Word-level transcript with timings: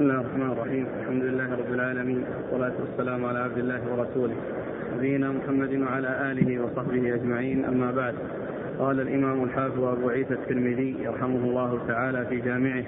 بسم 0.00 0.10
الله 0.10 0.20
الرحمن 0.20 0.52
الرحيم. 0.52 0.86
الحمد 1.00 1.22
لله 1.22 1.48
رب 1.52 1.74
العالمين. 1.74 2.24
والصلاة 2.42 2.72
والسلام 2.80 3.24
على 3.24 3.38
عبد 3.38 3.58
الله 3.58 3.80
ورسوله. 3.90 4.34
نبينا 4.96 5.32
محمد 5.32 5.82
وعلى 5.82 6.32
آله 6.32 6.62
وصحبه 6.62 7.14
أجمعين. 7.14 7.64
أما 7.64 7.90
بعد 7.90 8.14
قال 8.78 9.00
الإمام 9.00 9.44
الحافظ 9.44 9.84
أبو 9.84 10.08
عيسى 10.08 10.34
الترمذي 10.34 10.96
يرحمه 11.04 11.44
الله 11.44 11.78
تعالى 11.88 12.26
في 12.26 12.40
جامعه 12.40 12.84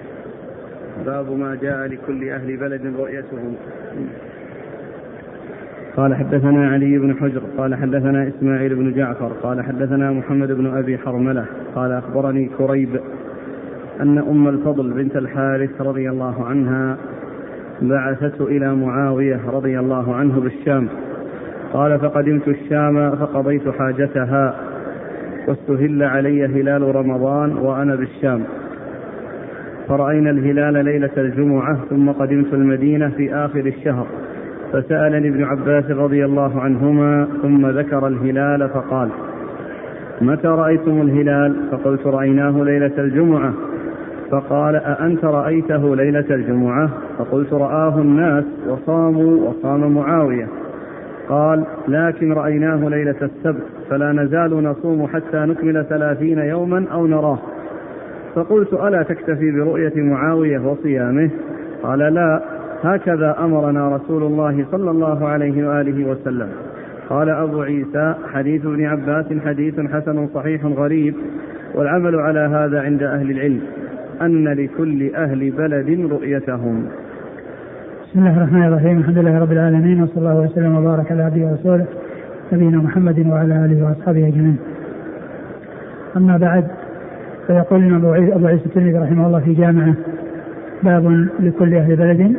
باب 1.05 1.31
ما 1.31 1.55
جاء 1.55 1.87
لكل 1.87 2.29
أهل 2.29 2.57
بلد 2.57 2.95
رؤيتهم. 2.99 3.55
قال 5.97 6.15
حدثنا 6.15 6.69
علي 6.69 6.97
بن 6.97 7.15
حجر. 7.15 7.41
قال 7.57 7.75
حدثنا 7.75 8.27
إسماعيل 8.27 8.75
بن 8.75 8.93
جعفر. 8.93 9.31
قال 9.43 9.61
حدثنا 9.61 10.11
محمد 10.11 10.51
بن 10.51 10.77
أبي 10.77 10.97
حرملة. 10.97 11.45
قال 11.75 11.91
أخبرني 11.91 12.49
كريب 12.57 12.99
أن 14.01 14.17
أم 14.17 14.47
الفضل 14.47 14.93
بنت 14.93 15.15
الحارث 15.15 15.81
رضي 15.81 16.09
الله 16.09 16.45
عنها 16.45 16.97
بعثته 17.81 18.47
إلى 18.47 18.75
معاوية 18.75 19.39
رضي 19.47 19.79
الله 19.79 20.15
عنه 20.15 20.39
بالشام. 20.39 20.87
قال 21.73 21.99
فقدمت 21.99 22.47
الشام 22.47 23.15
فقضيت 23.15 23.69
حاجتها 23.69 24.55
واستهل 25.47 26.03
علي 26.03 26.45
هلال 26.45 26.95
رمضان 26.95 27.57
وأنا 27.57 27.95
بالشام. 27.95 28.43
فرأينا 29.87 30.29
الهلال 30.29 30.85
ليلة 30.85 31.11
الجمعة 31.17 31.77
ثم 31.89 32.09
قدمت 32.09 32.53
المدينة 32.53 33.09
في 33.09 33.35
آخر 33.35 33.59
الشهر. 33.59 34.07
فسألني 34.73 35.27
ابن 35.27 35.43
عباس 35.43 35.91
رضي 35.91 36.25
الله 36.25 36.61
عنهما 36.61 37.27
ثم 37.41 37.67
ذكر 37.67 38.07
الهلال 38.07 38.69
فقال 38.69 39.09
متى 40.21 40.47
رأيتم 40.47 41.01
الهلال؟ 41.01 41.55
فقلت 41.71 42.07
رأيناه 42.07 42.63
ليلة 42.63 42.91
الجمعة. 42.97 43.53
فقال 44.33 44.75
أأنت 44.75 45.25
رأيته 45.25 45.95
ليلة 45.95 46.25
الجمعة؟ 46.29 46.89
فقلت 47.17 47.53
رآه 47.53 48.01
الناس 48.01 48.43
وصاموا 48.67 49.49
وصام 49.49 49.95
معاوية. 49.95 50.47
قال 51.29 51.63
لكن 51.87 52.33
رأيناه 52.33 52.89
ليلة 52.89 53.15
السبت 53.21 53.63
فلا 53.89 54.11
نزال 54.11 54.63
نصوم 54.63 55.07
حتى 55.07 55.37
نكمل 55.37 55.85
ثلاثين 55.89 56.37
يوما 56.37 56.85
أو 56.91 57.07
نراه. 57.07 57.39
فقلت 58.35 58.73
ألا 58.73 59.03
تكتفي 59.03 59.51
برؤية 59.51 59.93
معاوية 59.95 60.59
وصيامه؟ 60.59 61.29
قال 61.83 61.99
لا. 61.99 62.41
هكذا 62.83 63.35
أمرنا 63.39 63.95
رسول 63.95 64.23
الله 64.23 64.65
صلى 64.71 64.91
الله 64.91 65.27
عليه 65.27 65.67
وآله 65.67 66.09
وسلم. 66.09 66.49
قال 67.09 67.29
أبو 67.29 67.61
عيسى 67.61 68.15
حديث 68.33 68.65
ابن 68.65 68.85
عباس 68.85 69.25
حديث 69.45 69.79
حسن 69.79 70.27
صحيح 70.27 70.65
غريب 70.65 71.15
والعمل 71.75 72.15
على 72.15 72.39
هذا 72.39 72.81
عند 72.81 73.03
أهل 73.03 73.31
العلم. 73.31 73.61
أن 74.25 74.47
لكل 74.47 75.15
أهل 75.15 75.51
بلد 75.51 76.11
رؤيتهم. 76.11 76.85
بسم 78.03 78.19
الله 78.19 78.37
الرحمن 78.37 78.63
الرحيم. 78.63 78.97
الحمد 78.97 79.17
لله 79.17 79.39
رب 79.39 79.51
العالمين 79.51 80.03
وصلى 80.03 80.17
الله 80.17 80.39
وسلم 80.39 80.75
وبارك 80.75 81.11
على 81.11 81.23
عبده 81.23 81.45
ورسوله 81.45 81.85
نبينا 82.53 82.77
محمد 82.77 83.27
وعلى 83.27 83.65
آله 83.65 83.85
وأصحابه 83.85 84.27
أجمعين. 84.27 84.57
أما 86.17 86.37
بعد 86.37 86.67
فيقول 87.47 87.83
الإمام 87.83 88.31
أبو 88.31 88.47
عيسى 88.47 88.65
الترمذي 88.65 88.97
رحمه 88.97 89.27
الله 89.27 89.39
في 89.39 89.53
جامعة 89.53 89.93
باب 90.83 91.27
لكل 91.39 91.75
أهل 91.75 91.95
بلد. 91.95 92.35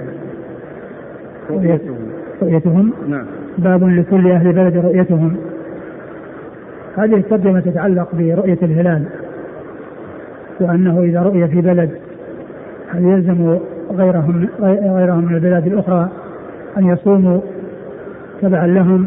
رؤيتهم. 1.50 1.96
رؤيتهم. 2.42 2.92
نعم. 3.08 3.26
باب 3.58 3.84
لكل 3.84 4.30
أهل 4.30 4.52
بلد 4.52 4.76
رؤيتهم. 4.76 5.36
هذه 6.96 7.16
الترجمة 7.16 7.60
تتعلق 7.60 8.14
برؤية 8.14 8.58
الهلال. 8.62 9.02
وأنه 10.60 11.02
إذا 11.02 11.22
رؤي 11.22 11.48
في 11.48 11.60
بلد 11.60 11.90
هل 12.88 13.04
يلزم 13.04 13.58
غيرهم 13.92 14.48
غيرهم 14.60 15.24
من 15.24 15.34
البلاد 15.34 15.66
الأخرى 15.66 16.08
أن 16.78 16.86
يصوموا 16.86 17.40
تبعا 18.42 18.66
لهم؟ 18.66 19.06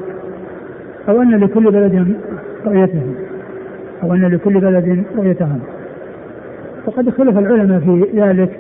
أو 1.09 1.21
أن 1.21 1.35
لكل 1.35 1.71
بلد 1.71 2.15
رؤيتهم 2.65 3.15
أو 4.03 4.13
أن 4.13 4.25
لكل 4.25 4.59
بلد 4.59 5.03
رؤيتهم؟ 5.17 5.59
وقد 6.85 7.07
اختلف 7.07 7.37
العلماء 7.37 7.79
في 7.79 8.05
ذلك. 8.15 8.59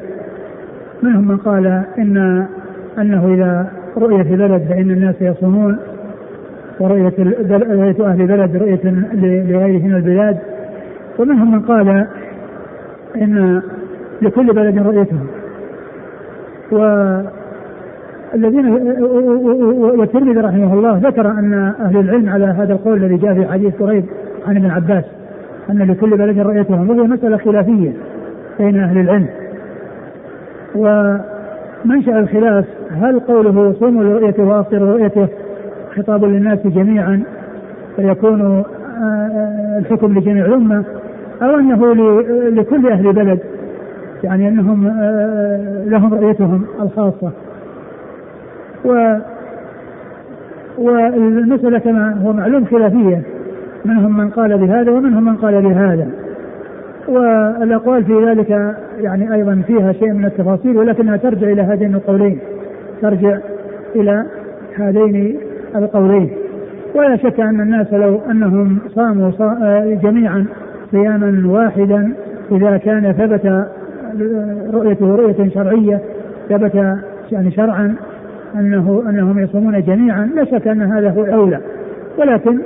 منهم 1.03 1.27
من 1.27 1.37
قال 1.37 1.83
ان 1.97 2.45
أنه 2.97 3.33
إذا 3.33 3.71
رؤي 3.97 4.23
في 4.23 4.35
بلد 4.35 4.61
فإن 4.69 4.91
الناس 4.91 5.15
يصومون 5.21 5.77
ورؤية 6.79 7.13
رؤية 7.49 8.05
أهل 8.05 8.27
بلد 8.27 8.55
رؤية 8.55 8.79
لغيره 9.13 9.87
من 9.87 9.95
البلاد. 9.95 10.37
ومنهم 11.19 11.51
من 11.51 11.61
قال 11.61 12.07
إن 13.21 13.61
لكل 14.21 14.53
بلد 14.53 14.77
رؤيتهم 14.77 15.27
والذين 16.71 17.29
والترمذي 19.99 20.39
رحمه 20.39 20.73
الله 20.73 20.97
ذكر 20.97 21.31
أن 21.31 21.73
أهل 21.79 21.99
العلم 21.99 22.29
على 22.29 22.45
هذا 22.45 22.73
القول 22.73 23.03
الذي 23.03 23.17
جاء 23.17 23.33
في 23.33 23.47
حديث 23.47 23.75
قريب 23.75 24.05
عن 24.47 24.57
ابن 24.57 24.69
عباس 24.69 25.03
أن 25.69 25.77
لكل 25.77 26.17
بلد 26.17 26.39
رؤيتهم 26.39 26.89
وهي 26.89 27.07
مسألة 27.07 27.37
خلافية 27.37 27.93
بين 28.59 28.79
أهل 28.79 28.97
العلم. 28.97 29.27
ومنشا 30.75 32.19
الخلاف 32.19 32.65
هل 32.91 33.19
قوله 33.19 33.73
صوموا 33.79 34.03
لرؤيته 34.03 34.43
وافطروا 34.43 34.87
لرؤيته 34.87 35.27
خطاب 35.95 36.25
للناس 36.25 36.67
جميعا 36.67 37.23
فيكون 37.95 38.63
الحكم 39.79 40.17
لجميع 40.17 40.45
الأمة؟ 40.45 40.83
أو 41.41 41.59
انه 41.59 41.93
لكل 42.49 42.87
أهل 42.87 43.13
بلد 43.13 43.39
يعني 44.23 44.47
أنهم 44.47 44.87
لهم 45.85 46.13
رؤيتهم 46.13 46.65
الخاصة. 46.81 47.31
و 48.85 49.17
والمسألة 50.77 51.79
كما 51.79 52.21
هو 52.23 52.33
معلوم 52.33 52.65
خلافية 52.65 53.21
منهم 53.85 54.17
من 54.17 54.29
قال 54.29 54.57
بهذا 54.57 54.91
ومنهم 54.91 55.25
من 55.25 55.35
قال 55.35 55.61
بهذا. 55.61 56.07
والأقوال 57.07 58.03
في 58.03 58.25
ذلك 58.25 58.75
يعني 58.99 59.33
أيضا 59.33 59.61
فيها 59.67 59.91
شيء 59.91 60.13
من 60.13 60.25
التفاصيل 60.25 60.77
ولكنها 60.77 61.17
ترجع 61.17 61.47
إلى 61.47 61.61
هذين 61.61 61.95
القولين. 61.95 62.39
ترجع 63.01 63.37
إلى 63.95 64.25
هذين 64.75 65.39
القولين. 65.75 66.29
ولا 66.95 67.15
شك 67.15 67.39
أن 67.39 67.61
الناس 67.61 67.93
لو 67.93 68.19
أنهم 68.31 68.79
صاموا 68.95 69.31
جميعا 69.95 70.45
صياما 70.91 71.41
واحدا 71.45 72.13
إذا 72.51 72.77
كان 72.77 73.11
ثبت 73.11 73.65
رؤيته 74.73 75.15
رؤية 75.15 75.49
شرعية 75.49 76.01
ثبت 76.49 76.75
يعني 77.31 77.51
شرعا 77.51 77.95
انه 78.55 79.03
أنهم 79.09 79.39
يصومون 79.39 79.81
جميعا 79.81 80.29
لا 80.35 80.45
شك 80.45 80.67
أن 80.67 80.81
هذا 80.81 81.09
هو 81.09 81.23
الأولى. 81.23 81.59
ولكن 82.17 82.59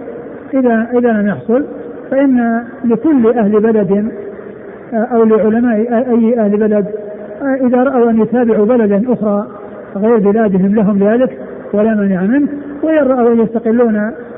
اذا 0.53 0.87
إذا 0.93 1.11
لم 1.11 1.27
يحصل 1.27 1.65
فإن 2.11 2.63
لكل 2.85 3.33
أهل 3.37 3.59
بلد 3.59 4.11
أو 4.93 5.23
لعلماء 5.23 5.75
أي 5.93 6.39
أهل 6.39 6.57
بلد 6.57 6.85
إذا 7.61 7.83
رأوا 7.83 8.09
أن 8.09 8.21
يتابعوا 8.21 8.65
بلدا 8.65 9.13
أخرى 9.13 9.47
غير 9.95 10.17
بلادهم 10.17 10.75
لهم 10.75 11.03
ذلك 11.03 11.37
ولا 11.73 11.95
مانع 11.95 12.21
منه 12.21 12.47
وإن 12.83 13.07
رأوا 13.07 13.33
أن 13.33 13.39
يستقلون 13.39 13.95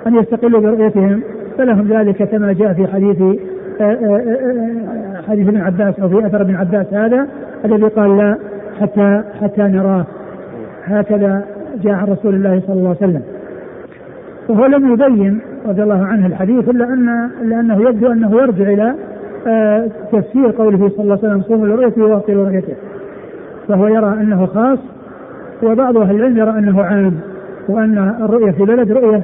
أن 0.08 0.16
يستقلوا 0.16 0.62
برؤيتهم 0.62 1.22
فلهم 1.58 1.88
ذلك 1.88 2.24
كما 2.24 2.54
جاء 2.54 2.74
في 2.74 2.88
حديث 2.88 3.18
حديث 5.28 5.48
ابن 5.48 5.62
عباس 5.62 6.00
أو 6.00 6.10
في 6.10 6.28
أثر 6.28 6.42
ابن 6.42 6.56
عباس 6.56 6.94
هذا 6.94 7.28
الذي 7.66 7.88
قال 7.88 8.18
لا 8.18 8.38
حتى 8.82 9.24
حتى 9.42 9.62
نراه. 9.62 10.06
هكذا 10.84 11.46
جاء 11.84 11.94
عن 11.94 12.08
رسول 12.08 12.36
الله 12.36 12.62
صلى 12.68 12.76
الله 12.76 12.96
عليه 13.02 13.10
وسلم. 13.10 13.22
وهو 14.50 14.66
لم 14.66 14.94
يبين 14.94 15.40
رضي 15.68 15.84
الله 15.84 16.06
عنه 16.06 16.28
الحديث 16.28 16.70
إلا 16.70 16.86
أن 16.86 17.30
إلا 17.42 17.60
أنه 17.60 17.90
يبدو 17.90 18.12
أنه 18.12 18.36
يرجع 18.42 18.70
إلى 18.70 18.96
آه 19.48 19.88
تفسير 20.12 20.52
قوله 20.52 20.90
صلى 20.90 21.04
الله 21.04 21.20
عليه 21.24 21.28
وسلم 21.28 21.42
صوموا 21.42 21.68
لرؤيته 21.68 22.06
وأفطروا 22.06 22.44
لرؤيته 22.44 22.74
فهو 23.68 23.88
يرى 23.88 24.14
أنه 24.14 24.46
خاص 24.46 24.80
وبعض 25.64 25.98
أهل 25.98 26.16
العلم 26.16 26.38
يرى 26.38 26.50
أنه 26.50 26.84
عام 26.84 27.14
وأن 27.70 28.16
الرؤية 28.22 28.52
في 28.52 28.66
بلد 28.66 28.92
رؤية 28.92 29.24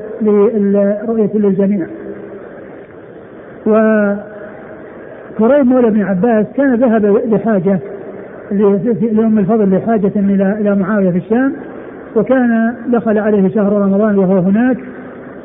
رؤية 1.08 1.30
للجميع. 1.34 1.88
وكريم 5.40 5.68
مولى 5.68 5.90
بن 5.90 6.02
عباس 6.02 6.46
كان 6.56 6.76
ذهب 6.76 7.06
لحاجة 7.06 7.80
لأم 9.12 9.40
الفضل 9.40 9.76
لحاجة 9.78 10.12
إلى 10.16 10.76
معاوية 10.76 11.12
في 11.12 11.18
الشام 11.18 11.54
وكان 12.16 12.74
دخل 12.88 13.18
عليه 13.18 13.50
شهر 13.50 13.74
رمضان 13.74 14.18
وهو 14.18 14.38
هناك 14.38 14.78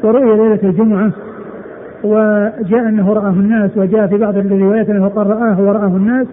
ورؤي 0.03 0.37
ليلة 0.37 0.59
الجمعة 0.63 1.11
وجاء 2.05 2.89
أنه 2.89 3.13
رآه 3.13 3.31
الناس 3.31 3.71
وجاء 3.77 4.07
في 4.07 4.19
بعض 4.19 4.37
الروايات 4.37 4.91
أنه 4.91 5.09
قال 5.09 5.27
رآه 5.27 5.61
ورآه 5.61 5.97
الناس 5.97 6.27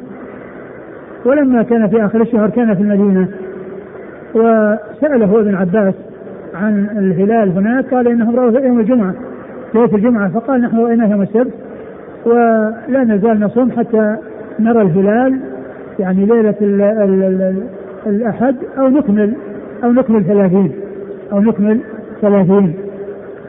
ولما 1.26 1.64
كان 1.64 1.88
في 1.88 2.06
آخر 2.06 2.22
الشهر 2.22 2.50
كان 2.50 2.76
في 2.76 2.82
المدينة 2.82 3.28
وسأله 4.36 5.40
ابن 5.40 5.56
عباس 5.56 5.94
عن 6.56 6.88
الهلال 6.98 7.50
هناك 7.50 7.94
قال 7.94 8.08
إنهم 8.08 8.36
رأوه 8.36 8.60
يوم 8.60 8.80
الجمعة 8.80 9.14
ليلة 9.74 9.96
الجمعة 9.96 10.30
فقال 10.30 10.62
نحن 10.62 10.78
رأيناه 10.78 11.12
يوم 11.12 11.22
السبت 11.22 11.54
ولا 12.26 13.04
نزال 13.04 13.40
نصوم 13.40 13.72
حتى 13.72 14.16
نرى 14.60 14.82
الهلال 14.82 15.40
يعني 16.00 16.26
ليلة 16.26 16.56
ال 16.62 16.82
ال 16.82 17.24
ال 17.24 17.64
الأحد 18.08 18.56
أو 18.78 18.88
نكمل 18.88 19.34
أو 19.84 19.92
نكمل 19.92 20.24
ثلاثين 20.24 20.72
أو 21.32 21.40
نكمل 21.40 21.80
ثلاثين. 22.22 22.74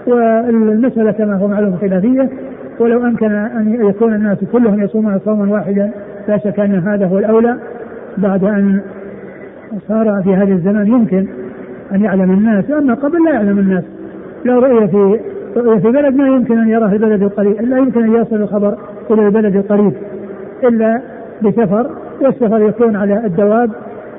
والمسألة 0.07 1.13
كما 1.13 1.37
هو 1.37 1.49
معلوم 1.49 1.77
خلافية 1.77 2.29
ولو 2.79 3.05
أمكن 3.05 3.33
أن 3.33 3.87
يكون 3.89 4.15
الناس 4.15 4.39
كلهم 4.53 4.83
يصومون 4.83 5.19
صوما 5.19 5.53
واحدا 5.53 5.91
لا 6.29 6.39
شك 6.39 6.61
أن 6.61 6.75
هذا 6.75 7.07
هو 7.07 7.19
الأولى. 7.19 7.57
بعد 8.19 8.45
أن 8.45 8.81
صار 9.89 10.23
في 10.25 10.35
هذا 10.35 10.53
الزمان 10.53 10.87
يمكن 10.87 11.27
أن 11.93 12.05
يعلم 12.05 12.31
الناس 12.31 12.71
أما 12.71 12.95
قبل 12.95 13.25
لا 13.25 13.31
يعلم 13.31 13.59
الناس. 13.59 13.85
لو 14.45 14.59
رؤية 14.59 14.87
في 14.87 15.21
في 15.55 15.91
بلد 15.91 16.17
ما 16.17 16.27
يمكن 16.27 16.59
أن 16.59 16.69
يراه 16.69 16.93
البلد 16.93 17.23
القريب 17.23 17.61
لا 17.61 17.79
يمكن 17.79 18.03
أن 18.03 18.15
يصل 18.15 18.37
الخبر 18.37 18.79
إلى 19.11 19.27
البلد 19.27 19.57
القريب 19.57 19.93
إلا 20.65 21.01
بسفر 21.43 21.91
والسفر 22.21 22.61
يكون 22.61 22.97
على 22.97 23.27
الدواب 23.27 23.71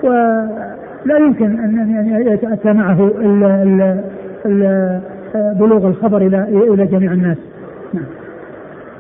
ولا 0.04 1.18
يمكن 1.20 1.60
أن 1.60 2.28
يتأتى 2.28 2.74
معه 2.74 3.08
ال 3.08 3.44
ال 3.44 4.02
ال 4.46 5.02
بلوغ 5.36 5.88
الخبر 5.88 6.18
إلى 6.18 6.48
إلى 6.74 6.86
جميع 6.86 7.14
الناس 7.14 7.38
نعم. 7.94 8.06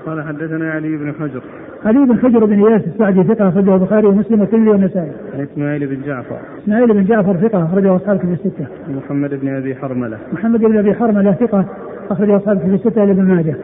قال 0.06 0.24
حدثنا 0.24 0.72
علي 0.72 0.98
بن 0.98 1.14
حجر 1.20 1.42
علي 1.86 2.06
بن 2.06 2.18
حجر 2.18 2.46
بن 2.46 2.66
إياس 2.66 2.82
السعدي 2.88 3.24
ثقة 3.24 3.50
أخرجه 3.50 3.76
البخاري 3.76 4.08
ومسلم 4.08 4.40
والترمذي 4.40 4.70
والنسائي. 4.70 5.12
عن 5.34 5.42
إسماعيل 5.42 5.88
بن 5.88 6.02
جعفر. 6.06 6.38
إسماعيل 6.64 6.94
بن 6.94 7.04
جعفر 7.04 7.38
ثقة 7.38 7.64
أخرجه 7.64 7.96
أصحاب 7.96 8.18
كتب 8.18 8.32
الستة. 8.32 8.66
محمد 8.90 9.30
بن 9.42 9.56
أبي 9.56 9.76
حرملة. 9.76 10.18
محمد 10.34 10.60
بن 10.60 10.78
أبي 10.78 10.94
حرملة 10.94 11.32
ثقة 11.32 11.66
أخرجه 12.12 12.38
أصحاب 12.38 12.60
كتب 12.60 12.74
الستة 12.74 13.06
لابن 13.06 13.24
ماجه. 13.24 13.56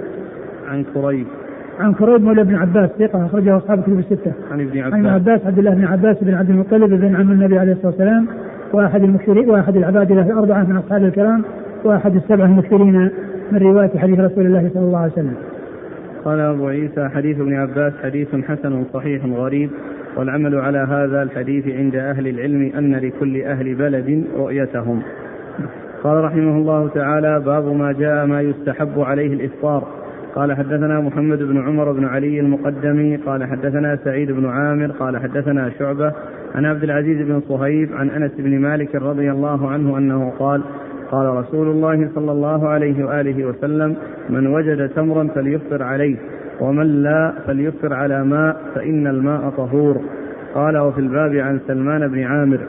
عن 0.68 0.84
كريب. 0.94 1.26
عن 1.80 1.94
كريب 1.94 2.22
مولى 2.24 2.44
بن 2.44 2.56
عباس 2.56 2.90
ثقة 3.00 3.26
أخرجه 3.26 3.58
أصحاب 3.58 3.82
كتب 3.82 4.00
الستة. 4.00 4.34
عن 4.52 4.62
ابن 4.62 4.80
عباس. 4.80 4.94
عن 4.94 5.00
ابن 5.00 5.08
عباس 5.08 5.46
عبد 5.46 5.58
الله 5.58 5.74
بن 5.74 5.86
عباس 5.86 6.18
بن 6.22 6.34
عبد 6.34 6.50
المطلب 6.50 6.90
بن 6.90 7.16
عم 7.16 7.32
النبي 7.32 7.60
عليه 7.60 7.72
الصلاة 7.72 7.88
والسلام 7.88 8.28
وأحد 8.74 9.04
المكثرين 9.04 9.50
وأحد 9.50 9.76
العباد 9.76 10.12
له 10.12 10.32
الأربعة 10.32 10.64
من 10.64 10.78
أصحاب 10.78 11.04
الكرام 11.04 11.44
وأحد 11.84 12.16
السبعة 12.16 12.46
المكثرين 12.46 13.10
من 13.52 13.58
رواية 13.58 13.98
حديث 13.98 14.20
رسول 14.20 14.46
الله 14.46 14.70
صلى 14.74 14.84
الله 14.84 15.00
عليه 15.00 15.12
وسلم. 15.12 15.36
قال 16.26 16.40
أبو 16.40 16.68
عيسى 16.68 17.10
حديث 17.10 17.40
ابن 17.40 17.54
عباس 17.54 17.94
حديث 18.04 18.36
حسن 18.36 18.84
صحيح 18.94 19.26
غريب 19.26 19.70
والعمل 20.18 20.56
على 20.56 20.78
هذا 20.78 21.24
الحديث 21.24 21.68
عند 21.68 21.96
أهل 21.96 22.28
العلم 22.28 22.72
أن 22.78 22.96
لكل 22.96 23.42
أهل 23.42 23.76
بلد 23.76 24.24
رؤيتهم 24.38 25.02
قال 26.04 26.24
رحمه 26.24 26.58
الله 26.58 26.90
تعالى 26.90 27.40
باب 27.40 27.66
ما 27.66 27.92
جاء 27.92 28.26
ما 28.26 28.42
يستحب 28.42 29.00
عليه 29.00 29.34
الإفطار. 29.34 29.88
قال 30.36 30.54
حدثنا 30.54 31.00
محمد 31.00 31.38
بن 31.38 31.58
عمر 31.68 31.92
بن 31.92 32.06
علي 32.06 32.40
المقدمي. 32.40 33.16
قال 33.16 33.44
حدثنا 33.44 33.96
سعيد 33.96 34.32
بن 34.32 34.46
عامر. 34.46 34.92
قال 34.92 35.18
حدثنا 35.18 35.70
شعبة 35.80 36.14
عن 36.56 36.66
عبد 36.66 36.84
العزيز 36.84 37.28
بن 37.28 37.40
صهيب 37.40 37.94
عن 37.94 38.10
أنس 38.10 38.32
بن 38.38 38.60
مالك 38.60 38.96
رضي 38.96 39.32
الله 39.32 39.70
عنه 39.70 39.98
أنه 39.98 40.34
قال 40.40 40.62
قال 41.12 41.28
رسول 41.28 41.68
الله 41.68 42.10
صلى 42.16 42.32
الله 42.32 42.68
عليه 42.68 43.06
وآله 43.06 43.46
وسلم 43.46 43.96
من 44.30 44.48
وجد 44.48 44.90
تمرا 44.90 45.28
فليفطر 45.28 45.84
عليه 45.84 46.16
ومن 46.62 47.04
لا 47.04 47.34
فليفطر 47.48 47.94
على 47.94 48.24
ماء 48.24 48.62
فإن 48.76 49.08
الماء 49.08 49.50
طهور. 49.50 50.02
قال 50.56 50.78
وفي 50.78 51.00
الباب 51.00 51.36
عن 51.36 51.60
سلمان 51.68 52.08
بن 52.08 52.24
عامر. 52.24 52.60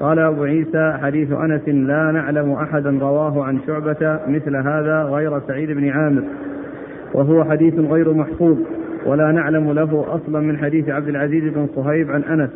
قال 0.00 0.18
أبو 0.18 0.42
عيسى 0.44 0.98
حديث 1.02 1.32
أنس 1.32 1.68
لا 1.68 2.10
نعلم 2.12 2.52
أحدا 2.52 2.90
رواه 2.90 3.44
عن 3.44 3.58
شعبة 3.66 4.20
مثل 4.28 4.56
هذا 4.56 5.02
غير 5.02 5.40
سعيد 5.40 5.70
بن 5.70 5.88
عامر 5.88 6.22
وهو 7.14 7.44
حديث 7.44 7.74
غير 7.74 8.12
محفوظ 8.12 8.58
ولا 9.06 9.32
نعلم 9.32 9.72
له 9.72 10.04
أصلا 10.08 10.40
من 10.40 10.58
حديث 10.58 10.88
عبد 10.88 11.08
العزيز 11.08 11.54
بن 11.54 11.66
صهيب 11.74 12.10
عن 12.10 12.22
أنس. 12.22 12.50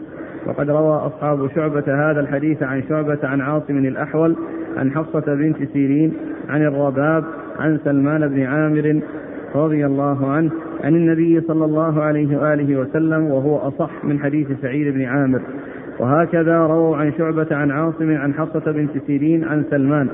وقد 0.46 0.70
روى 0.70 0.96
أصحاب 0.96 1.50
شعبة 1.54 2.10
هذا 2.10 2.20
الحديث 2.20 2.62
عن 2.62 2.82
شعبة 2.88 3.18
عن 3.22 3.40
عاصم 3.40 3.78
الأحول 3.78 4.36
عن 4.76 4.90
حفصة 4.90 5.34
بنت 5.34 5.56
سيرين 5.72 6.12
عن 6.48 6.62
الرباب 6.62 7.24
عن 7.58 7.78
سلمان 7.84 8.28
بن 8.28 8.42
عامر 8.42 9.00
رضي 9.54 9.86
الله 9.86 10.30
عنه 10.30 10.50
عن 10.84 10.94
النبي 10.94 11.40
صلى 11.40 11.64
الله 11.64 12.02
عليه 12.02 12.38
وآله 12.38 12.80
وسلم 12.80 13.24
وهو 13.24 13.56
أصح 13.56 14.04
من 14.04 14.20
حديث 14.20 14.48
سعيد 14.62 14.94
بن 14.94 15.04
عامر. 15.04 15.40
وهكذا 15.98 16.66
رووا 16.66 16.96
عن 16.96 17.12
شعبة 17.18 17.46
عن 17.50 17.70
عاصم 17.70 18.16
عن 18.16 18.34
حفصة 18.34 18.72
بنت 18.72 18.90
سيرين 19.06 19.44
عن 19.44 19.64
سلمان 19.70 20.08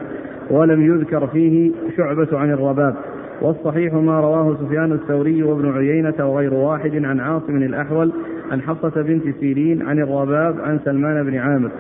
ولم 0.51 0.83
يذكر 0.83 1.27
فيه 1.27 1.73
شعبة 1.97 2.39
عن 2.39 2.51
الرباب. 2.51 2.95
والصحيح 3.43 3.95
ما 3.95 4.21
رواه 4.21 4.57
سفيان 4.57 4.93
الثوري 4.93 5.43
وابن 5.43 5.73
عيينة 5.73 6.15
وغير 6.21 6.55
واحد 6.55 7.05
عن 7.05 7.21
عاصم 7.21 7.57
الأحول 7.57 8.13
عن 8.53 8.63
حفصة 8.63 9.03
بنت 9.03 9.23
سيرين 9.41 9.83
عن 9.83 9.99
الرباب 9.99 10.61
عن 10.61 10.79
سلمان 10.85 11.25
بن 11.25 11.37
عامر. 11.37 11.71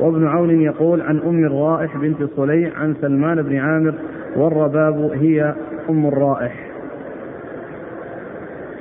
وابن 0.00 0.26
عون 0.26 0.60
يقول 0.60 1.00
عن 1.00 1.18
أم 1.18 1.44
الرائح 1.44 1.96
بنت 1.96 2.22
صليع 2.36 2.70
عن 2.76 2.94
سلمان 3.00 3.42
بن 3.42 3.56
عامر 3.56 3.94
والرباب 4.36 5.10
هي 5.14 5.54
أم 5.90 6.06
الرائح. 6.06 6.70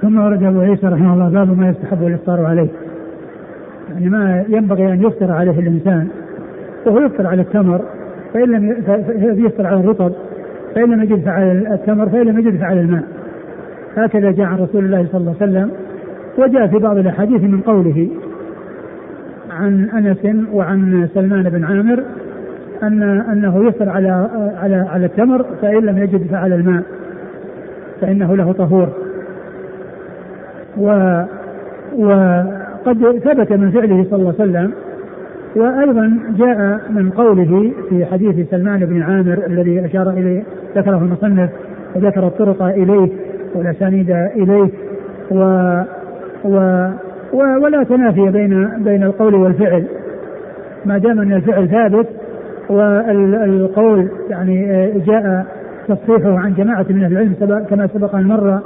ثم 0.02 0.20
ورد 0.20 0.44
أبو 0.44 0.60
عيسى 0.60 0.88
رحمه 0.88 1.14
الله 1.14 1.30
باب 1.30 1.58
ما 1.58 1.70
يستحب 1.70 2.08
الإفطار 2.08 2.46
عليه. 2.46 2.70
يعني 3.94 4.10
ما 4.10 4.46
ينبغي 4.50 4.94
أن 4.94 5.02
يفطر 5.02 5.32
عليه 5.32 5.60
الإنسان 5.60 6.08
وهو 6.86 7.00
يفطر 7.00 7.28
على 7.28 7.42
التمر 7.42 7.82
فإن 8.34 8.52
لم 8.52 9.46
يفطر 9.46 9.68
على 9.68 9.80
الرطب 9.80 10.12
فإن 10.76 10.92
لم 10.92 11.04
يجد 11.04 11.26
فعلى 11.26 11.52
التمر 11.52 12.10
فإن 12.10 12.22
لم 12.22 12.40
يجد 12.40 12.60
فعلى 12.60 12.82
الماء. 12.82 13.04
هكذا 13.96 14.32
جاء 14.32 14.46
عن 14.46 14.58
رسول 14.60 14.86
الله 14.86 15.08
صلى 15.12 15.22
الله 15.22 15.36
عليه 15.42 15.52
وسلم 15.52 15.72
وجاء 16.38 16.68
في 16.68 16.78
بعض 16.78 16.98
الأحاديث 16.98 17.42
من 17.42 17.62
قوله 17.62 18.10
عن 19.52 19.90
أنس 19.90 20.46
وعن 20.54 21.08
سلمان 21.14 21.50
بن 21.50 21.64
عامر 21.64 22.04
ان 22.84 23.04
أنه 23.04 23.68
يفطر 23.68 23.90
على 23.90 24.30
على 24.58 24.76
على 24.76 25.06
التمر 25.06 25.46
فإن 25.62 25.86
لم 25.86 25.98
يجد 25.98 26.28
فعلى 26.28 26.56
الماء 26.56 26.84
فإنه 28.02 28.36
له 28.36 28.52
طهور. 28.52 28.90
و 30.78 30.92
وقد 32.90 33.20
ثبت 33.20 33.52
من 33.52 33.72
فعله 33.72 34.06
صلى 34.10 34.20
الله 34.20 34.34
عليه 34.40 34.50
وسلم 34.50 34.72
وأيضا 35.56 36.20
جاء 36.38 36.82
من 36.90 37.10
قوله 37.10 37.72
في 37.90 38.06
حديث 38.06 38.50
سلمان 38.50 38.86
بن 38.86 39.02
عامر 39.02 39.46
الذي 39.48 39.86
أشار 39.86 40.10
إليه 40.10 40.44
ذكره 40.76 40.98
المصنف 40.98 41.50
وذكر 41.96 42.28
الطرق 42.28 42.62
إليه 42.62 43.10
والأسانيد 43.56 44.12
إليه 44.12 44.70
و 45.32 45.44
و 46.44 46.58
ولا 47.34 47.84
تنافي 47.84 48.32
بين 48.32 48.70
بين 48.84 49.04
القول 49.04 49.36
والفعل. 49.36 49.86
ما 50.86 50.98
دام 50.98 51.20
أن 51.20 51.34
الفعل 51.34 51.70
ثابت 51.70 52.08
والقول 52.70 54.08
يعني 54.30 54.90
جاء 55.08 55.46
تصحيحه 55.88 56.40
عن 56.40 56.54
جماعة 56.54 56.86
من 56.90 57.04
أهل 57.04 57.12
العلم 57.12 57.66
كما 57.70 57.88
سبق 57.88 58.16
أن 58.16 58.28
مر 58.28 58.60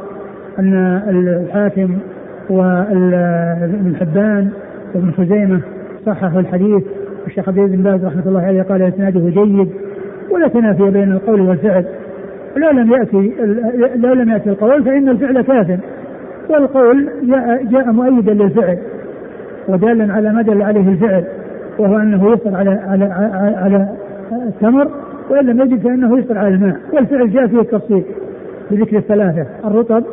أن 0.59 0.73
الحاكم 1.09 1.97
وابن 2.49 3.95
حبان 3.99 4.49
وابن 4.95 5.11
خزيمة 5.11 5.61
صححوا 6.05 6.39
الحديث. 6.39 6.83
والشيخ 7.23 7.49
عبد 7.49 7.59
بن 7.59 7.83
باز 7.83 8.05
رحمة 8.05 8.23
الله 8.25 8.41
عليه 8.41 8.61
قال 8.61 8.81
إسناده 8.81 9.19
جيد 9.19 9.69
ولا 10.31 10.47
تنافي 10.47 10.89
بين 10.89 11.11
القول 11.11 11.41
والفعل. 11.41 11.85
لا 12.57 12.71
لم 12.71 12.91
يأتي 12.91 13.33
لا 13.95 14.13
لم 14.13 14.29
يأتي 14.29 14.49
القول 14.49 14.83
فإن 14.83 15.09
الفعل 15.09 15.41
كاف 15.41 15.79
والقول 16.49 17.09
جاء, 17.23 17.63
جاء 17.63 17.91
مؤيدا 17.91 18.33
للفعل 18.33 18.77
ودالا 19.67 20.13
على 20.13 20.33
ما 20.33 20.41
دل 20.41 20.61
عليه 20.61 20.89
الفعل 20.89 21.23
وهو 21.79 21.97
أنه 21.97 22.31
يفطر 22.31 22.55
على 22.55 22.69
على 22.69 23.05
على 23.55 23.87
التمر 24.47 24.87
وإن 25.29 25.45
لم 25.45 25.61
يجد 25.61 25.83
فإنه 25.83 26.19
يفطر 26.19 26.37
على 26.37 26.47
الماء 26.47 26.75
والفعل 26.93 27.31
جاء 27.31 27.47
فيه 27.47 27.59
التفصيل 27.59 28.03
بذكر 28.71 28.97
الثلاثة 28.97 29.45
الرطب 29.65 30.03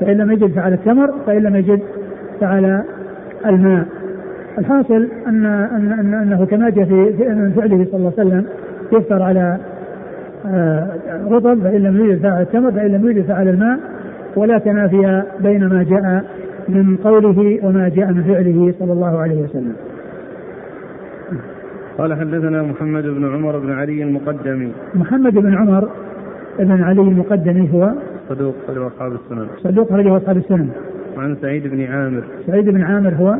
فإن 0.00 0.16
لم 0.16 0.30
يجد 0.30 0.52
فعلى 0.52 0.74
التمر 0.74 1.10
فإن 1.26 1.42
لم 1.42 1.56
يجد 1.56 1.80
فعلى 2.40 2.82
الماء 3.46 3.86
الحاصل 4.58 5.08
ان 5.26 5.46
ان, 5.46 5.92
أن 5.92 6.14
أنه 6.14 6.44
كما 6.44 6.70
جاء 6.70 6.84
في 6.84 6.94
من 7.28 7.52
فعله 7.56 7.86
صلى 7.90 7.96
الله 7.96 8.12
عليه 8.18 8.28
وسلم 8.28 8.44
يفطر 8.92 9.22
على 9.22 9.58
آه، 10.46 10.96
رطب 11.30 11.62
فإن 11.62 11.82
لم 11.82 12.04
يجد 12.04 12.22
فعلى 12.22 12.42
التمر 12.42 12.72
فإن 12.72 12.86
لم 12.86 13.10
يجد 13.10 13.24
فعلى 13.24 13.50
الماء 13.50 13.78
ولا 14.36 14.58
تنافي 14.58 15.22
بين 15.40 15.66
ما 15.66 15.82
جاء 15.82 16.24
من 16.68 16.96
قوله 16.96 17.58
وما 17.62 17.88
جاء 17.88 18.12
من 18.12 18.22
فعله 18.22 18.74
صلى 18.78 18.92
الله 18.92 19.18
عليه 19.18 19.42
وسلم. 19.42 19.72
قال 21.98 22.14
حدثنا 22.14 22.62
محمد 22.62 23.02
بن 23.02 23.34
عمر 23.34 23.58
بن 23.58 23.72
علي 23.72 24.02
المقدمي. 24.02 24.72
محمد 24.94 25.32
بن 25.32 25.54
عمر 25.54 25.88
بن 26.58 26.82
علي 26.82 27.00
المقدمي 27.00 27.68
هو 27.74 27.92
صدوق 28.30 28.54
أخرجه 28.64 28.86
أصحاب 28.86 29.12
السنن. 29.12 29.46
صدوق 29.58 29.92
أخرجه 29.92 30.16
أصحاب 30.16 30.36
السنن. 30.36 30.68
وعن 31.16 31.36
سعيد 31.42 31.66
بن 31.66 31.84
عامر. 31.84 32.22
سعيد 32.46 32.68
بن 32.68 32.82
عامر 32.82 33.14
هو 33.14 33.36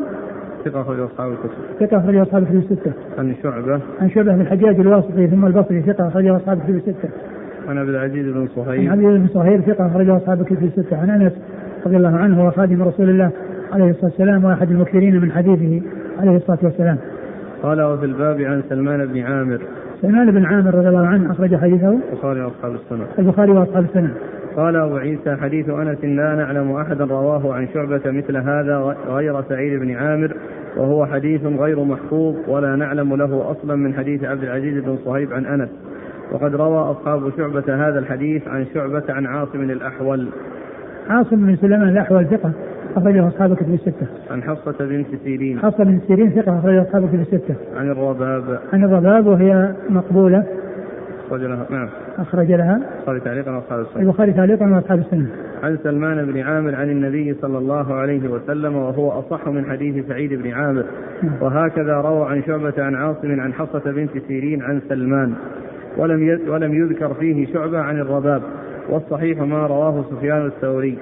ثقة 0.65 0.81
أخرجه 0.81 1.05
أصحاب 1.05 1.31
الكتب. 1.31 1.49
ثقة 1.79 1.97
أخرجه 1.97 2.21
أصحاب 2.21 2.43
الكتب 2.43 2.71
الستة. 2.71 2.93
عن 3.17 3.35
شعبة. 3.43 3.81
عن 4.01 4.09
شعبة 4.09 4.35
بن 4.35 4.41
الحجاج 4.41 4.79
الواسطي 4.79 5.27
ثم 5.27 5.45
البصري 5.45 5.81
ثقة 5.81 6.07
أخرجه 6.07 6.35
أصحاب 6.35 6.57
الكتب 6.57 6.75
الستة. 6.75 7.09
عن 7.67 7.77
عبد 7.77 7.89
العزيز 7.89 8.33
بن 8.33 8.47
صهيب 8.55 8.81
عن 8.81 8.87
عبد 8.89 8.99
العزيز 8.99 9.21
بن 9.21 9.27
صهيب 9.27 9.61
ثقة 9.61 9.87
أخرجه 9.87 10.17
أصحاب 10.17 10.41
الكتب 10.41 10.63
الستة 10.63 10.97
عن 10.97 11.09
أنس 11.09 11.33
رضي 11.85 11.97
الله 11.97 12.17
عنه 12.17 12.47
وخادم 12.47 12.83
رسول 12.83 13.09
الله 13.09 13.31
عليه 13.73 13.89
الصلاة 13.89 14.05
والسلام 14.05 14.45
وأحد 14.45 14.71
المكثرين 14.71 15.21
من 15.21 15.31
حديثه 15.31 15.81
عليه 16.19 16.35
الصلاة 16.37 16.59
والسلام. 16.63 16.97
قال 17.63 17.81
وفي 17.81 18.05
الباب 18.05 18.41
عن 18.41 18.63
سلمان 18.69 19.05
بن 19.05 19.19
عامر 19.19 19.61
سلمان 20.01 20.31
بن 20.31 20.45
عامر 20.45 20.75
رضي 20.75 20.87
الله 20.87 21.07
عنه 21.07 21.31
أخرج 21.31 21.55
حديثه 21.55 21.97
البخاري 22.11 22.41
وأصحاب 22.41 22.71
السنة 22.75 23.05
البخاري 23.19 23.51
وأصحاب 23.51 23.83
السنة 23.83 24.13
قال 24.57 24.75
أبو 24.75 24.97
عيسى 24.97 25.35
حديث 25.35 25.69
أنس 25.69 26.03
لا 26.03 26.35
نعلم 26.35 26.71
أحدا 26.71 27.05
رواه 27.05 27.53
عن 27.53 27.67
شعبة 27.73 28.01
مثل 28.05 28.37
هذا 28.37 28.95
غير 29.07 29.41
سعيد 29.41 29.79
بن 29.79 29.95
عامر 29.95 30.33
وهو 30.77 31.05
حديث 31.05 31.45
غير 31.45 31.83
محفوظ 31.83 32.35
ولا 32.47 32.75
نعلم 32.75 33.15
له 33.15 33.51
أصلا 33.51 33.75
من 33.75 33.93
حديث 33.93 34.23
عبد 34.23 34.43
العزيز 34.43 34.83
بن 34.83 34.97
صهيب 35.05 35.33
عن 35.33 35.45
أنس 35.45 35.69
وقد 36.31 36.55
روى 36.55 36.77
أصحاب 36.77 37.31
شعبة 37.37 37.87
هذا 37.87 37.99
الحديث 37.99 38.47
عن 38.47 38.65
شعبة 38.73 39.03
عن 39.09 39.25
عاصم 39.25 39.61
الأحول 39.61 40.27
عاصم 41.09 41.35
بن 41.35 41.55
سليمان 41.55 41.89
الأحول 41.89 42.25
ثقة 42.25 42.51
أخرجه 42.95 43.27
أصحاب 43.27 43.55
كتب 43.55 43.73
الستة. 43.73 44.07
عن 44.31 44.43
حفصة 44.43 44.85
بنت 44.85 45.07
سيرين. 45.23 45.59
حفصة 45.59 45.83
بنت 45.83 46.03
سيرين 46.07 46.31
ثقة 46.31 46.59
أخرجه 46.59 46.81
أصحاب 46.81 47.07
كتب 47.07 47.19
الستة. 47.19 47.55
عن 47.77 47.91
الرباب. 47.91 48.59
عن 48.73 48.83
الرباب 48.83 49.27
وهي 49.27 49.73
مقبولة. 49.89 50.43
أخرج 51.31 51.43
لها 51.43 51.65
نعم. 51.69 51.89
أخرج 52.17 52.51
لها. 52.51 52.81
البخاري 52.97 53.19
تعليقا 53.19 53.51
وأصحاب 53.51 53.79
السنة. 53.79 54.01
البخاري 54.01 54.33
تعليقا 54.33 54.65
وأصحاب 54.65 54.99
السنة. 54.99 55.27
عن 55.63 55.77
سلمان 55.83 56.25
بن 56.25 56.39
عامر 56.39 56.75
عن 56.75 56.89
النبي 56.89 57.33
صلى 57.41 57.57
الله 57.57 57.93
عليه 57.93 58.29
وسلم 58.29 58.75
وهو 58.75 59.09
أصح 59.09 59.47
من 59.47 59.65
حديث 59.65 60.07
سعيد 60.07 60.33
بن 60.33 60.51
عامر 60.51 60.85
نعم. 61.23 61.33
وهكذا 61.41 61.93
روى 61.93 62.29
عن 62.29 62.43
شعبة 62.43 62.73
عن 62.77 62.95
عاصم 62.95 63.39
عن 63.39 63.53
حفصة 63.53 63.91
بنت 63.91 64.11
سيرين 64.27 64.61
عن 64.61 64.81
سلمان 64.89 65.33
ولم 65.97 66.39
ولم 66.47 66.73
يذكر 66.73 67.13
فيه 67.13 67.53
شعبة 67.53 67.79
عن 67.79 67.99
الرباب 67.99 68.41
والصحيح 68.89 69.39
ما 69.39 69.67
رواه 69.67 70.05
سفيان 70.11 70.45
الثوري 70.45 70.97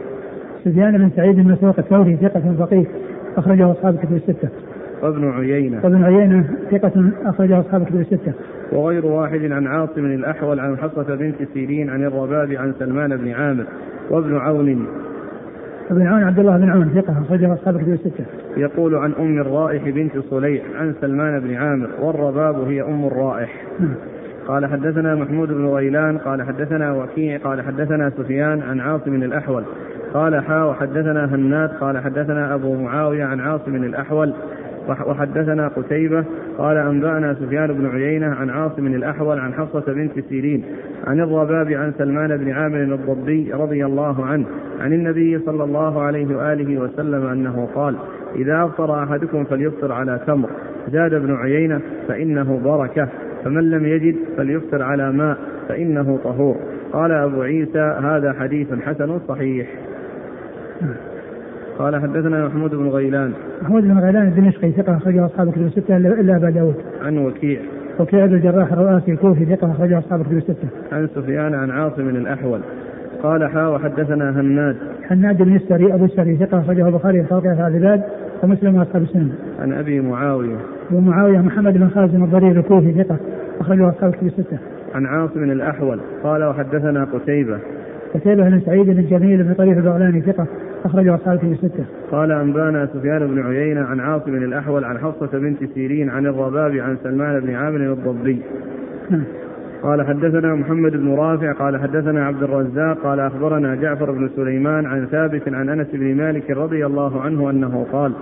سفيان 0.66 0.98
بن 0.98 1.10
سعيد 1.16 1.36
بن 1.36 1.52
مسروق 1.52 1.80
الثوري 1.80 2.16
ثقة 2.16 2.56
فقيه 2.60 2.86
أخرجه 3.38 3.72
أصحاب 3.72 3.96
الكتب 3.96 4.16
الستة. 4.16 4.50
وابن 5.04 5.32
عيينة 5.32 5.82
وابن 5.84 6.04
عيينة 6.04 6.50
ثقة 6.72 7.12
أخرجه 7.26 7.60
أصحاب 7.60 7.82
الكتب 7.82 8.00
الستة. 8.00 8.34
وغير 8.72 9.06
واحد 9.06 9.52
عن 9.52 9.68
عاصم 9.68 10.06
الأحول 10.06 10.60
عن 10.60 10.78
حصة 10.78 11.16
بنت 11.16 11.36
سيرين 11.54 11.90
عن 11.90 12.04
الرباب 12.04 12.52
عن 12.52 12.74
سلمان 12.80 13.18
بن 13.18 13.32
عامر 13.32 13.66
وابن 14.10 14.38
عون 14.38 14.88
ابن 15.92 16.08
عون 16.08 16.24
عبد 16.24 16.40
الله 16.40 16.58
بن 16.58 16.70
عون 16.70 16.90
ثقة 16.90 17.22
أخرجه 17.22 17.54
أصحاب 17.54 17.76
الكتب 17.76 17.94
الستة. 17.94 18.26
يقول 18.58 18.96
عن 18.96 19.14
أم 19.20 19.42
الرائح 19.42 19.90
بنت 19.90 20.18
صليح 20.30 20.64
عن 20.80 20.94
سلمان 21.02 21.40
بن 21.40 21.56
عامر 21.56 21.90
والرباب 22.02 22.68
هي 22.68 22.82
أم 22.82 23.06
الرائح. 23.06 23.64
نعم. 23.80 23.96
قال 24.48 24.66
حدثنا 24.66 25.16
محمود 25.16 25.48
بن 25.48 25.66
غيلان 25.66 26.18
قال 26.18 26.44
حدثنا 26.44 26.94
وكيع 26.94 27.38
قال 27.38 27.62
حدثنا 27.62 28.10
سفيان 28.10 28.62
عن 28.62 28.80
عاصم 28.80 29.14
الأحول 29.14 29.64
قال 30.14 30.44
حا 30.44 30.64
وحدثنا 30.64 31.36
هناد 31.36 31.70
قال 31.70 31.98
حدثنا 31.98 32.56
أبو 32.56 32.76
معاوية 32.76 33.24
عن 33.24 33.40
عاصم 33.40 33.76
الأحول 33.76 34.34
وحدثنا 34.90 35.68
قتيبة 35.68 36.26
قال 36.58 36.78
أنبأنا 36.78 37.34
سفيان 37.34 37.74
بن 37.74 37.90
عيينة 37.90 38.28
عن 38.28 38.50
عاصم 38.50 38.88
الأحول 38.88 39.40
عن 39.40 39.54
حفصة 39.54 39.94
بنت 39.94 40.20
سيرين 40.30 40.64
عن 41.08 41.20
الرباب 41.20 41.72
عن 41.72 41.94
سلمان 41.98 42.38
بن 42.38 42.52
عامر 42.52 42.84
الضبي 42.84 43.52
رضي 43.54 43.86
الله 43.86 44.26
عنه 44.26 44.46
عن 44.80 44.94
النبي 44.94 45.40
صلى 45.40 45.64
الله 45.64 46.02
عليه 46.02 46.36
وآله 46.38 46.82
وسلم 46.82 47.28
أنه 47.28 47.70
قال 47.76 47.96
إذا 48.36 48.64
أفطر 48.64 49.04
أحدكم 49.04 49.44
فليفطر 49.44 49.92
على 49.92 50.20
تمر. 50.28 50.50
زاد 50.92 51.14
ابن 51.14 51.36
عيينة 51.36 51.82
فإنه 52.08 52.60
بركة. 52.64 53.08
فمن 53.44 53.70
لم 53.70 53.86
يجد 53.86 54.16
فليفطر 54.38 54.84
على 54.84 55.12
ماء. 55.12 55.38
فإنه 55.70 56.20
طهور. 56.24 56.56
قال 56.94 57.12
أبو 57.12 57.42
عيسى 57.42 57.80
هذا 58.04 58.34
حديث 58.34 58.74
حسن 58.74 59.20
صحيح. 59.28 59.68
قال 61.80 62.02
حدثنا 62.02 62.48
محمود 62.48 62.76
بن 62.76 62.88
غيلان. 62.88 63.32
محمود 63.62 63.84
بن 63.84 64.00
غيلان 64.00 64.28
الدمشقي 64.28 64.72
ثقة 64.72 64.98
أخرجه 64.98 65.26
أصحاب 65.26 65.48
الكتب 65.48 65.62
الستة 65.62 65.98
إلا 65.98 66.36
أبا 66.36 66.50
داود. 66.50 66.76
عن 67.02 67.18
وكيع. 67.18 67.60
وكيع 68.00 68.26
بن 68.26 68.36
الجراح 68.36 68.72
الرؤاسي 68.72 69.12
الكوفي 69.12 69.46
ثقة 69.46 69.72
أخرجه 69.72 70.00
أصحاب 70.00 70.22
الكتب 70.22 70.38
الستة. 70.38 70.68
عن 70.92 71.08
سفيان 71.16 71.54
عن 71.54 71.72
عاصم 71.72 72.10
الأحول. 72.10 72.60
قال 73.24 73.50
حا 73.50 73.68
وحدثنا 73.68 74.40
هناد. 74.40 74.76
هناد 75.12 75.44
بن 75.44 75.56
السري 75.56 75.94
أبو 75.94 76.06
السري 76.06 76.38
ثقة 76.38 76.60
أخرجه 76.60 76.88
البخاري 76.88 77.24
في 77.24 77.30
خلق 77.30 77.44
العباد 77.46 78.02
ومسلم 78.44 78.76
وأصحاب 78.76 79.02
السنة. 79.02 79.32
عن 79.60 79.74
أبي 79.74 80.02
معاوية. 80.02 80.58
أبو 80.92 81.00
معاوية 81.00 81.38
محمد 81.38 81.74
بن 81.74 81.90
خازم 81.90 82.24
الضرير 82.24 82.60
الكوفي 82.60 83.04
ثقة 83.04 83.18
أخرجه 83.60 83.90
أصحاب 83.90 84.14
الكتب 84.14 84.28
الستة. 84.28 84.58
عن 84.96 85.06
عاصم 85.06 85.44
الأحول. 85.44 86.00
قال 86.24 86.44
وحدثنا 86.44 87.04
قتيبة. 87.04 87.60
قتيبة 88.14 88.50
بن 88.50 88.62
سعيد 88.66 88.86
بن 88.86 89.06
جميل 89.10 89.44
بن 89.44 89.54
طريف 89.54 89.78
البغلاني 89.78 90.22
ثقة 90.22 90.48
أخرجه 90.86 91.16
أصحاب 91.16 91.40
في 91.40 91.46
الستة. 91.46 91.86
قال 92.12 92.32
أنبانا 92.32 92.86
سفيان 92.94 93.28
بن 93.28 93.46
عيينة 93.46 93.82
عن 93.82 94.00
عاصم 94.00 94.36
الأحول 94.36 94.84
عن 94.84 94.98
حفصة 94.98 95.40
بنت 95.40 95.64
سيرين 95.74 96.10
عن 96.10 96.26
الرباب 96.26 96.72
عن 96.72 96.98
سلمان 97.04 97.40
بن 97.40 97.56
عامر 97.56 97.94
الضبي. 97.94 98.42
نعم. 99.10 99.24
قال 99.84 100.08
حدثنا 100.08 100.56
محمد 100.56 100.92
بن 100.92 101.16
رافع 101.16 101.54
قال 101.54 101.82
حدثنا 101.82 102.26
عبد 102.26 102.44
الرزاق 102.44 102.98
قال 103.04 103.20
أخبرنا 103.20 103.76
جعفر 103.76 104.12
بن 104.12 104.30
سليمان 104.36 104.86
عن 104.86 105.06
ثابت 105.06 105.48
عن 105.48 105.70
أنس 105.70 105.88
بن 105.94 106.16
مالك 106.16 106.52
رضي 106.52 106.86
الله 106.86 107.22
عنه 107.22 107.50
أنه 107.50 107.86
قال 107.92 108.14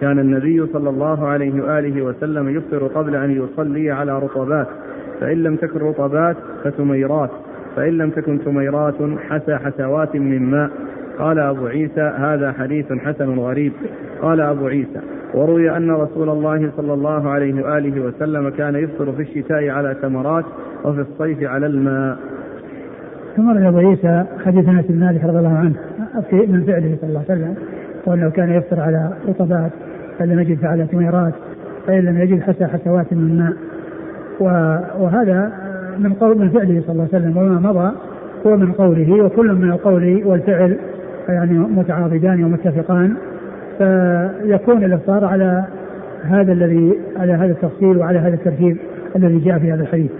كان 0.00 0.18
النبي 0.18 0.66
صلى 0.66 0.90
الله 0.90 1.28
عليه 1.28 1.62
وآله 1.62 2.02
وسلم 2.02 2.48
يفطر 2.48 2.86
قبل 2.86 3.16
أن 3.16 3.30
يصلي 3.30 3.90
على 3.90 4.18
رطبات 4.18 4.66
فإن 5.20 5.42
لم 5.42 5.56
تكن 5.56 5.78
رطبات 5.78 6.36
فتميرات 6.64 7.30
فإن 7.76 7.98
لم 7.98 8.10
تكن 8.10 8.44
تميرات 8.44 8.94
حسى 9.28 9.56
حسوات 9.56 10.16
من 10.16 10.42
ماء 10.50 10.70
قال 11.18 11.38
أبو 11.38 11.66
عيسى 11.66 12.12
هذا 12.18 12.52
حديث 12.52 12.92
حسن 12.92 13.38
غريب. 13.38 13.72
قال 14.22 14.40
أبو 14.40 14.66
عيسى 14.66 15.00
وروي 15.34 15.76
أن 15.76 15.90
رسول 15.90 16.28
الله 16.28 16.70
صلى 16.76 16.92
الله 16.92 17.30
عليه 17.30 17.64
وآله 17.64 18.00
وسلم 18.00 18.48
كان 18.48 18.74
يفطر 18.74 19.12
في 19.12 19.22
الشتاء 19.22 19.68
على 19.68 19.96
تمرات 20.02 20.44
وفي 20.84 21.00
الصيف 21.00 21.42
على 21.42 21.66
الماء. 21.66 22.18
ثم 23.36 23.50
روي 23.50 23.68
أبو 23.68 23.78
عيسى 23.78 24.24
حديث 24.44 24.68
أنس 24.68 24.84
بن 24.86 25.00
مالك 25.00 25.24
رضي 25.24 25.38
الله 25.38 25.58
عنه 25.58 25.74
من 26.32 26.64
فعله 26.66 26.96
صلى 27.00 27.08
الله 27.08 27.24
عليه 27.28 27.40
وسلم 27.40 27.54
وأنه 28.06 28.30
كان 28.30 28.50
يفطر 28.50 28.80
على 28.80 29.10
رطبات 29.28 29.70
فإن 30.18 30.28
لم 30.28 30.40
يجد 30.40 30.58
فعلى 30.58 30.86
تميرات 30.86 31.34
فإن 31.86 32.04
لم 32.04 32.18
يجد 32.18 32.40
حسى 32.40 32.66
حسوات 32.66 33.12
من 33.12 33.38
ماء 33.38 33.52
وهذا 35.00 35.52
من 35.98 36.12
قول 36.12 36.38
من 36.38 36.48
فعله 36.48 36.82
صلى 36.86 36.92
الله 36.92 37.08
عليه 37.12 37.24
وسلم 37.24 37.36
وما 37.36 37.70
مضى 37.70 37.92
هو 38.46 38.56
من 38.56 38.72
قوله 38.72 39.24
وكل 39.24 39.54
من 39.54 39.70
القول 39.70 40.22
والفعل 40.24 40.76
يعني 41.28 41.58
متعاضدان 41.58 42.44
ومتفقان 42.44 43.14
فيكون 43.78 44.84
الإفطار 44.84 45.24
على 45.24 45.64
هذا 46.22 46.52
الذي 46.52 46.98
على 47.16 47.32
هذا 47.32 47.52
التفصيل 47.52 47.96
وعلى 47.96 48.18
هذا 48.18 48.34
الترتيب 48.34 48.76
الذي 49.16 49.38
جاء 49.38 49.58
في 49.58 49.72
هذا 49.72 49.82
الحديث. 49.82 50.10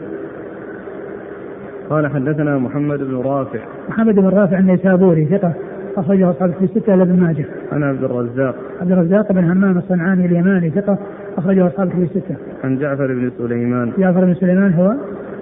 قال 1.91 2.07
حدثنا 2.07 2.59
محمد 2.59 2.99
بن 2.99 3.17
رافع 3.17 3.59
محمد 3.89 4.15
بن 4.15 4.29
رافع 4.29 4.59
النيسابوري 4.59 5.25
ثقة 5.25 5.53
أخرجه 5.97 6.31
أصحاب 6.31 6.51
في 6.51 6.65
الستة 6.65 6.95
إلى 6.95 7.03
ابن 7.03 7.21
ماجه. 7.21 7.45
عن 7.73 7.83
عبد 7.83 8.05
الرزاق. 8.05 8.55
عبد 8.81 8.93
الرزاق 8.93 9.33
بن 9.33 9.45
همام 9.45 9.79
الصنعاني 9.79 10.27
اليماني 10.27 10.71
ثقة 10.71 10.99
أخرجه 11.39 11.67
أصحاب 11.67 11.89
في 11.89 12.03
الستة. 12.03 12.37
عن 12.65 12.79
جعفر 12.79 13.07
بن 13.07 13.31
سليمان. 13.39 13.93
جعفر 13.99 14.25
بن 14.25 14.35
سليمان 14.35 14.73
هو 14.73 14.95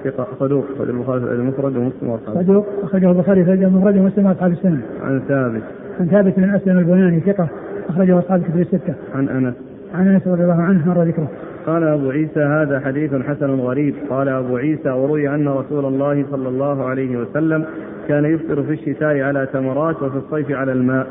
ثقة 0.04 0.26
صدوق 0.40 0.64
أخرج 0.74 0.88
البخاري 0.88 1.20
في 1.20 1.32
المفرد 1.32 1.76
ومسلم 1.76 2.08
وأصحاب 2.08 2.42
صدوق 2.42 2.66
أخرجه 2.82 3.10
البخاري 3.10 3.44
في 3.44 3.52
المفرد 3.52 3.96
ومسلم 3.96 4.26
وأصحاب 4.26 4.52
السنة. 4.52 4.80
عن 5.02 5.22
ثابت. 5.28 5.62
عن 6.00 6.06
ثابت 6.06 6.36
بن 6.36 6.54
أسلم 6.54 6.78
البناني 6.78 7.20
ثقة 7.20 7.48
أخرجه 7.88 8.18
أصحاب 8.18 8.40
الكتب 8.40 8.60
الستة. 8.60 8.94
عن 9.14 9.28
أنس. 9.28 9.54
عن 9.94 10.08
أنس 10.08 10.26
رضي 10.26 10.42
الله 10.42 10.62
عنه 10.62 10.88
مر 10.88 11.02
ذكره. 11.02 11.28
قال 11.66 11.84
أبو 11.84 12.10
عيسى 12.10 12.40
هذا 12.40 12.80
حديث 12.80 13.14
حسن 13.14 13.50
غريب 13.50 13.94
قال 14.10 14.28
أبو 14.28 14.56
عيسى 14.56 14.90
وروي 14.90 15.34
أن 15.34 15.48
رسول 15.48 15.84
الله 15.84 16.24
صلى 16.30 16.48
الله 16.48 16.84
عليه 16.84 17.16
وسلم 17.16 17.64
كان 18.08 18.24
يفطر 18.24 18.62
في 18.62 18.72
الشتاء 18.72 19.20
على 19.20 19.48
تمرات 19.52 20.02
وفي 20.02 20.16
الصيف 20.16 20.50
على 20.50 20.72
الماء 20.72 21.06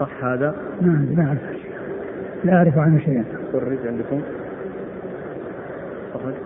صح 0.00 0.24
هذا؟ 0.24 0.54
نعم 0.80 1.06
لا 1.14 1.26
أعرف 1.26 1.38
لا 2.44 2.52
أعرف 2.52 2.78
عنه 2.78 2.98
شيئا 2.98 3.24
خرج 3.52 3.78
عندكم 3.86 4.20
صحيح. 6.14 6.36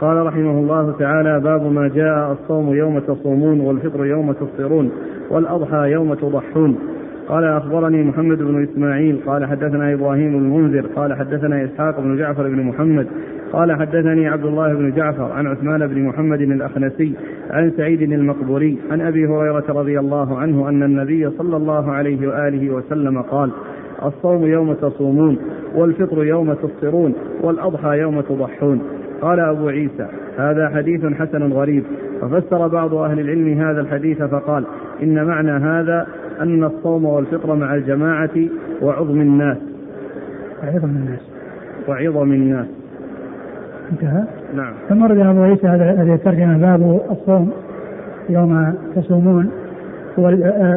قال 0.00 0.26
رحمه 0.26 0.50
الله 0.50 0.94
تعالى 0.98 1.40
باب 1.40 1.72
ما 1.72 1.88
جاء 1.88 2.32
الصوم 2.32 2.74
يوم 2.74 2.98
تصومون 2.98 3.60
والفطر 3.60 4.06
يوم 4.06 4.32
تفطرون 4.32 4.90
والأضحى 5.30 5.90
يوم 5.90 6.14
تضحون. 6.14 6.78
قال 7.28 7.44
أخبرني 7.44 8.02
محمد 8.02 8.38
بن 8.38 8.62
إسماعيل. 8.62 9.20
قال 9.26 9.46
حدثنا 9.46 9.92
إبراهيم 9.92 10.34
المنذر. 10.34 10.86
قال 10.96 11.14
حدثنا 11.14 11.64
إسحاق 11.64 12.00
بن 12.00 12.16
جعفر 12.16 12.48
بن 12.48 12.62
محمد. 12.62 13.06
قال 13.52 13.72
حدثني 13.72 14.28
عبد 14.28 14.44
الله 14.44 14.74
بن 14.74 14.92
جعفر 14.92 15.32
عن 15.32 15.46
عثمان 15.46 15.86
بن 15.86 16.02
محمد 16.02 16.40
الأخنسي 16.40 17.12
عن 17.50 17.72
سعيد 17.76 18.02
المقبوري 18.02 18.78
عن 18.90 19.00
أبي 19.00 19.26
هريرة 19.26 19.64
رضي 19.68 19.98
الله 19.98 20.38
عنه 20.38 20.68
أن 20.68 20.82
النبي 20.82 21.30
صلى 21.30 21.56
الله 21.56 21.90
عليه 21.90 22.28
وآله 22.28 22.70
وسلم 22.70 23.22
قال 23.22 23.50
الصوم 24.04 24.46
يوم 24.46 24.72
تصومون 24.72 25.38
والفطر 25.74 26.24
يوم 26.24 26.52
تفطرون 26.52 27.14
والأضحى 27.42 27.98
يوم 27.98 28.20
تضحون. 28.20 28.80
قال 29.20 29.40
أبو 29.40 29.68
عيسى 29.68 30.06
هذا 30.38 30.68
حديث 30.68 31.06
حسن 31.06 31.52
غريب. 31.52 31.84
ففسر 32.20 32.68
بعض 32.68 32.94
أهل 32.94 33.20
العلم 33.20 33.60
هذا 33.60 33.80
الحديث 33.80 34.22
فقال 34.22 34.64
إن 35.02 35.24
معنى 35.24 35.50
هذا 35.50 36.06
أن 36.40 36.64
الصوم 36.64 37.04
والفطر 37.04 37.54
مع 37.54 37.74
الجماعة 37.74 38.30
وعظم 38.82 39.20
الناس. 39.20 39.58
وعظم 40.62 40.88
الناس. 40.88 41.20
وعظم 41.88 42.32
الناس. 42.32 42.66
انتهى؟ 43.92 44.24
نعم. 44.56 44.72
ثم 44.88 45.02
ورد 45.02 45.18
أبو 45.18 45.42
عيسى 45.42 45.66
هذه 45.66 46.14
الترجمه 46.14 46.58
باب 46.58 47.00
الصوم 47.10 47.50
يوم 48.28 48.74
تصومون 48.96 49.50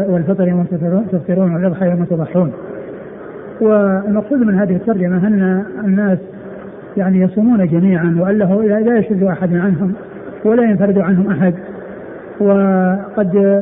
والفطر 0.10 0.48
يوم 0.48 0.64
تفطرون 1.12 1.54
والاضحى 1.54 1.86
يوم 1.86 2.06
تضحون. 2.06 2.52
والمقصود 3.62 4.40
من 4.40 4.56
هذه 4.56 4.76
الترجمة 4.76 5.28
أن 5.28 5.66
الناس 5.84 6.20
يعني 6.98 7.22
يصومون 7.22 7.68
جميعا 7.68 8.18
وانه 8.20 8.64
لا 8.64 8.98
يشد 8.98 9.24
أحد 9.24 9.56
عنهم 9.56 9.94
ولا 10.46 10.64
ينفرد 10.64 11.00
عنهم 11.00 11.32
أحد. 11.32 11.54
وقد 12.40 13.62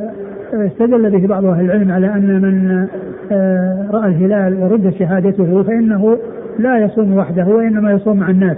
استدل 0.54 1.10
به 1.10 1.28
بعض 1.28 1.46
أهل 1.46 1.66
العلم 1.66 1.92
على 1.92 2.08
أن 2.08 2.42
من 2.42 2.88
آه، 3.32 3.86
رأى 3.92 4.10
الهلال 4.10 4.64
ورد 4.64 4.94
شهادته 5.00 5.64
فإنه 5.64 6.18
لا 6.60 6.78
يصوم 6.78 7.18
وحده 7.18 7.48
وإنما 7.48 7.92
يصوم 7.92 8.20
مع 8.20 8.30
الناس 8.30 8.58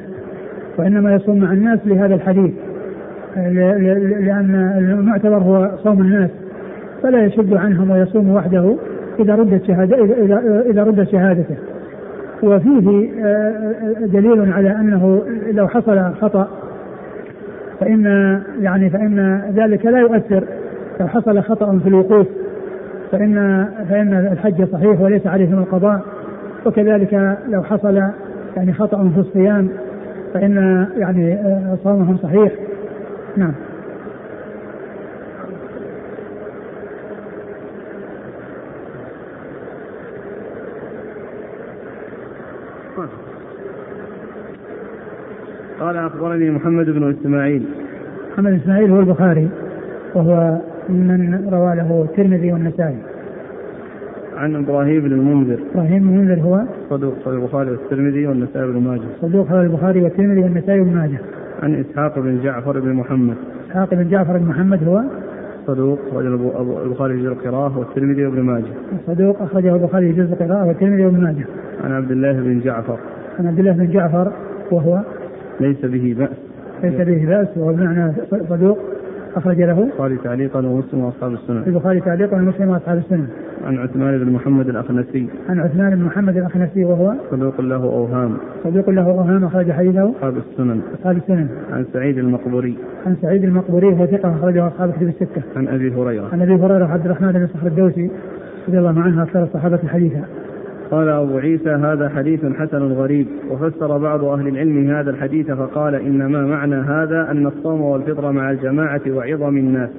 وإنما 0.77 1.13
يصوم 1.13 1.39
مع 1.39 1.51
الناس 1.51 1.79
لهذا 1.85 2.15
الحديث. 2.15 2.51
لأن 3.35 4.73
المعتبر 4.77 5.37
هو 5.37 5.71
صوم 5.83 6.01
الناس 6.01 6.29
فلا 7.03 7.25
يشد 7.25 7.53
عنهم 7.53 7.91
ويصوم 7.91 8.29
وحده 8.29 8.75
إذا 9.19 9.35
ردت 9.35 9.63
شهاده 9.67 9.97
اذا 9.97 10.63
إذا 10.69 10.83
ردت 10.83 11.09
شهادته. 11.09 11.55
وفيه 12.43 13.09
آه، 13.25 13.95
دليل 14.05 14.53
على 14.53 14.71
أنه 14.71 15.21
لو 15.51 15.67
حصل 15.67 16.13
خطأ 16.21 16.47
فإن 17.79 18.05
يعني 18.59 18.89
فإن 18.89 19.41
ذلك 19.55 19.85
لا 19.85 19.99
يؤثر. 19.99 20.43
لو 20.99 21.07
حصل 21.07 21.41
خطأ 21.43 21.79
في 21.79 21.89
الوقوف 21.89 22.27
فإن 23.11 23.65
فإن 23.89 24.13
الحج 24.31 24.63
صحيح 24.63 25.01
وليس 25.01 25.27
عليهم 25.27 25.59
القضاء. 25.59 26.01
وكذلك 26.65 27.37
لو 27.49 27.63
حصل 27.63 28.01
يعني 28.57 28.73
خطأ 28.73 29.09
في 29.09 29.19
الصيام 29.19 29.69
فإن 30.33 30.87
يعني 30.97 31.33
آه، 31.33 31.77
صومهم 31.83 32.17
صحيح. 32.17 32.51
نعم. 33.37 33.53
قال 45.81 45.97
أخبرني 45.97 46.49
محمد 46.49 46.85
بن 46.85 47.09
إسماعيل. 47.09 47.63
محمد 48.33 48.51
بن 48.51 48.57
إسماعيل 48.57 48.91
هو 48.91 48.99
البخاري 48.99 49.49
وهو 50.15 50.57
من 50.89 51.49
روى 51.53 51.75
له 51.75 52.07
الترمذي 52.09 52.53
والنسائي. 52.53 52.97
عن 54.37 54.55
إبراهيم 54.55 55.01
بن 55.01 55.11
المنذر. 55.11 55.59
إبراهيم 55.73 55.99
بن 55.99 56.09
المنذر 56.09 56.41
هو؟ 56.41 56.61
صدوق 56.89 57.13
صدوق 57.25 57.33
البخاري 57.33 57.71
والترمذي 57.71 58.27
والنسائي 58.27 58.71
بن 58.71 58.81
ماجه. 58.81 59.07
صدوق 59.21 59.51
هو 59.51 59.61
البخاري 59.61 60.01
والترمذي 60.01 60.41
والنسائي 60.41 60.81
بن 60.81 60.95
ماجه. 60.95 61.19
عن 61.63 61.75
إسحاق 61.75 62.19
بن 62.19 62.39
جعفر 62.43 62.79
بن 62.79 62.93
محمد. 62.93 63.35
إسحاق 63.69 63.93
بن 63.93 64.09
جعفر 64.09 64.37
بن 64.37 64.45
محمد 64.45 64.83
هو؟ 64.83 65.01
صدوق 65.67 65.99
أخرجه 66.11 66.83
البخاري 66.83 67.13
في 67.13 67.21
جزء 67.21 67.31
القراءة 67.31 67.79
والترمذي 67.79 68.25
وابن 68.25 68.41
ماجه. 68.41 68.73
صدوق 69.07 69.41
أخرجه 69.41 69.75
البخاري 69.75 70.13
في 70.13 70.21
جزء 70.21 70.33
القراءة 70.33 70.67
والترمذي 70.67 71.05
وابن 71.05 71.23
ماجه. 71.23 71.45
عن 71.83 71.91
عبد 71.91 72.11
الله 72.11 72.33
بن 72.33 72.59
جعفر. 72.59 72.97
عن 73.39 73.47
عبد 73.47 73.59
الله 73.59 73.71
بن 73.71 73.91
جعفر 73.91 74.31
وهو؟ 74.71 75.01
ليس 75.61 75.85
به 75.85 76.15
بأس. 76.19 76.37
ليس 76.83 77.01
به 77.07 77.25
بأس 77.25 77.57
وهو 77.57 77.73
بمعنى 77.73 78.13
صدوق 78.49 78.77
أخرج 79.35 79.61
له 79.61 79.83
البخاري 79.83 80.17
تعليقا 80.23 80.59
ومسلم 80.59 80.99
وأصحاب 80.99 81.33
السنن. 81.33 81.63
البخاري 81.67 81.99
تعليقا 81.99 82.37
ومسلم 82.37 82.69
وأصحاب 82.69 82.97
السنن. 82.97 83.27
عن 83.65 83.77
عثمان 83.77 84.17
بن 84.17 84.31
محمد 84.31 84.69
الأخنسي. 84.69 85.27
عن 85.49 85.59
عثمان 85.59 85.95
بن 85.95 86.03
محمد 86.03 86.37
الأخنسي 86.37 86.85
وهو 86.85 87.13
صدوق 87.31 87.61
له 87.61 87.83
أوهام. 87.83 88.37
صدوق 88.63 88.89
له 88.89 89.05
أوهام 89.05 89.43
أخرج 89.43 89.71
حديثه 89.71 90.09
أصحاب 90.09 90.37
السنن. 90.37 90.81
أصحاب 90.99 91.17
السنن. 91.17 91.47
عن 91.71 91.85
سعيد 91.93 92.17
المقبوري. 92.17 92.77
عن 93.05 93.15
سعيد 93.21 93.43
المقبوري 93.43 93.87
وهو 93.87 94.05
ثقة 94.05 94.35
أخرجه 94.35 94.67
أصحاب 94.67 94.91
كتب 94.91 95.07
الستة. 95.07 95.41
عن 95.55 95.67
أبي 95.67 95.91
هريرة. 95.95 96.29
عن 96.33 96.41
أبي 96.41 96.53
هريرة 96.53 96.85
عبد 96.85 97.05
الرحمن 97.05 97.31
بن 97.31 97.47
صخر 97.47 97.67
الدوسي 97.67 98.09
رضي 98.67 98.79
الله 98.79 99.01
عنه 99.01 99.23
أكثر 99.23 99.43
الصحابة 99.43 99.79
حديثا. 99.87 100.23
قال 100.91 101.09
أبو 101.09 101.37
عيسى 101.37 101.69
هذا 101.69 102.09
حديث 102.09 102.45
حسن 102.45 102.93
غريب. 102.93 103.27
وفسر 103.49 103.97
بعض 103.97 104.23
أهل 104.23 104.47
العلم 104.47 104.89
هذا 104.89 105.09
الحديث 105.11 105.51
فقال 105.51 105.95
إنما 105.95 106.45
معنى 106.45 106.75
هذا 106.75 107.31
أن 107.31 107.47
الصوم 107.47 107.81
والفطر 107.81 108.31
مع 108.31 108.51
الجماعة 108.51 109.01
وعظم 109.07 109.57
الناس. 109.57 109.89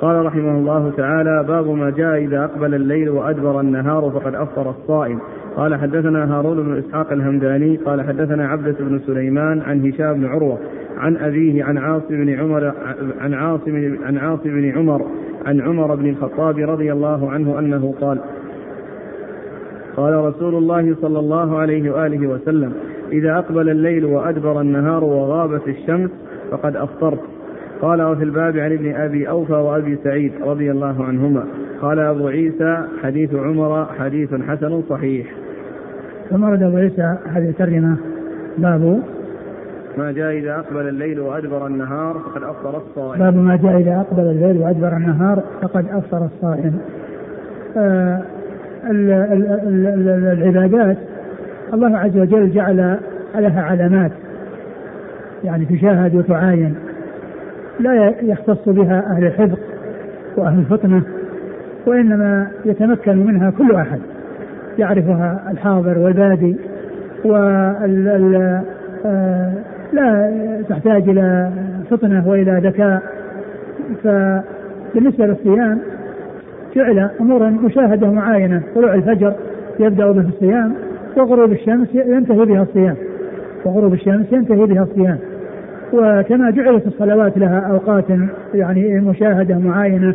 قال 0.00 0.26
رحمه 0.26 0.58
الله 0.58 0.92
تعالى 0.96 1.44
باب 1.48 1.68
ما 1.68 1.90
جاء 1.90 2.24
إذا 2.24 2.44
أقبل 2.44 2.74
الليل 2.74 3.10
وأدبر 3.10 3.60
النهار 3.60 4.10
فقد 4.10 4.34
أفطر 4.34 4.70
الصائم. 4.70 5.18
قال 5.56 5.74
حدثنا 5.74 6.38
هارون 6.38 6.62
بن 6.62 6.78
إسحاق 6.78 7.12
الهمداني 7.12 7.76
قال 7.76 8.02
حدثنا 8.02 8.48
عبدة 8.48 8.76
بن 8.80 9.00
سليمان 9.06 9.60
عن 9.60 9.88
هشام 9.88 10.14
بن 10.14 10.26
عروة 10.26 10.58
عن 10.96 11.16
أبيه 11.16 11.64
عن 11.64 11.78
عاصم 11.78 12.08
بن 12.08 12.28
عمر 12.28 12.72
عن 13.20 13.34
عاصم 13.34 13.96
عن 14.04 14.18
عاصم 14.18 14.50
بن 14.50 14.70
عمر 14.70 15.06
عن 15.46 15.60
عمر 15.60 15.94
بن 15.94 16.08
الخطاب 16.08 16.58
رضي 16.58 16.92
الله 16.92 17.30
عنه 17.30 17.58
أنه 17.58 17.94
قال 18.00 18.20
قال 19.96 20.14
رسول 20.14 20.54
الله 20.54 20.96
صلى 21.02 21.18
الله 21.18 21.58
عليه 21.58 21.90
وآله 21.90 22.26
وسلم 22.26 22.72
إذا 23.12 23.38
أقبل 23.38 23.68
الليل 23.68 24.04
وأدبر 24.04 24.60
النهار 24.60 25.04
وغابت 25.04 25.68
الشمس 25.68 26.10
فقد 26.50 26.76
أفطرت. 26.76 27.20
قال 27.82 28.02
وفي 28.02 28.24
الباب 28.24 28.56
عن 28.56 28.72
ابن 28.72 28.94
أبي 28.94 29.28
أوفى 29.28 29.52
وأبي 29.52 29.98
سعيد 30.04 30.32
رضي 30.42 30.70
الله 30.70 31.04
عنهما. 31.04 31.44
قال 31.80 31.98
أبو 31.98 32.26
عيسى 32.26 32.84
حديث 33.02 33.34
عمر 33.34 33.86
حديث 33.98 34.34
حسن 34.34 34.82
صحيح. 34.88 35.26
ثم 36.30 36.44
ورد 36.44 36.62
أبو 36.62 36.76
عيسى 36.76 37.16
هذه 37.26 37.48
الترجمة 37.48 37.96
باب 38.58 39.02
ما 39.98 40.12
جاء 40.12 40.38
إذا 40.38 40.54
أقبل 40.54 40.88
الليل 40.88 41.20
وأدبر 41.20 41.66
النهار 41.66 42.18
فقد 42.18 42.42
أفطر 42.42 42.76
الصائم. 42.76 43.18
باب 43.18 43.36
ما 43.36 43.56
جاء 43.56 43.78
إذا 43.78 44.00
أقبل 44.00 44.22
الليل 44.22 44.58
وأدبر 44.58 44.96
النهار 44.96 45.42
فقد 45.62 45.86
أفطر 45.90 46.24
الصائم. 46.24 46.78
آه 47.76 48.22
العبادات 50.44 50.96
الله 51.74 51.98
عز 51.98 52.16
وجل 52.16 52.50
جعل 52.50 52.98
لها 53.34 53.62
علامات. 53.62 54.12
يعني 55.44 55.64
تشاهد 55.64 56.14
وتعاين. 56.14 56.74
لا 57.80 58.14
يختص 58.22 58.68
بها 58.68 59.06
أهل 59.10 59.26
الحفظ 59.26 59.58
وأهل 60.36 60.58
الفطنة 60.58 61.02
وإنما 61.86 62.50
يتمكن 62.64 63.26
منها 63.26 63.50
كل 63.50 63.74
أحد. 63.74 64.00
يعرفها 64.78 65.50
الحاضر 65.50 65.98
والبادي 65.98 66.56
وال 67.24 68.62
آه، 69.06 69.52
لا 69.92 70.32
تحتاج 70.68 71.08
إلى 71.08 71.50
فطنة 71.90 72.28
وإلى 72.28 72.60
ذكاء. 72.64 73.02
فبالنسبة 74.04 75.26
للصيام 75.26 75.78
جعل 76.76 77.10
أمورا 77.20 77.50
مشاهدة 77.50 78.10
معاينة. 78.10 78.62
طلوع 78.74 78.94
الفجر 78.94 79.34
يبدأ 79.80 80.12
به 80.12 80.28
الصيام 80.28 80.74
وغروب 81.16 81.52
الشمس 81.52 81.94
ينتهي 81.94 82.44
بها 82.44 82.62
الصيام. 82.62 82.94
وغروب 83.64 83.92
الشمس 83.92 84.32
ينتهي 84.32 84.66
بها 84.66 84.82
الصيام. 84.82 85.18
وكما 85.92 86.50
جعلت 86.50 86.86
الصلوات 86.86 87.38
لها 87.38 87.60
أوقات 87.60 88.04
يعني 88.54 89.00
مشاهدة 89.00 89.58
معاينة 89.58 90.14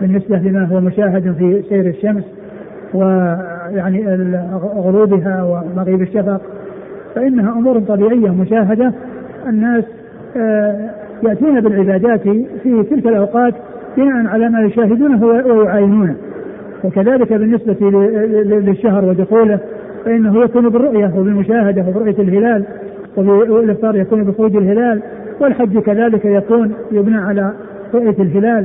بالنسبة 0.00 0.36
لما 0.36 0.64
هو 0.64 0.80
مشاهد 0.80 1.34
في 1.38 1.62
سير 1.68 1.86
الشمس 1.86 2.24
ويعني 2.94 4.18
غروبها 4.76 5.42
ومغيب 5.42 6.02
الشفق. 6.02 6.40
فإنها 7.14 7.52
أمور 7.52 7.78
طبيعية 7.78 8.30
مشاهدة 8.30 8.92
الناس 9.46 9.84
آه، 10.36 10.90
يأتون 11.22 11.60
بالعبادات 11.60 12.20
في 12.62 12.82
تلك 12.90 13.06
الأوقات 13.06 13.54
بناء 13.96 14.26
على 14.26 14.48
ما 14.48 14.60
يشاهدونه 14.60 15.26
ويعاينونه. 15.26 16.16
وكذلك 16.84 17.32
بالنسبة 17.32 17.90
للشهر 18.44 19.04
ودخوله 19.04 19.58
فإنه 20.04 20.44
يكون 20.44 20.68
بالرؤية 20.68 21.12
وبالمشاهدة 21.16 21.84
وبرؤية 21.88 22.18
الهلال 22.18 22.64
والإفطار 23.16 23.96
يكون 23.96 24.24
بخروج 24.24 24.56
الهلال 24.56 25.02
والحج 25.40 25.78
كذلك 25.78 26.24
يكون 26.24 26.72
يبنى 26.92 27.16
على 27.16 27.52
رؤية 27.94 28.16
الهلال 28.18 28.64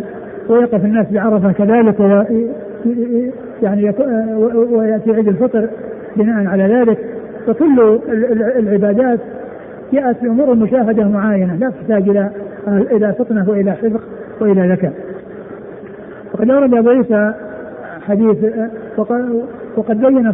ويقف 0.50 0.86
الناس 0.86 1.08
بعرفة 1.12 1.52
كذلك 1.52 2.00
يعني 3.62 3.94
ويأتي 4.72 5.12
عيد 5.12 5.28
الفطر 5.28 5.70
بناء 6.16 6.46
على 6.46 6.64
ذلك. 6.64 6.98
فكل 7.48 8.00
العبادات 8.60 9.20
جاءت 9.94 10.22
بأمور 10.22 10.56
مشاهدة 10.56 11.08
معاينة 11.08 11.56
لا 11.56 11.70
تحتاج 11.70 12.10
إلى 12.10 12.30
إلى 12.68 13.14
فطنة 13.14 13.50
وإلى 13.50 13.72
حفظ 13.72 14.00
وإلى 14.42 14.72
ذكاء. 14.72 14.94
وقد 16.34 16.50
أورد 16.50 16.74
أبو 16.74 16.90
عيسى 16.90 17.34
حديث 18.02 18.38
وقد 19.78 20.02
بين 20.02 20.28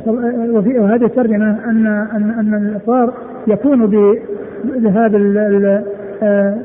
وفي 0.49 0.79
هذه 0.79 1.05
الترجمة 1.05 1.57
أن 1.65 1.87
أن 1.87 2.33
أن 2.39 2.53
الإفطار 2.53 3.13
يكون 3.47 3.85
بذهاب 3.85 5.15
آه، 6.23 6.57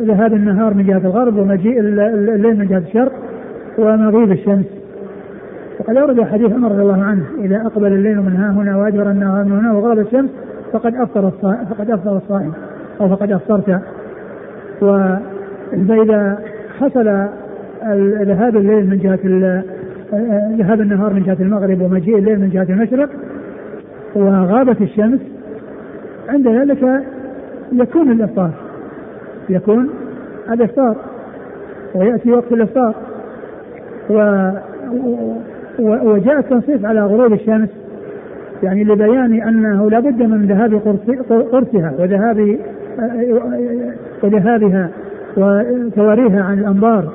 ذهاب 0.00 0.32
النهار 0.32 0.74
من 0.74 0.86
جهة 0.86 1.00
الغرب 1.04 1.38
ومجيء 1.38 1.80
الليل 1.80 2.58
من 2.58 2.66
جهة 2.66 2.78
الشرق 2.78 3.12
ومغيب 3.78 4.32
الشمس. 4.32 4.66
وقد 5.80 5.96
أورد 5.96 6.22
حديث 6.22 6.52
عمر 6.52 6.72
رضي 6.72 6.82
الله 6.82 7.02
عنه 7.02 7.24
إذا 7.40 7.56
أقبل 7.66 7.92
الليل 7.92 8.16
من 8.16 8.36
ها 8.36 8.50
هنا 8.50 8.76
وأدبر 8.76 9.10
النهار 9.10 9.44
من 9.44 9.52
هنا 9.52 9.72
وغرب 9.72 9.98
الشمس 9.98 10.30
فقد 10.74 10.94
أفطر 10.94 11.30
فقد 11.70 11.90
أفطر 11.90 12.16
الصائم 12.16 12.52
أو 13.00 13.08
فقد 13.08 13.32
أفطرت. 13.32 13.80
فإذا 15.88 16.38
حصل 16.78 17.28
ذهاب 18.22 18.56
الليل 18.56 18.90
من 18.90 18.98
جهة 18.98 19.18
ذهاب 20.58 20.80
النهار 20.80 21.12
من 21.12 21.22
جهة 21.22 21.36
المغرب 21.40 21.80
ومجيء 21.80 22.18
الليل 22.18 22.40
من 22.40 22.50
جهة 22.50 22.66
المشرق 22.70 23.08
وغابت 24.14 24.80
الشمس 24.80 25.20
عند 26.28 26.48
ذلك 26.48 27.02
يكون 27.72 28.12
الإفطار. 28.12 28.50
يكون 29.48 29.90
الإفطار. 30.50 30.96
ويأتي 31.94 32.30
وقت 32.30 32.52
الإفطار. 32.52 32.94
و 34.10 34.50
وجاء 35.78 36.38
التنصيص 36.38 36.84
على 36.84 37.00
غروب 37.00 37.32
الشمس. 37.32 37.83
يعني 38.64 38.84
لبيان 38.84 39.42
أنه 39.42 39.90
لا 39.90 40.00
بد 40.00 40.22
من 40.22 40.46
ذهاب 40.46 40.74
قرصها 41.52 41.92
وذهاب 41.98 42.58
وذهابها 44.22 44.90
وتواريها 45.36 46.42
عن 46.42 46.58
الانظار 46.58 47.12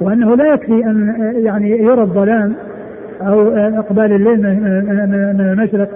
وأنه 0.00 0.36
لا 0.36 0.54
يكفي 0.54 0.84
أن 0.84 1.14
يعني 1.36 1.70
يرى 1.70 2.02
الظلام 2.02 2.54
أو 3.22 3.48
إقبال 3.56 4.12
الليل 4.12 4.38
من 5.34 5.40
المشرق 5.40 5.88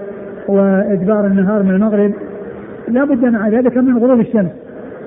وإدبار 0.49 1.27
النهار 1.27 1.62
من 1.62 1.71
المغرب. 1.71 2.12
لا 2.88 3.05
بد 3.05 3.25
مع 3.25 3.49
ذلك 3.49 3.77
من 3.77 3.99
غروب 3.99 4.21
الشمس 4.21 4.51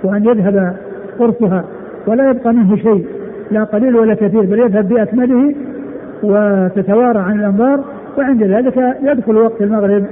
وأن 0.03 0.25
يذهب 0.25 0.75
قرصها 1.19 1.63
ولا 2.07 2.29
يبقى 2.29 2.53
منه 2.53 2.75
شيء 2.75 3.05
لا 3.51 3.63
قليل 3.63 3.95
ولا 3.95 4.13
كثير 4.13 4.41
بل 4.41 4.59
يذهب 4.59 4.87
بأكمله 4.87 5.55
وتتوارى 6.23 7.19
عن 7.19 7.39
الانظار 7.39 7.83
وعند 8.17 8.43
ذلك 8.43 8.97
يدخل 9.03 9.35
وقت 9.37 9.61
المغرب 9.61 10.05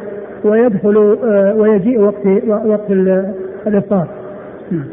ويدخل 0.44 1.18
آه، 1.24 1.56
ويجيء 1.56 2.00
وقت 2.00 2.26
وقت 2.66 2.92
الإفطار. 3.68 4.08
نعم. 4.72 4.86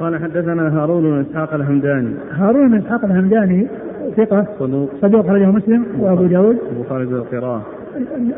قال 0.00 0.22
حدثنا 0.22 0.82
هارون 0.82 1.02
بن 1.02 1.24
إسحاق 1.30 1.54
الهمداني 1.54 2.14
هارون 2.32 2.68
بن 2.68 2.76
إسحاق 2.76 3.04
الهمداني 3.04 3.66
ثقة 4.16 4.46
صدوق 4.58 4.90
صدوق 5.02 5.26
أخرجه 5.26 5.46
مسلم 5.46 5.86
وأبو 6.00 6.22
داود 6.22 6.58
البخاري 6.76 7.06
في 7.06 7.12
القراءة 7.12 7.62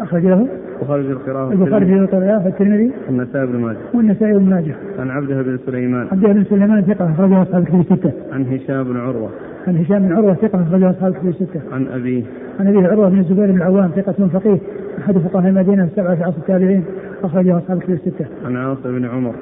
أخرج 0.01 0.27
له 0.27 0.47
البخاري 0.81 1.03
في 1.03 1.13
القراءة 1.13 1.53
البخاري 1.53 1.87
في 1.87 1.95
القراءة 1.95 2.45
والترمذي 2.45 2.93
والنسائي 3.09 3.47
بن 3.47 3.59
ماجه. 3.59 3.77
والنسائي 3.95 4.33
بن 4.33 4.51
ماجه. 4.51 4.75
عن 4.99 5.11
عبده 5.11 5.43
بن 5.43 5.59
سليمان. 5.67 6.07
عبده 6.13 6.33
بن 6.33 6.45
سليمان 6.45 6.83
ثقة 6.83 7.13
أخرجه 7.13 7.43
أصحاب 7.43 7.63
الكتب 7.63 7.81
الستة. 7.81 8.13
عن 8.33 8.43
هشام 8.47 8.85
بن 8.85 8.97
عروة. 8.97 9.31
عن 9.67 9.77
هشام 9.77 9.99
بن 9.99 10.13
عروة 10.13 10.35
ثقة 10.35 10.63
أخرجه 10.63 10.91
أصحاب 10.91 11.13
الكتب 11.13 11.29
الستة. 11.29 11.61
عن 11.73 11.87
أبيه 11.87 12.23
عن 12.61 12.67
أبيه 12.67 12.89
عروة 12.89 13.09
بن 13.09 13.19
الزبير 13.19 13.47
بن 13.51 13.57
العوام 13.57 13.91
ثقة 13.97 14.29
فقيه 14.29 14.59
أحد 14.99 15.19
فقهاء 15.19 15.49
المدينة 15.49 15.85
السبعة 15.85 16.15
في 16.17 16.23
عصر 16.23 16.39
التابعين 16.39 16.85
أخرجه 17.25 17.59
أصحاب 17.59 17.77
الكتب 17.77 17.93
الستة. 17.93 18.27
عن 18.45 18.57
عاصم 18.57 18.99
بن 18.99 19.05
عمر. 19.05 19.35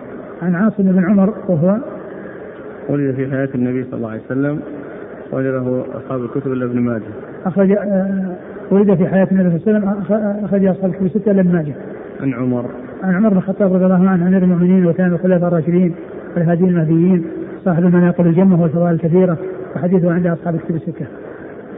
عن 0.42 0.54
عاصم 0.54 0.82
بن 0.82 1.04
عمر 1.04 1.34
وهو 1.48 1.76
ولد 2.88 3.14
في 3.14 3.30
حياة 3.30 3.48
النبي 3.54 3.84
صلى 3.84 3.94
الله 3.94 4.10
عليه 4.10 4.20
وسلم 4.26 4.60
وجده 5.32 5.84
أصحاب 5.94 6.20
الكتب 6.24 6.52
إلا 6.52 6.64
ابن 6.64 6.80
ماجه. 6.80 7.02
أخرج 7.46 7.70
آه، 7.70 8.36
ولد 8.72 8.94
في 8.94 9.06
حياة 9.06 9.28
النبي 9.32 9.58
صلى 9.58 9.76
الله 9.76 9.88
عليه 9.88 10.00
وسلم 10.00 10.44
أخرج 10.44 10.64
أصحاب 10.64 10.90
الكتب 10.90 11.06
الستة 11.06 11.30
ابن 11.30 11.52
ماجه. 11.52 11.72
عن 12.20 12.34
عمر 12.34 12.64
عن 13.02 13.14
عمر 13.14 13.28
بن 13.28 13.36
الخطاب 13.36 13.72
رضي 13.74 13.84
الله 13.84 13.94
عنه 13.94 14.10
عن 14.10 14.22
أمير 14.22 14.42
المؤمنين 14.42 14.86
وكان 14.86 15.12
الخلفاء 15.12 15.48
الراشدين 15.48 15.94
والهاديين 16.36 16.68
المهديين 16.68 17.24
صاحب 17.64 17.84
المناقب 17.84 18.26
الجمة 18.26 18.62
والفضائل 18.62 18.94
الكثيرة 18.94 19.36
وحديثه 19.76 20.12
عند 20.12 20.26
أصحاب 20.26 20.54
الكتب 20.54 20.74
الستة. 20.74 21.06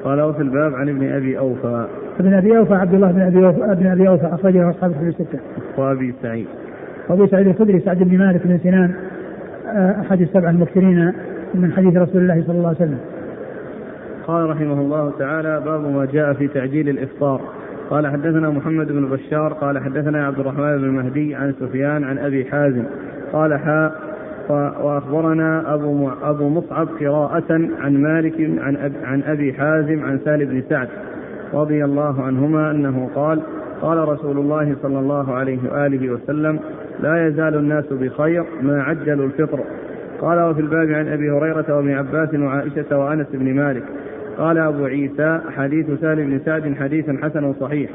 قال 0.05 0.21
وفي 0.21 0.43
الباب 0.43 0.75
عن 0.75 0.89
ابن 0.89 1.13
أبي 1.13 1.39
أوفى 1.39 1.87
ابن 2.21 2.35
أبي 2.35 2.59
أوفى 2.59 2.75
عبد 2.75 2.95
الله 2.95 3.13
بن 3.13 3.21
أبي 3.21 3.47
أوفى 3.47 3.73
ابن 3.73 3.87
أبي 3.87 4.09
أوفى 4.09 4.27
أخرجه 4.27 4.71
أصحاب 4.71 4.91
الكتب 4.91 5.07
الستة. 5.07 5.39
وأبي 5.77 6.15
سعيد. 6.23 6.47
وأبي 7.09 7.27
سعيد 7.27 7.47
الخدري 7.47 7.81
سعد 7.81 7.99
بن 7.99 8.19
مالك 8.19 8.47
بن 8.47 8.59
سنان 8.59 8.95
آه، 9.67 10.01
أحد 10.01 10.21
السبع 10.21 10.51
المكثرين 10.51 11.13
من 11.55 11.73
حديث 11.73 11.97
رسول 11.97 12.23
الله 12.23 12.45
صلى 12.47 12.57
الله 12.57 12.69
عليه 12.69 12.77
وسلم. 12.77 12.99
قال 14.27 14.51
رحمه 14.51 14.81
الله 14.81 15.13
تعالى 15.19 15.63
باب 15.65 15.81
ما 15.81 16.05
جاء 16.05 16.33
في 16.33 16.49
تعجيل 16.49 16.89
الإفطار. 16.89 17.41
قال 17.91 18.07
حدثنا 18.07 18.51
محمد 18.51 18.93
بن 18.93 19.07
بشار 19.07 19.53
قال 19.53 19.79
حدثنا 19.79 20.27
عبد 20.27 20.39
الرحمن 20.39 20.79
بن 20.79 20.85
المهدي 20.85 21.35
عن 21.35 21.55
سفيان 21.61 22.05
عن 22.05 22.19
أبي 22.19 22.45
حازم 22.45 22.85
قال 23.33 23.59
حاء 23.59 24.15
وأخبرنا 24.83 25.75
أبو 25.75 26.11
أبو 26.23 26.49
مصعب 26.49 26.89
قراءة 27.01 27.53
عن 27.81 28.03
مالك 28.03 28.41
عن 28.41 28.93
عن 29.05 29.23
أبي 29.23 29.53
حازم 29.53 30.05
عن 30.05 30.19
سال 30.25 30.47
بن 30.47 30.63
سعد 30.69 30.89
رضي 31.55 31.85
الله 31.85 32.23
عنهما 32.23 32.71
أنه 32.71 33.11
قال 33.15 33.41
قال 33.83 34.09
رسول 34.09 34.39
الله 34.39 34.77
صلى 34.83 34.99
الله 34.99 35.35
عليه 35.35 35.59
وآله 35.73 36.11
وسلم 36.11 36.59
لا 37.01 37.27
يزال 37.27 37.55
الناس 37.55 37.85
بخير 37.93 38.45
ما 38.63 38.83
عجلوا 38.83 39.27
الفطر. 39.27 39.61
قال 40.21 40.43
وفي 40.43 40.61
الباب 40.61 40.91
عن 40.91 41.09
أبي 41.09 41.31
هريرة 41.31 41.77
وابن 41.77 41.91
عباس 41.91 42.35
وعائشة 42.35 42.99
وأنس 42.99 43.27
بن 43.33 43.55
مالك. 43.55 43.85
قال 44.39 44.59
أبو 44.59 44.85
عيسى 44.85 45.41
حديث 45.57 45.87
سالم 46.01 46.31
بن 46.31 46.41
سعد 46.45 46.75
حديث 46.75 47.11
حسن 47.11 47.55
صحيح 47.61 47.91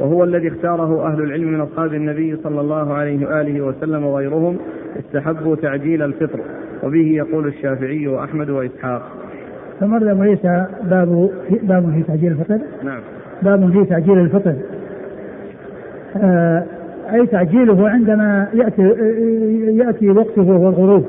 وهو 0.00 0.24
الذي 0.24 0.48
اختاره 0.48 1.06
أهل 1.06 1.22
العلم 1.22 1.52
من 1.52 1.60
أصحاب 1.60 1.94
النبي 1.94 2.36
صلى 2.36 2.60
الله 2.60 2.94
عليه 2.94 3.26
وآله 3.26 3.60
وسلم 3.60 4.04
وغيرهم 4.04 4.56
استحبوا 4.98 5.56
تعجيل 5.56 6.02
الفطر 6.02 6.40
وبه 6.82 7.06
يقول 7.16 7.46
الشافعي 7.46 8.08
وأحمد 8.08 8.50
وإسحاق. 8.50 9.02
ثم 9.80 9.94
ابو 9.94 10.22
عيسى 10.22 10.66
باب 10.82 11.30
في 11.48 11.58
باب 11.62 11.92
في 11.92 12.02
تعجيل 12.02 12.32
الفطر؟ 12.32 12.58
نعم. 12.84 13.00
باب 13.42 13.72
في 13.72 13.84
تعجيل 13.84 14.18
الفطر. 14.18 14.54
آه 16.16 16.64
أي 17.12 17.26
تعجيله 17.26 17.88
عندما 17.88 18.48
ياتي 18.54 18.82
يأتي 19.78 20.10
وقته 20.10 20.42
وهو 20.42 20.68
الغروب 20.68 21.04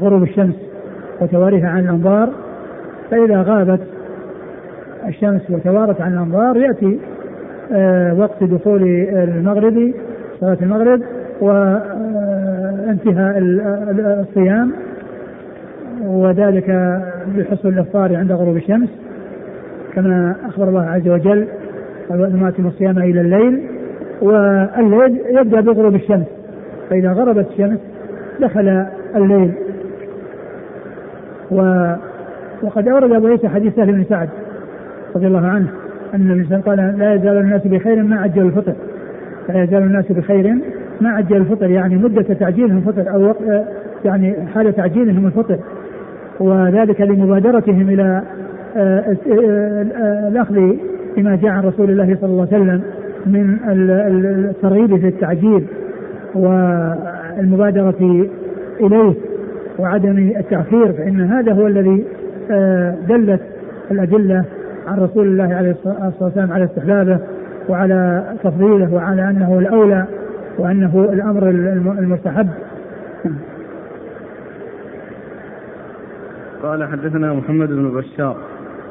غروب 0.00 0.22
الشمس 0.22 0.54
وتواريها 1.20 1.68
عن 1.68 1.84
الأنظار 1.84 2.30
فإذا 3.10 3.42
غابت 3.42 3.80
الشمس 5.08 5.50
وتوارت 5.50 6.00
عن 6.00 6.12
الأنظار 6.12 6.56
يأتي 6.56 6.98
آه 7.72 8.14
وقت 8.14 8.44
دخول 8.44 8.82
المغرب 9.12 9.92
صلاة 10.40 10.58
المغرب 10.62 11.00
وانتهاء 11.40 13.38
الصيام 14.20 14.72
وذلك 16.02 16.70
بحصول 17.36 17.72
الافطار 17.72 18.16
عند 18.16 18.32
غروب 18.32 18.56
الشمس. 18.56 18.88
كما 19.94 20.34
أخبر 20.48 20.68
الله 20.68 20.82
عز 20.82 21.08
وجل 21.08 21.46
ثم 22.08 22.66
الصيام 22.66 22.98
إلى 22.98 23.20
الليل 23.20 23.62
والليل 24.22 25.20
يبدأ 25.28 25.60
بغروب 25.60 25.94
الشمس. 25.94 26.26
فإذا 26.90 27.12
غربت 27.12 27.46
الشمس 27.50 27.78
دخل 28.40 28.86
الليل. 29.16 29.52
و 31.50 31.94
وقد 32.62 32.88
أورد 32.88 33.12
أبو 33.12 33.26
عيسى 33.26 33.48
حديث 33.48 33.74
سهل 33.74 33.92
بن 33.92 34.04
سعد 34.04 34.28
رضي 35.16 35.26
الله 35.26 35.46
عنه 35.46 35.68
أن 36.14 36.20
النبي 36.20 36.44
صلى 36.44 36.56
الله 36.56 36.70
عليه 36.70 36.82
وسلم 36.82 36.92
قال 36.92 36.98
لا 36.98 37.14
يزال 37.14 37.38
الناس 37.38 37.66
بخير 37.66 38.02
ما 38.02 38.16
عجلوا 38.16 38.48
الفطر. 38.48 38.74
لا 39.48 39.62
يزال 39.62 39.82
الناس 39.82 40.12
بخير 40.12 40.54
ما 41.00 41.10
عجل 41.10 41.36
الفطر 41.36 41.70
يعني 41.70 41.96
مدة 41.96 42.22
تعجيلهم 42.22 42.78
الفطر 42.78 43.14
أو 43.14 43.22
وقت 43.22 43.66
يعني 44.04 44.46
حال 44.54 44.72
تعجيلهم 44.72 45.26
الفطر 45.26 45.58
وذلك 46.40 47.00
لمبادرتهم 47.00 47.88
إلى 47.88 48.22
آه، 48.76 49.16
آه، 49.32 50.28
الأخذ 50.28 50.54
بما 51.16 51.36
جاء 51.36 51.50
عن 51.50 51.62
رسول 51.62 51.90
الله 51.90 52.16
صلى 52.20 52.30
الله 52.30 52.48
عليه 52.52 52.62
وسلم 52.62 52.82
من 53.26 53.56
الترغيب 53.68 54.96
في 54.96 55.08
التعجيل 55.08 55.66
والمبادرة 56.34 58.26
إليه 58.80 59.14
وعدم 59.78 60.32
التأخير 60.36 60.92
فإن 60.92 61.20
هذا 61.20 61.52
هو 61.52 61.66
الذي 61.66 61.90
آه، 61.90 62.23
دلت 63.08 63.40
الأدلة 63.90 64.44
عن 64.86 64.98
رسول 64.98 65.26
الله 65.26 65.54
عليه 65.54 65.70
الصلاة 65.70 66.12
والسلام 66.20 66.52
على 66.52 66.64
استحبابه 66.64 67.18
وعلى 67.68 68.24
تفضيله 68.44 68.94
وعلى 68.94 69.30
أنه 69.30 69.58
الأولى 69.58 70.06
وأنه 70.58 71.08
الأمر 71.12 71.48
المستحب. 71.98 72.48
قال 76.62 76.88
حدثنا 76.88 77.32
محمد 77.32 77.68
بن 77.68 77.88
بشار. 77.88 78.36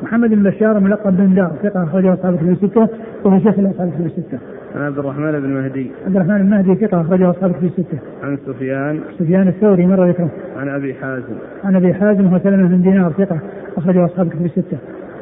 محمد 0.02 0.30
بن 0.30 0.44
بشار 0.44 0.80
ملقب 0.80 1.18
بن 1.18 1.36
دار 1.36 1.52
ثقة 1.64 1.84
أخرجه 1.84 2.14
أصحاب 2.14 2.34
الكتب 2.34 2.50
الستة 2.50 2.90
وهو 3.24 3.40
شيخ 3.40 3.60
أصحاب 3.60 3.88
الكتب 3.88 4.06
الستة. 4.06 4.40
عن 4.76 4.82
عبد 4.82 4.98
الرحمن 4.98 5.32
بن 5.32 5.50
مهدي. 5.50 5.92
عبد 6.06 6.16
الرحمن 6.16 6.38
بن 6.38 6.50
مهدي 6.50 6.76
ثقة 6.76 7.02
أخرجه 7.02 7.30
أصحاب 7.30 7.52
الكتب 7.52 7.66
الستة. 7.66 7.98
عن 8.24 8.38
سفيان. 8.38 9.00
سفيان 9.20 9.48
الثوري 9.48 9.86
مر 9.86 10.10
ذكره. 10.10 10.30
عن 10.58 10.70
أبي 10.70 10.94
حازم. 10.94 11.36
عن 11.64 11.76
أبي 11.76 11.94
حازم 11.94 12.28
هو 12.28 12.40
سلمة 12.40 12.68
بن 12.68 12.82
دينار 12.82 13.12
ثقة 13.12 13.40
أخرجه 13.78 14.06
أصحاب 14.06 14.28
الكتب 14.28 14.46
الستة. 14.46 14.78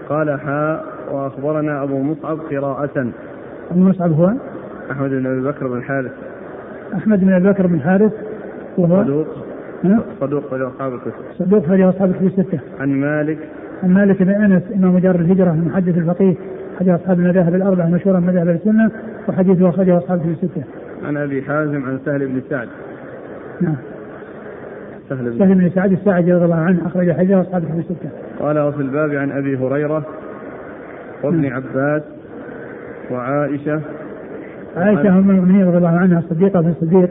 قال 0.10 0.40
حاء 0.40 0.86
وأخبرنا 1.12 1.84
أبو 1.84 2.02
مصعب 2.02 2.38
قراءة. 2.52 3.12
أبو 3.72 3.80
مصعب 3.80 4.12
هو؟ 4.12 4.32
أحمد 4.92 5.10
بن 5.10 5.26
أبي 5.26 5.42
بكر 5.42 5.68
بن 5.68 5.78
الحارث. 5.78 6.12
أحمد 6.96 7.20
بن 7.20 7.34
أبي 7.34 7.50
بكر 7.50 7.68
بن 7.68 7.76
الحارث 7.76 8.14
وهو 8.78 9.04
صدوق 9.04 9.28
صدوق 10.20 10.50
في 10.50 10.68
أصحاب 10.68 10.94
الكتب 10.94 11.12
صدوق 11.38 11.64
أصحاب 11.70 12.10
الكتب 12.10 12.26
الستة 12.26 12.60
عن 12.80 12.90
مالك 12.90 13.38
عن 13.84 13.94
مالك 13.94 14.24
بن 14.24 14.30
أنس 14.30 14.63
إمام 14.76 14.98
دار 14.98 15.15
الهجرة 15.15 15.52
المحدث 15.52 15.98
الفقيه 15.98 16.36
حديث 16.80 16.94
أصحاب 16.94 17.20
المذاهب 17.20 17.56
الأربعة 17.56 17.86
مشهورا 17.86 18.20
من 18.20 18.28
مذاهب 18.28 18.50
السنة 18.50 18.91
وحديثه 19.28 19.70
أخرجه 19.70 19.98
أصحاب 19.98 20.22
في 20.22 20.28
الستة. 20.28 20.63
عن 21.06 21.17
أبي 21.17 21.41
حازم 21.41 21.86
عن 21.86 22.00
سهل 22.06 22.28
بن 22.28 22.41
سعد. 22.50 22.67
نعم. 23.62 23.76
سهل 25.10 25.32
بن, 25.32 25.39
سهل 25.39 25.56
بن 25.56 25.70
سعد 25.70 25.91
الساعدي 25.91 26.34
رضي 26.34 26.46
الله 26.46 26.56
عنه 26.56 26.88
أخرج 26.88 27.12
حديثه 27.12 27.41
أصحاب 27.41 27.63
في 27.63 27.80
الستة. 27.80 28.10
قال 28.39 28.60
وفي 28.60 28.82
الباب 28.82 29.12
عن 29.12 29.32
أبي 29.32 29.58
هريرة 29.58 30.06
وابن 31.24 31.41
نعم. 31.41 31.54
عباس 31.54 32.04
وعائشة 33.12 33.82
عائشة 34.78 35.10
أم 35.10 35.30
المؤمنين 35.30 35.67
رضي 35.67 35.78
الله 35.78 35.98
عنها 35.98 36.20
الصديقة 36.20 36.62
بن 36.62 36.70
الصديق 36.70 37.10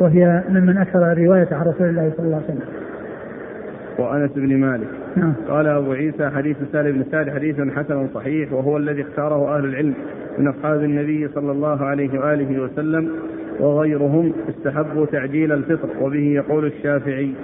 وهي 0.00 0.42
ممن 0.48 0.78
أكثر 0.78 1.12
الرواية 1.12 1.48
عن 1.52 1.66
رسول 1.66 1.88
الله 1.88 2.12
صلى 2.16 2.26
الله 2.26 2.36
عليه 2.36 2.46
وسلم. 2.46 2.83
وأنس 3.98 4.30
بن 4.36 4.56
مالك 4.56 4.88
نعم. 5.16 5.32
قال 5.48 5.66
أبو 5.66 5.92
عيسى 5.92 6.30
حديث 6.30 6.56
سالم 6.72 6.92
بن 6.92 7.04
سعد 7.10 7.30
حديث 7.30 7.60
حسن 7.60 8.08
صحيح 8.14 8.52
وهو 8.52 8.76
الذي 8.76 9.02
اختاره 9.02 9.56
أهل 9.56 9.64
العلم 9.64 9.94
من 10.38 10.48
أصحاب 10.48 10.84
النبي 10.84 11.28
صلى 11.28 11.52
الله 11.52 11.84
عليه 11.84 12.20
وآله 12.20 12.62
وسلم 12.62 13.10
وغيرهم 13.60 14.32
استحبوا 14.48 15.06
تعجيل 15.06 15.52
الفطر 15.52 15.88
وبه 16.00 16.18
يقول 16.18 16.66
الشافعي. 16.66 17.34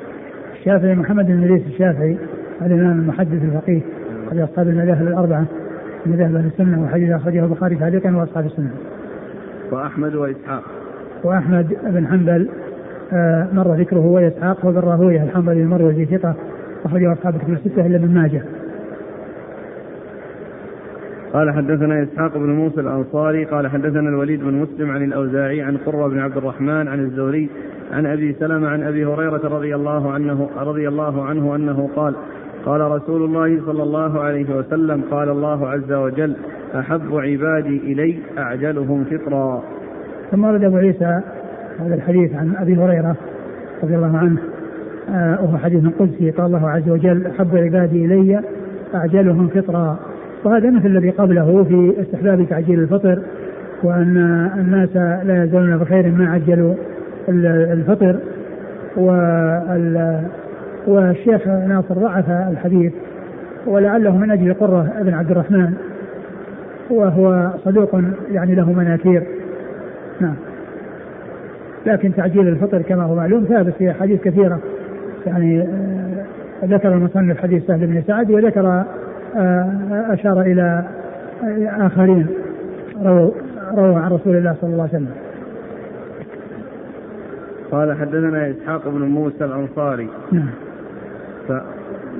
الشافعي 0.59 0.95
محمد 0.95 1.27
بن 1.27 1.45
إدريس 1.45 1.63
الشافعي 1.67 2.17
الإمام 2.63 3.01
المحدث 3.01 3.45
الفقيه 3.45 3.81
أحد 4.29 4.39
أصحاب 4.39 4.69
المذاهب 4.69 5.09
الأربعة 5.09 5.45
من 6.07 6.13
مذاهب 6.13 6.37
أهل 6.37 6.47
السنة 6.47 6.83
وحديث 6.83 7.11
أخرجه 7.11 7.45
البخاري 7.45 7.77
تعليقا 7.77 8.17
وأصحاب 8.17 8.47
السنة. 8.47 8.71
وأحمد 9.73 10.15
وإسحاق. 10.15 10.63
وأحمد 11.25 11.77
بن 11.87 12.07
حنبل 12.07 12.49
مر 13.53 13.75
ذكره 13.75 14.07
واسحاق 14.07 14.67
وبن 14.67 14.79
راهويه 14.79 15.23
الحنبلي 15.23 15.63
المروزي 15.63 16.05
ثقة 16.05 16.35
أخرجه 16.85 17.13
أصحاب 17.13 17.37
كتب 17.39 17.53
الستة 17.53 17.87
إلا 17.87 17.97
ابن 17.97 18.15
ماجه. 18.15 18.43
قال 21.33 21.51
حدثنا 21.51 22.03
إسحاق 22.03 22.39
بن 22.39 22.51
موسى 22.51 22.81
الأنصاري 22.81 23.45
قال 23.45 23.69
حدثنا 23.69 24.09
الوليد 24.09 24.41
بن 24.41 24.55
مسلم 24.55 24.91
عن 24.91 25.03
الأوزاعي 25.03 25.63
عن 25.63 25.77
قرة 25.77 26.09
بن 26.09 26.19
عبد 26.19 26.37
الرحمن 26.37 26.89
عن 26.89 27.01
الزهري 27.01 27.49
عن 27.93 28.07
أبي 28.07 28.33
سلمة 28.33 28.69
عن 28.69 28.83
أبي 28.83 29.07
هريرة 29.07 29.49
رضي 29.49 29.75
الله 29.75 30.13
عنه 30.13 30.49
رضي 30.57 30.89
الله 30.89 31.25
عنه 31.25 31.57
أنه 31.57 31.91
قال 31.97 32.15
قال 32.65 32.81
رسول 32.81 33.23
الله 33.23 33.61
صلى 33.67 33.83
الله 33.83 34.21
عليه 34.21 34.57
وسلم 34.57 35.03
قال 35.11 35.29
الله 35.29 35.69
عز 35.69 35.93
وجل 35.93 36.37
أحب 36.79 37.17
عبادي 37.17 37.77
إلي 37.93 38.19
أعجلهم 38.39 39.05
فطرا. 39.05 39.63
ثم 40.31 40.45
ورد 40.45 40.65
أبو 40.65 40.77
عيسى 40.77 41.21
هذا 41.87 41.95
الحديث 41.95 42.35
عن 42.35 42.53
أبي 42.57 42.77
هريرة 42.77 43.17
رضي 43.83 43.97
الله 43.97 44.19
عنه 44.19 44.39
آه 45.15 45.45
وهو 45.45 45.59
حديث 45.59 45.85
قدسي 45.99 46.31
قال 46.31 46.47
الله 46.47 46.71
عز 46.71 46.89
وجل 46.89 47.27
أحب 47.27 47.57
عبادي 47.57 48.05
إلي 48.05 48.41
أعجلهم 48.95 49.49
فطرا. 49.49 49.99
وهذا 50.45 50.71
مثل 50.71 50.87
الذي 50.87 51.11
قبله 51.11 51.65
في 51.65 51.95
استحباب 52.01 52.47
تعجيل 52.51 52.81
الفطر 52.81 53.23
وأن 53.83 54.17
الناس 54.59 54.97
لا 55.27 55.45
يزالون 55.45 55.77
بخير 55.79 56.11
ما 56.13 56.31
عجلوا 56.31 56.75
الفطر. 57.73 58.17
والشيخ 60.87 61.49
ناصر 61.49 61.95
ضعف 61.95 62.31
الحديث 62.31 62.93
ولعله 63.67 64.17
من 64.17 64.31
أجل 64.31 64.55
قرة 64.55 64.93
بن 65.03 65.15
عبد 65.15 65.31
الرحمن 65.31 65.73
وهو 66.91 67.51
صدوق 67.65 68.01
يعني 68.31 68.55
له 68.55 68.73
مناكير. 68.73 69.23
نعم. 70.21 70.35
لكن 71.87 72.15
تعجيل 72.15 72.49
الفطر 72.49 72.83
كما 72.83 73.03
هو 73.03 73.15
معلوم 73.15 73.45
ثابت 73.45 73.75
في 73.75 73.91
أحاديث 73.91 74.21
كثيرة 74.21 74.59
يعني 75.27 75.63
آه، 75.63 76.25
ذكر 76.65 76.93
المصنف 76.93 77.39
حديث 77.39 77.67
سهل 77.67 77.87
بن 77.87 78.03
سعد 78.07 78.31
وذكر 78.31 78.85
آه، 79.37 80.07
أشار 80.11 80.41
إلى 80.41 80.85
آخرين 81.67 82.27
رووا 83.03 83.31
رووا 83.75 83.99
عن 83.99 84.13
رسول 84.13 84.37
الله 84.37 84.57
صلى 84.61 84.71
الله 84.71 84.83
عليه 84.83 84.93
وسلم. 84.93 85.11
قال 87.71 87.97
حدثنا 87.97 88.51
إسحاق 88.51 88.89
بن 88.89 89.03
موسى 89.03 89.45
الأنصاري. 89.45 90.09
نعم. 90.33 90.51
ف... 91.49 91.53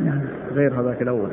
نعم. 0.05 0.21
غير 0.55 0.81
هذاك 0.81 1.03
الأول. 1.03 1.29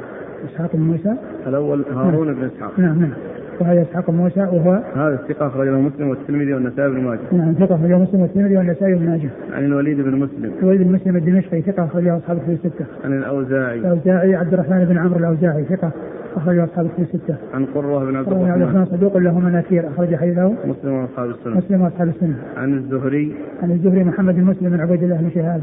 إسحاق 0.52 0.70
بن 0.74 0.82
موسى. 0.82 1.16
الأول 1.48 1.86
هارون 1.94 2.28
نعم. 2.28 2.36
بن 2.36 2.50
إسحاق. 2.56 2.80
نعم 2.80 3.00
نعم. 3.00 3.14
وهذا 3.62 3.82
اسحاق 3.82 4.10
موسى 4.10 4.40
وهو 4.40 4.72
هذا 4.96 5.20
الثقة 5.24 5.48
أخرجه 5.48 5.72
مسلم 5.72 6.10
والترمذي 6.10 6.54
والنسائي 6.54 6.90
بن 6.90 7.02
ماجه. 7.02 7.20
نعم 7.32 7.54
ثقة 7.54 7.76
أخرجه 7.76 7.98
مسلم 7.98 8.22
والترمذي 8.22 8.58
والنسائي 8.58 8.96
بن 8.96 9.06
ماجه. 9.06 9.30
عن 9.54 9.66
الوليد 9.66 10.02
بن 10.02 10.16
مسلم. 10.16 10.52
الوليد 10.62 10.82
بن 10.82 10.92
مسلم 10.92 11.16
الدمشقي 11.16 11.62
ثقة 11.62 11.86
أخرجه 11.86 12.18
أصحاب 12.18 12.38
الكتب 12.38 12.52
الستة. 12.52 12.86
عن 13.06 13.14
الأوزاعي. 13.14 13.80
الأوزاعي 13.80 14.36
عبد 14.36 14.54
الرحمن 14.54 14.86
بن 14.86 14.98
عمرو 14.98 15.20
الأوزاعي 15.20 15.64
ثقة 15.64 15.92
أخرجه 16.36 16.64
أصحاب 16.64 16.86
الكتب 16.86 17.04
الستة. 17.04 17.36
عن 17.54 17.66
قرة 17.66 18.06
بن 18.06 18.16
عبد 18.16 18.28
الرحمن. 18.28 18.52
عبد 18.52 18.62
الرحمن 18.62 18.86
صدوق 18.86 19.18
له 19.18 19.40
مناكير 19.40 19.88
أخرج 19.88 20.16
حديثه. 20.16 20.54
مسلم 20.66 20.94
وأصحاب 20.94 21.30
السنة. 21.30 21.58
مسلم 21.58 21.82
وأصحاب 21.82 22.08
السنة. 22.08 22.36
عن 22.58 22.74
الزهري. 22.74 23.36
عن 23.64 23.72
الزهري 23.72 24.04
محمد 24.04 24.36
بن 24.36 24.44
مسلم 24.44 24.70
بن 24.70 24.80
عبيد 24.80 25.04
الله 25.04 25.18
بن 25.18 25.30
شهاب 25.30 25.62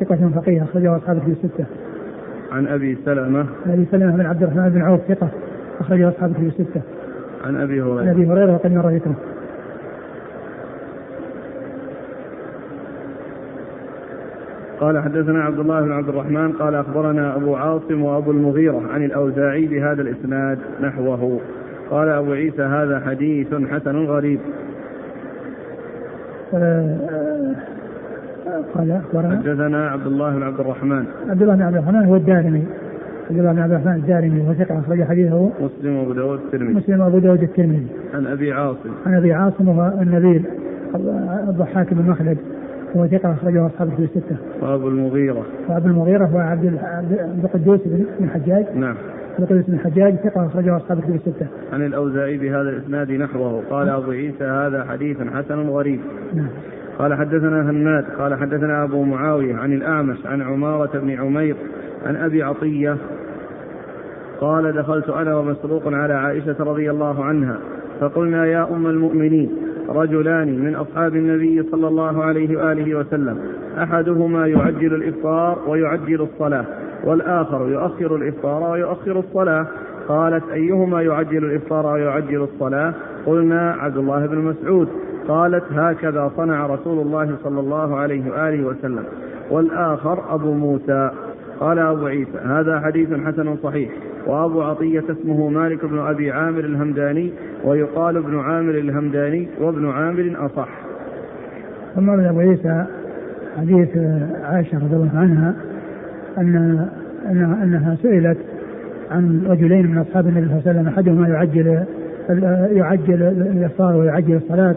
ثقة 0.00 0.30
فقيه 0.34 0.62
أخرجه 0.62 0.96
أصحاب 0.96 1.16
الكتب 1.16 1.30
الستة. 1.44 1.64
عن 2.52 2.66
أبي 2.66 2.98
سلمة. 3.04 3.46
عن 3.66 3.72
أبي 3.72 3.86
سلمة 3.90 4.16
بن 4.16 4.26
عبد 4.26 4.42
الرحمن 4.42 4.68
بن 4.68 4.82
عوف 4.82 5.00
ثقة 5.08 5.28
أخرجه 5.80 6.08
أصحاب 6.08 6.30
الكتب 6.30 6.46
الستة. 6.46 6.80
عن 7.44 7.56
أبي 7.56 7.82
هريرة. 7.82 8.00
عن 8.00 8.08
أبي 8.08 8.26
هريرة 8.26 8.52
وقد 8.52 8.72
مر 8.72 8.90
ذكره. 8.90 9.14
قال 14.80 14.98
حدثنا 15.02 15.42
عبد 15.42 15.58
الله 15.58 15.80
بن 15.80 15.92
عبد 15.92 16.08
الرحمن 16.08 16.52
قال 16.52 16.74
أخبرنا 16.74 17.36
أبو 17.36 17.56
عاصم 17.56 18.02
وأبو 18.02 18.30
المغيرة 18.30 18.82
عن 18.92 19.04
الأوزاعي 19.04 19.66
بهذا 19.66 20.02
الإسناد 20.02 20.58
نحوه. 20.80 21.40
قال 21.90 22.08
أبو 22.08 22.32
عيسى 22.32 22.62
هذا 22.62 23.02
حديث 23.06 23.54
حسن 23.54 24.04
غريب. 24.04 24.40
آه، 26.54 26.96
آه، 28.46 28.62
قال 28.74 28.90
أخبرنا 28.92 29.36
حدثنا 29.36 29.88
عبد 29.88 30.06
الله 30.06 30.30
بن 30.30 30.42
عبد 30.42 30.60
الرحمن. 30.60 31.04
عبد 31.28 31.42
الله 31.42 31.54
بن 31.54 31.62
عبد 31.62 31.76
الرحمن 31.76 32.04
هو 32.04 32.16
الدارمي. 32.16 32.66
عبد 33.30 33.38
الله 33.38 33.52
بن 33.52 33.58
عبد 33.58 33.72
الرحمن 33.72 33.94
الدارمي 33.94 34.40
وهو 34.40 34.54
ثقة 34.54 34.78
أخرج 34.78 35.02
حديثه 35.02 35.50
مسلم 35.60 35.96
وأبو 35.96 36.12
داود 36.12 36.38
الترمذي 36.38 36.74
مسلم 36.74 37.00
وأبو 37.00 37.18
داود 37.18 37.42
الترمذي 37.42 37.86
عن 38.14 38.26
أبي 38.26 38.52
عاصم 38.52 38.90
عن 39.06 39.14
أبي 39.14 39.32
عاصم 39.32 39.68
وهو 39.68 39.92
النبيل 40.02 40.44
الضحاك 41.48 41.94
بن 41.94 42.10
مخلد 42.10 42.38
وهو 42.94 43.06
ثقة 43.06 43.32
أخرجه 43.32 43.66
أصحاب 43.66 43.88
الكتب 43.88 44.04
الستة. 44.04 44.36
وأبو 44.62 44.88
المغيرة. 44.88 45.46
وأبو 45.68 45.88
المغيرة 45.88 46.26
هو 46.26 46.38
عبد 46.38 46.78
عبد 46.82 47.44
القدوس 47.44 47.80
بن 47.86 48.24
الحجاج. 48.24 48.64
نعم. 48.76 48.96
القدوس 49.38 49.64
بن 49.66 49.74
الحجاج 49.74 50.14
ثقة 50.14 50.46
أخرجه 50.46 50.76
أصحاب 50.76 50.98
الكتب 50.98 51.14
الستة. 51.14 51.46
عن 51.72 51.82
الأوزاعي 51.82 52.38
بهذا 52.38 52.70
الإسناد 52.70 53.10
نحوه 53.10 53.62
قال 53.70 53.88
أبو 53.88 54.10
عيسى 54.10 54.44
هذا 54.44 54.84
حديث 54.84 55.16
حسن 55.20 55.68
غريب. 55.68 56.00
نعم. 56.34 56.48
قال 56.98 57.14
حدثنا 57.14 57.70
هناد 57.70 58.04
قال 58.18 58.34
حدثنا 58.34 58.84
أبو 58.84 59.02
معاوية 59.02 59.54
عن 59.54 59.72
الأعمش 59.72 60.26
عن 60.26 60.42
عمارة 60.42 60.98
بن 60.98 61.10
عمير 61.10 61.56
عن 62.06 62.16
أبي 62.16 62.42
عطية 62.42 62.96
قال 64.40 64.72
دخلت 64.72 65.08
أنا 65.10 65.36
ومسروق 65.36 65.82
على 65.86 66.14
عائشة 66.14 66.56
رضي 66.60 66.90
الله 66.90 67.24
عنها 67.24 67.58
فقلنا 68.00 68.46
يا 68.46 68.68
أم 68.70 68.86
المؤمنين 68.86 69.50
رجلان 69.88 70.58
من 70.58 70.74
أصحاب 70.74 71.16
النبي 71.16 71.62
صلى 71.62 71.88
الله 71.88 72.24
عليه 72.24 72.56
وآله 72.56 72.94
وسلم 72.98 73.38
أحدهما 73.78 74.46
يعجل 74.46 74.94
الإفطار 74.94 75.58
ويعجل 75.68 76.20
الصلاة 76.22 76.64
والآخر 77.04 77.68
يؤخر 77.68 78.16
الإفطار 78.16 78.70
ويؤخر 78.70 79.18
الصلاة. 79.18 79.66
قالت 80.08 80.44
أيهما 80.52 81.02
يعجل 81.02 81.44
الإفطار 81.44 81.86
ويعجل 81.86 82.42
الصلاة؟ 82.42 82.94
قلنا 83.26 83.76
عبد 83.80 83.96
الله 83.96 84.26
بن 84.26 84.38
مسعود. 84.38 84.88
قالت 85.28 85.64
هكذا 85.72 86.32
صنع 86.36 86.66
رسول 86.66 87.06
الله 87.06 87.36
صلى 87.44 87.60
الله 87.60 87.96
عليه 87.96 88.30
وآله 88.30 88.66
وسلم. 88.66 89.04
والآخر 89.50 90.34
أبو 90.34 90.52
موسى. 90.52 91.10
قال 91.60 91.78
أبو 91.78 92.06
عيسى 92.06 92.38
هذا 92.44 92.80
حديث 92.80 93.08
حسن 93.12 93.56
صحيح. 93.56 93.90
وأبو 94.26 94.62
عطية 94.62 95.04
اسمه 95.10 95.48
مالك 95.48 95.84
بن 95.84 95.98
أبي 95.98 96.30
عامر 96.30 96.60
الهمداني 96.60 97.32
ويقال 97.64 98.16
ابن 98.16 98.38
عامر 98.38 98.74
الهمداني 98.74 99.48
وابن 99.60 99.90
عامر 99.90 100.36
أصح. 100.38 100.68
ثم 101.94 102.06
من 102.06 102.24
أبو 102.24 102.40
عيسى 102.40 102.84
حديث 103.56 103.96
عائشة 104.42 104.78
رضي 104.78 104.96
الله 104.96 105.10
عنها 105.14 105.54
أن 106.38 106.86
أنها, 107.30 107.64
أنها 107.64 107.96
سئلت 108.02 108.38
عن 109.10 109.42
رجلين 109.46 109.86
من 109.86 109.98
أصحاب 109.98 110.26
النبي 110.26 110.46
صلى 110.46 110.56
الله 110.56 110.62
عليه 110.66 110.80
وسلم 110.80 110.88
أحدهما 110.88 111.28
يعجل 111.28 111.84
يعجل 112.76 113.22
الإفطار 113.22 113.96
ويعجل 113.96 114.36
الصلاة 114.36 114.76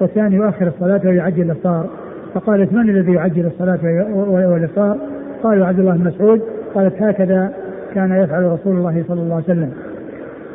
والثاني 0.00 0.36
يؤخر 0.36 0.66
الصلاة 0.66 1.00
ويعجل 1.04 1.42
الإفطار 1.42 1.86
فقالت 2.34 2.72
من 2.72 2.90
الذي 2.90 3.12
يعجل 3.12 3.46
الصلاة 3.46 3.78
والإفطار؟ 4.28 4.96
قالوا 5.42 5.66
عبد 5.66 5.78
الله 5.78 5.92
بن 5.92 6.04
مسعود 6.04 6.40
قالت 6.74 7.02
هكذا 7.02 7.52
كان 7.94 8.12
يفعل 8.12 8.44
رسول 8.44 8.76
الله 8.76 9.04
صلى 9.08 9.20
الله 9.20 9.34
عليه 9.34 9.44
وسلم. 9.44 9.72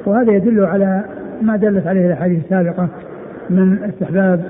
وهذا 0.06 0.32
يدل 0.32 0.65
على 0.65 1.04
ما 1.41 1.56
دلت 1.56 1.88
عليه 1.88 2.08
الأحاديث 2.08 2.43
السابقة 2.43 2.88
من 3.50 3.78
استحباب 3.84 4.43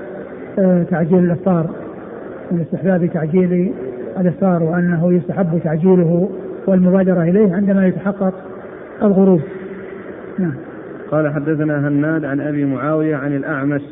آه، 0.58 0.82
تعجيل 0.82 1.18
الإفطار. 1.18 1.66
من 2.50 2.60
استحباب 2.60 3.06
تعجيل 3.06 3.72
الإفطار 4.20 4.62
وأنه 4.62 5.12
يستحب 5.12 5.60
تعجيله 5.64 6.30
والمبادرة 6.66 7.22
إليه 7.22 7.54
عندما 7.54 7.86
يتحقق 7.86 8.34
الغروب. 9.02 9.40
نعم. 10.38 10.54
قال 11.10 11.32
حدثنا 11.32 11.88
هناد 11.88 12.24
عن 12.24 12.40
أبي 12.40 12.64
معاوية 12.64 13.16
عن 13.16 13.36
الأعمش 13.36 13.82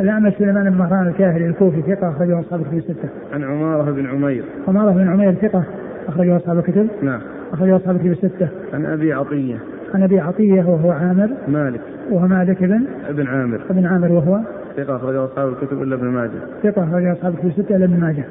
الأعمش 0.00 0.32
سليمان 0.38 0.70
بن 0.70 0.76
مهران 0.76 1.08
الكاهلي 1.08 1.46
الكوفي 1.46 1.82
ثقة 1.82 2.10
أخرجه 2.10 2.40
أصحاب 2.40 2.60
الكتب 2.60 2.76
الستة. 2.76 3.08
عن 3.32 3.44
عمارة 3.44 3.90
بن 3.90 4.06
عمير. 4.06 4.44
عمارة 4.68 4.92
بن 4.92 5.08
عمير 5.08 5.34
ثقة 5.34 5.64
أخرجه 6.08 6.36
أصحاب 6.36 6.58
الكتب. 6.58 6.88
نعم. 7.02 7.20
أخرجه 7.52 7.76
أصحاب 7.76 7.96
الكتب 7.96 8.10
الستة. 8.10 8.48
عن 8.74 8.86
أبي 8.86 9.12
عطية. 9.12 9.56
عن 9.94 10.02
أبي 10.02 10.20
عطية 10.20 10.64
وهو 10.64 10.90
عامر. 10.90 11.30
مالك. 11.48 11.80
وهو 12.10 12.26
مالك 12.26 12.62
بن 12.62 12.84
ابن 13.08 13.26
عامر. 13.26 13.60
ابن 13.70 13.86
عامر 13.86 14.12
وهو 14.12 14.40
ثقة 14.76 14.96
أخرجه 14.96 15.24
أصحاب 15.24 15.48
الكتب 15.48 15.82
إلا 15.82 15.94
ابن 15.94 16.06
ماجه. 16.06 16.40
ثقة 16.62 16.84
أخرجه 16.84 17.12
أصحاب 17.12 17.34
الكتب 17.34 17.48
الستة 17.48 17.76
إلا 17.76 17.84
ابن 17.84 18.00
ماجه. 18.00 18.24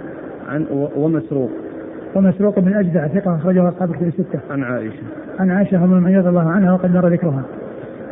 عن 0.49 0.65
ومسروق. 0.95 1.51
ومسروق 2.15 2.59
بن 2.59 2.73
أجدع 2.73 3.07
ثقة 3.07 3.35
أخرجه 3.35 3.69
أصحاب 3.69 3.91
الكتب 3.91 4.07
الستة. 4.07 4.39
عن 4.51 4.63
عائشة. 4.63 5.03
عن 5.39 5.51
عائشة 5.51 5.77
أم 5.77 5.83
المؤمنين 5.83 6.17
رضي 6.17 6.29
الله 6.29 6.49
عنها 6.49 6.73
وقد 6.73 6.95
مر 6.95 7.07
ذكرها. 7.07 7.43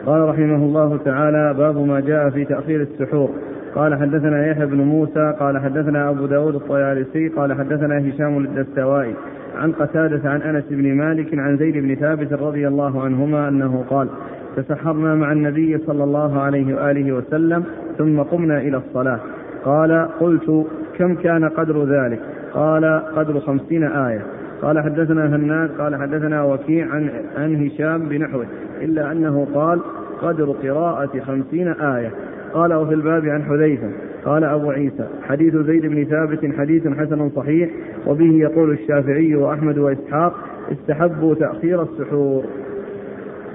قال 0.07 0.29
رحمه 0.29 0.55
الله 0.55 0.97
تعالى 0.97 1.53
باب 1.57 1.77
ما 1.77 1.99
جاء 1.99 2.29
في 2.29 2.45
تأخير 2.45 2.81
السحور. 2.81 3.29
قال 3.75 3.95
حدثنا 3.95 4.47
يحيى 4.47 4.65
بن 4.65 4.77
موسى 4.77 5.33
قال 5.39 5.57
حدثنا 5.57 6.09
أبو 6.09 6.25
داود 6.25 6.55
الطيالسي 6.55 7.27
قال 7.27 7.53
حدثنا 7.53 8.09
هشام 8.09 8.37
الدستوائي. 8.37 9.13
عن 9.57 9.71
قتادة 9.71 10.29
عن 10.29 10.41
أنس 10.41 10.63
بن 10.69 10.93
مالك 10.93 11.39
عن 11.39 11.57
زيد 11.57 11.77
بن 11.77 11.95
ثابت 11.95 12.33
رضي 12.33 12.67
الله 12.67 13.01
عنهما 13.01 13.47
أنه 13.47 13.83
قال 13.89 14.07
تسحرنا 14.55 15.15
مع 15.15 15.31
النبي 15.31 15.77
صلى 15.77 16.03
الله 16.03 16.41
عليه 16.41 16.75
وآله 16.75 17.11
وسلم 17.11 17.63
ثم 17.97 18.19
قمنا 18.19 18.57
إلى 18.57 18.77
الصلاة. 18.77 19.19
قال 19.65 20.07
قلت 20.19 20.65
كم 20.97 21.15
كان 21.15 21.49
قدر 21.49 21.85
ذلك؟ 21.85 22.19
قال 22.53 23.01
قدر 23.15 23.39
خمسين 23.39 23.83
آية. 23.83 24.21
قال 24.61 24.79
حدثنا 24.79 25.35
هناد 25.35 25.69
قال 25.69 25.95
حدثنا 25.95 26.43
وكيع 26.43 26.87
عن, 26.89 27.09
عن 27.37 27.65
هشام 27.65 28.09
بنحوه 28.09 28.45
إلا 28.81 29.11
أنه 29.11 29.47
قال 29.53 29.79
قدر 30.21 30.51
قراءة 30.51 31.19
خمسين 31.19 31.67
آية. 31.67 32.11
قال 32.53 32.73
وفي 32.73 32.93
الباب 32.93 33.25
عن 33.25 33.43
حذيفة. 33.43 33.89
قال 34.25 34.43
أبو 34.43 34.69
عيسى 34.69 35.07
حديث 35.23 35.55
زيد 35.55 35.85
بن 35.85 36.03
ثابت 36.03 36.55
حديث 36.57 36.87
حسن 36.87 37.29
صحيح 37.29 37.69
وبه 38.07 38.31
يقول 38.31 38.71
الشافعي 38.71 39.35
وأحمد 39.35 39.77
وإسحاق 39.77 40.33
استحبوا 40.71 41.35
تأخير 41.35 41.81
السحور. 41.81 42.43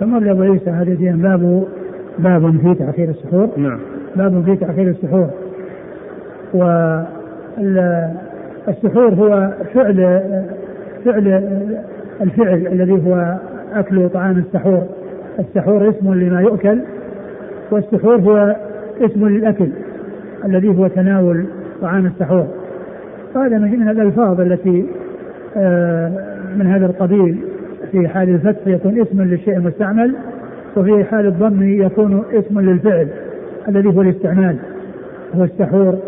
ثم 0.00 0.28
أبو 0.28 0.42
عيسى 0.42 0.72
حديث 0.72 0.98
باب 1.00 1.64
باب 2.18 2.60
في 2.60 2.74
تأخير 2.74 3.08
السحور. 3.08 3.48
نعم. 3.56 3.78
باب 4.16 4.44
في 4.44 4.56
تأخير 4.56 4.88
السحور. 4.88 5.30
والسحور 8.66 9.14
هو 9.14 9.52
فعل 9.74 10.20
فعل 11.04 11.28
الفعل 12.20 12.66
الذي 12.72 12.92
هو 12.92 13.38
أكل 13.72 14.08
طعام 14.08 14.38
السحور. 14.38 15.01
السحور 15.38 15.88
اسم 15.88 16.14
لما 16.14 16.40
يؤكل 16.40 16.78
والسحور 17.70 18.16
هو 18.16 18.56
اسم 19.00 19.28
للأكل 19.28 19.68
الذي 20.44 20.68
هو 20.68 20.86
تناول 20.86 21.44
طعام 21.82 22.06
السحور. 22.06 22.46
هذا 23.36 23.58
من 23.58 23.88
الألفاظ 23.88 24.40
التي 24.40 24.86
آه، 25.56 26.12
من 26.56 26.66
هذا 26.66 26.86
القبيل 26.86 27.38
في 27.92 28.08
حال 28.08 28.28
الفتح 28.28 28.66
يكون 28.66 29.00
اسم 29.00 29.22
للشيء 29.22 29.56
المستعمل 29.56 30.14
وفي 30.76 31.04
حال 31.04 31.26
الضم 31.26 31.62
يكون 31.62 32.24
اسم 32.32 32.60
للفعل 32.60 33.08
الذي 33.68 33.96
هو 33.96 34.02
الاستعمال. 34.02 34.56
هو 35.34 35.44
السحور 35.44 35.98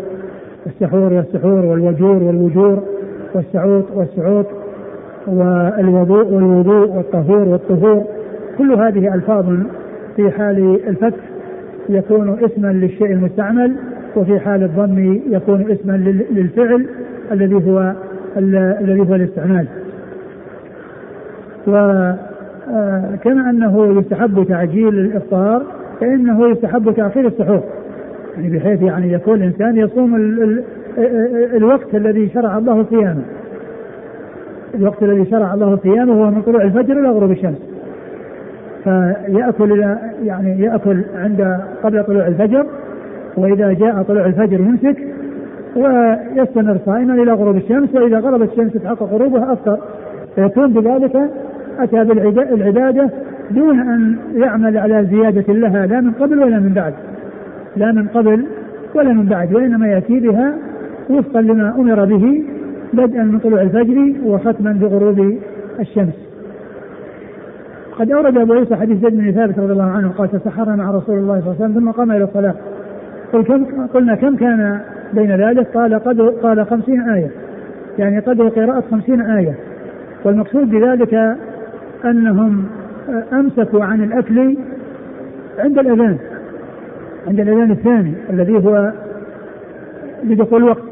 السحور 0.65 1.13
والسحور 1.13 1.65
والوجور 1.65 2.23
والوجور 2.23 2.83
والسعوط 3.35 3.85
والسعوط 3.93 4.45
والوضوء 5.27 6.25
والوضوء 6.25 6.89
والطهور 6.89 7.47
والطهور. 7.47 8.05
كل 8.57 8.73
هذه 8.73 9.13
ألفاظ 9.15 9.45
في 10.15 10.31
حال 10.31 10.79
الفتح 10.87 11.23
يكون 11.89 12.37
اسما 12.43 12.67
للشيء 12.67 13.11
المستعمل 13.11 13.75
وفي 14.15 14.39
حال 14.39 14.63
الضم 14.63 15.19
يكون 15.29 15.71
اسما 15.71 15.97
للفعل 16.31 16.85
الذي 17.31 17.55
هو 17.55 17.93
الذي 18.37 18.99
هو 18.99 19.15
الاستعمال. 19.15 19.67
وكما 21.67 23.49
أنه 23.49 23.99
يستحب 23.99 24.45
تعجيل 24.49 24.99
الإفطار 24.99 25.63
فإنه 25.99 26.47
يستحب 26.47 26.93
تأخير 26.93 27.27
السحور. 27.27 27.63
يعني 28.37 28.57
بحيث 28.57 28.81
يعني 28.81 29.13
يكون 29.13 29.35
الإنسان 29.35 29.77
يصوم 29.77 30.15
ال 30.15 30.43
ال 30.97 31.55
الوقت 31.55 31.95
الذي 31.95 32.29
شرع 32.29 32.57
الله 32.57 32.85
صيامه. 32.89 33.21
الوقت 34.75 35.03
الذي 35.03 35.25
شرع 35.25 35.53
الله 35.53 35.79
صيامه 35.83 36.13
هو 36.13 36.31
من 36.31 36.41
طلوع 36.41 36.61
الفجر 36.61 36.99
إلى 36.99 37.09
غروب 37.09 37.31
الشمس. 37.31 37.74
فيأكل 38.85 39.95
يعني 40.23 40.61
يأكل 40.61 41.03
عند 41.15 41.59
قبل 41.83 42.03
طلوع 42.03 42.27
الفجر 42.27 42.65
وإذا 43.37 43.73
جاء 43.73 44.03
طلوع 44.03 44.25
الفجر 44.25 44.59
يمسك 44.59 44.97
ويستمر 45.75 46.77
صائما 46.85 47.13
إلى 47.13 47.31
غروب 47.31 47.55
الشمس 47.55 47.95
وإذا 47.95 48.19
غربت 48.19 48.51
الشمس 48.51 48.73
تحقق 48.73 49.03
غروبها 49.03 49.53
أفطر. 49.53 49.77
فيكون 50.35 50.73
بذلك 50.73 51.29
أتى 51.79 52.03
بالعبادة 52.03 53.09
دون 53.51 53.79
أن 53.79 54.17
يعمل 54.33 54.77
على 54.77 55.05
زيادة 55.05 55.53
لها 55.53 55.85
لا 55.85 56.01
من 56.01 56.11
قبل 56.11 56.39
ولا 56.39 56.59
من 56.59 56.73
بعد. 56.73 56.93
لا 57.77 57.91
من 57.91 58.07
قبل 58.07 58.45
ولا 58.95 59.13
من 59.13 59.25
بعد 59.25 59.53
وإنما 59.53 59.87
يأتي 59.87 60.19
بها 60.19 60.53
وفقا 61.09 61.41
لما 61.41 61.75
أمر 61.75 62.05
به 62.05 62.43
بدءا 62.93 63.23
من 63.23 63.39
طلوع 63.39 63.61
الفجر 63.61 64.13
وختما 64.25 64.71
بغروب 64.71 65.37
الشمس. 65.79 66.24
قد 67.99 68.11
أورد 68.11 68.37
أبو 68.37 68.53
عيسى 68.53 68.75
حديث 68.75 68.97
زيد 68.97 69.17
بن 69.17 69.31
ثابت 69.31 69.59
رضي 69.59 69.73
الله 69.73 69.83
عنه 69.83 70.09
قال 70.09 70.31
تسحرنا 70.31 70.75
مع 70.75 70.91
رسول 70.91 71.17
الله 71.17 71.39
صلى 71.41 71.51
الله 71.51 71.55
عليه 71.63 71.65
وسلم 71.65 71.79
ثم 71.79 71.91
قام 71.91 72.11
إلى 72.11 72.23
الصلاة. 72.23 72.55
قل 73.33 73.43
كم 73.43 73.87
قلنا 73.87 74.15
كم 74.15 74.35
كان 74.35 74.81
بين 75.13 75.35
ذلك؟ 75.35 75.67
قال 75.67 75.99
قدر 75.99 76.29
قال 76.29 76.65
خمسين 76.65 77.01
آية. 77.01 77.29
يعني 77.99 78.19
قدر 78.19 78.47
قراءة 78.47 78.83
خمسين 78.91 79.21
آية. 79.21 79.55
والمقصود 80.25 80.69
بذلك 80.69 81.37
أنهم 82.05 82.65
أمسكوا 83.33 83.83
عن 83.83 84.03
الأكل 84.03 84.57
عند 85.59 85.79
الأذان 85.79 86.17
عند 87.27 87.39
الأذان 87.39 87.71
الثاني 87.71 88.13
الذي 88.29 88.57
هو 88.57 88.91
لدخول 90.23 90.63
الوقت. 90.63 90.83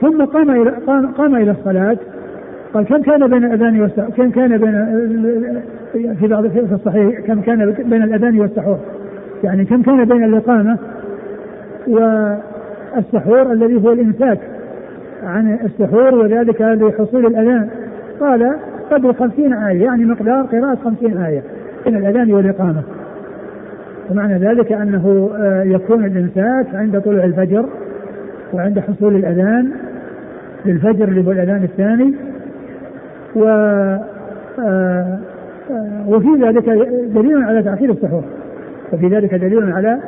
ثم 0.00 0.24
قام 0.24 0.50
إلى 0.50 0.70
قام, 0.70 1.06
قام 1.06 1.36
إلى 1.36 1.50
الصلاة. 1.50 1.96
قال 2.74 2.84
كم 2.84 3.02
كان 3.02 3.30
بين 3.30 3.44
الأذان 3.44 3.80
والسحور؟ 3.80 4.10
كم 4.10 4.30
كان 4.30 4.58
بين 4.58 6.14
في 6.14 6.26
بعض 6.26 6.46
في 6.46 6.74
الصحيح 6.74 7.20
كم 7.20 7.40
كان 7.40 7.72
بين 7.72 8.02
الأذان 8.02 8.40
والسحور. 8.40 8.78
يعني 9.44 9.64
كم 9.64 9.82
كان 9.82 10.04
بين 10.04 10.24
الإقامة 10.24 10.78
والسحور 11.86 13.52
الذي 13.52 13.74
هو 13.84 13.92
الامساك 13.92 14.38
عن 15.22 15.58
السحور 15.64 16.14
وذلك 16.14 16.60
لحصول 16.60 17.26
الأذان. 17.26 17.68
قال 18.20 18.56
قدر 18.90 19.12
خمسين 19.12 19.52
آية 19.52 19.84
يعني 19.84 20.04
مقدار 20.04 20.42
قراءة 20.42 20.78
خمسين 20.84 21.16
آية 21.16 21.42
بين 21.84 21.96
الأذان 21.96 22.32
والإقامة. 22.32 22.82
ومعنى 24.10 24.38
ذلك 24.38 24.72
أنه 24.72 25.30
آه، 25.36 25.62
يكون 25.62 26.04
الإمساك 26.04 26.74
عند 26.74 27.00
طلوع 27.00 27.24
الفجر 27.24 27.68
وعند 28.52 28.78
حصول 28.78 29.16
الأذان 29.16 29.70
للفجر 30.66 31.08
اللي 31.08 31.26
هو 31.26 31.32
الأذان 31.32 31.62
الثاني 31.62 32.14
و 33.36 33.44
آه، 33.44 34.00
آه، 34.58 35.18
وفي 36.06 36.28
ذلك 36.42 36.68
دليل 37.14 37.42
على 37.42 37.62
تأخير 37.62 37.90
السحور. 37.90 38.24
وفي 38.92 39.08
ذلك 39.08 39.34
دليل 39.34 39.72
على 39.72 39.98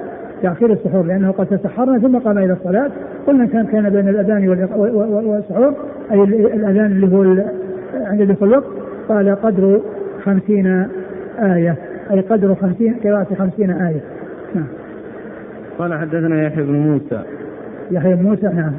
تأخير 0.43 0.73
السحور 0.73 1.03
لأنه 1.03 1.31
قد 1.31 1.47
تسحرنا 1.47 1.99
ثم 1.99 2.19
قام 2.19 2.39
إلى 2.39 2.53
الصلاة. 2.53 2.91
قلنا 3.27 3.47
كان 3.47 3.67
كان 3.67 3.91
بين 3.91 4.09
الأذان 4.09 4.49
والسحور 4.49 5.75
أي 6.13 6.25
الأذان 6.25 6.87
اللي 6.87 7.17
هو 7.17 7.45
عند 7.95 8.23
دخول 8.23 8.49
الوقت 8.49 8.67
قال 9.09 9.37
قدر 9.43 9.81
خمسين 10.25 10.87
آية. 11.39 11.77
أي 12.11 12.21
قدر 12.21 12.55
خمسين 12.55 12.95
قراءة 13.05 13.35
خمسين 13.35 13.71
آية. 13.71 14.01
نعم. 14.55 14.67
قال 15.79 15.95
حدثنا 15.95 16.43
يحيى 16.43 16.65
بن 16.65 16.73
موسى. 16.73 17.23
يحيى 17.91 18.15
بن 18.15 18.23
موسى 18.23 18.47
نعم. 18.47 18.73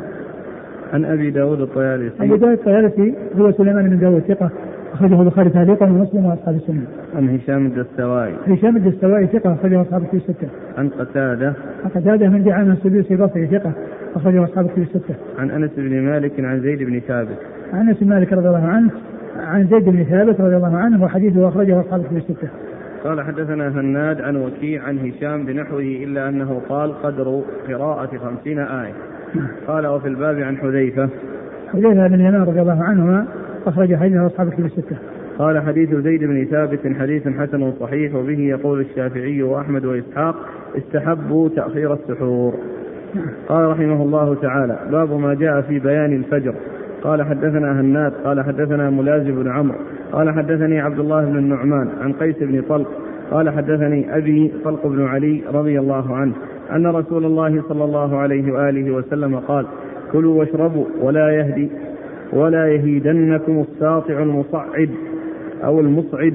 عن 0.93 1.05
أبي 1.05 1.31
داود 1.31 1.61
الطيالسي 1.61 2.23
أبي 2.23 2.37
داود 2.37 2.51
الطيالسي 2.51 3.13
هو 3.35 3.51
سليمان 3.51 3.89
بن 3.89 3.99
داود 3.99 4.21
ثقة 4.21 4.49
أخرجه 4.93 5.21
البخاري 5.21 5.49
تعليقا 5.49 5.85
ومسلم 5.85 6.25
وأصحاب 6.25 6.55
السنة. 6.55 6.83
عن 7.15 7.29
هشام 7.29 7.65
الدستوائي. 7.65 8.35
هشام 8.47 8.77
الدستوائي 8.77 9.27
ثقة 9.27 9.53
أخرجه 9.53 9.81
أصحاب 9.81 10.01
الكتب 10.01 10.15
الستة. 10.15 10.47
عن 10.77 10.89
قتادة. 10.89 11.53
عن 11.83 11.89
قتادة 11.95 12.29
من 12.29 12.43
دعامه 12.43 12.73
السدوسي 12.73 13.13
البصري 13.13 13.47
ثقة 13.47 13.71
أخرجه 14.15 14.43
أصحاب 14.43 14.65
الكتب 14.65 14.81
الستة. 14.81 15.15
عن 15.39 15.51
أنس 15.51 15.71
بن 15.77 16.01
مالك 16.01 16.39
عن 16.39 16.61
زيد 16.61 16.83
بن 16.83 16.99
ثابت. 16.99 17.37
عن 17.73 17.87
أنس 17.87 17.97
بن 17.97 18.09
مالك 18.09 18.33
رضي 18.33 18.47
الله 18.47 18.67
عنه 18.67 18.91
عن 19.39 19.67
زيد 19.67 19.89
بن 19.89 20.03
ثابت 20.03 20.41
رضي 20.41 20.55
الله 20.55 20.77
عنه 20.77 21.03
وحديثه 21.03 21.47
أخرجه 21.47 21.79
أصحاب 21.79 21.99
الكتب 21.99 22.17
الستة. 22.17 22.47
قال 23.03 23.21
حدثنا 23.21 23.67
هناد 23.67 24.21
عن 24.21 24.35
وكيع 24.35 24.83
عن 24.83 24.99
هشام 24.99 25.45
بنحوه 25.45 25.79
إلا 25.79 26.29
أنه 26.29 26.61
قال 26.69 26.93
قدر 26.93 27.41
قراءة 27.67 28.17
خمسين 28.17 28.59
آية. 28.59 28.93
قال 29.67 29.87
وفي 29.87 30.07
الباب 30.07 30.39
عن 30.39 30.57
حذيفة. 30.57 31.09
حذيفة 31.73 32.07
بن 32.07 32.13
اليمان 32.13 32.41
رضي 32.41 32.61
الله 32.61 32.83
عنهما 32.83 33.25
أخرج 33.67 33.95
حديثه 33.95 34.25
أصحاب 34.25 34.47
الكتب 34.47 34.65
الستة. 34.65 34.95
قال 35.39 35.61
حديث 35.61 35.95
زيد 35.95 36.23
بن 36.23 36.45
ثابت 36.45 36.79
حديث 36.99 37.27
حسن 37.27 37.71
صحيح 37.79 38.15
وبه 38.15 38.39
يقول 38.39 38.79
الشافعي 38.79 39.43
وأحمد 39.43 39.85
وإسحاق 39.85 40.35
استحبوا 40.77 41.49
تأخير 41.49 41.93
السحور. 41.93 42.53
قال 43.49 43.69
رحمه 43.69 44.03
الله 44.03 44.35
تعالى 44.35 44.79
باب 44.91 45.19
ما 45.19 45.33
جاء 45.33 45.61
في 45.61 45.79
بيان 45.79 46.13
الفجر. 46.13 46.53
قال 47.03 47.23
حدثنا 47.23 47.81
هناد 47.81 48.13
قال 48.23 48.43
حدثنا 48.43 48.89
ملازم 48.89 49.43
بن 49.43 49.51
عمرو. 49.51 49.77
قال 50.11 50.31
حدثني 50.31 50.79
عبد 50.79 50.99
الله 50.99 51.25
بن 51.25 51.37
النعمان 51.37 51.89
عن 52.01 52.13
قيس 52.13 52.35
بن 52.41 52.61
طلق. 52.69 52.87
قال 53.31 53.49
حدثني 53.49 54.17
أبي 54.17 54.53
طلق 54.63 54.87
بن 54.87 55.05
علي 55.05 55.41
رضي 55.53 55.79
الله 55.79 56.15
عنه. 56.15 56.33
أن 56.75 56.87
رسول 56.87 57.25
الله 57.25 57.63
صلى 57.69 57.83
الله 57.83 58.17
عليه 58.17 58.53
وآله 58.53 58.91
وسلم 58.91 59.35
قال 59.35 59.65
كلوا 60.11 60.39
واشربوا 60.39 60.85
ولا 61.01 61.31
يهدي 61.31 61.69
ولا 62.33 62.67
يهيدنكم 62.67 63.65
الساطع 63.69 64.19
المصعد 64.19 64.89
أو 65.63 65.79
المصعد 65.79 66.33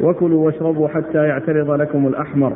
وكلوا 0.00 0.46
واشربوا 0.46 0.88
حتى 0.88 1.18
يعترض 1.18 1.70
لكم 1.70 2.06
الأحمر. 2.06 2.52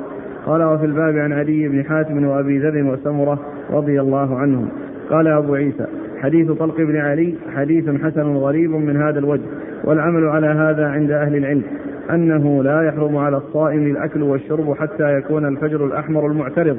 قال 0.46 0.62
وفي 0.62 0.84
الباب 0.86 1.16
عن 1.16 1.32
علي 1.32 1.68
بن 1.68 1.84
حاتم 1.84 2.26
وأبي 2.26 2.58
ذر 2.58 2.92
وسمرة 2.92 3.38
رضي 3.70 4.00
الله 4.00 4.38
عنهم. 4.38 4.68
قال 5.10 5.26
أبو 5.26 5.54
عيسى 5.54 5.86
حديث 6.18 6.50
طلق 6.50 6.76
بن 6.76 6.96
علي 6.96 7.34
حديث 7.54 7.90
حسن 8.02 8.36
غريب 8.36 8.70
من 8.70 8.96
هذا 8.96 9.18
الوجه. 9.18 9.42
والعمل 9.86 10.28
على 10.28 10.46
هذا 10.46 10.86
عند 10.86 11.10
أهل 11.10 11.36
العلم 11.36 11.62
أنه 12.10 12.62
لا 12.62 12.82
يحرم 12.82 13.16
على 13.16 13.36
الصائم 13.36 13.86
الأكل 13.86 14.22
والشرب 14.22 14.74
حتى 14.74 15.18
يكون 15.18 15.46
الفجر 15.46 15.86
الأحمر 15.86 16.26
المعترض 16.26 16.76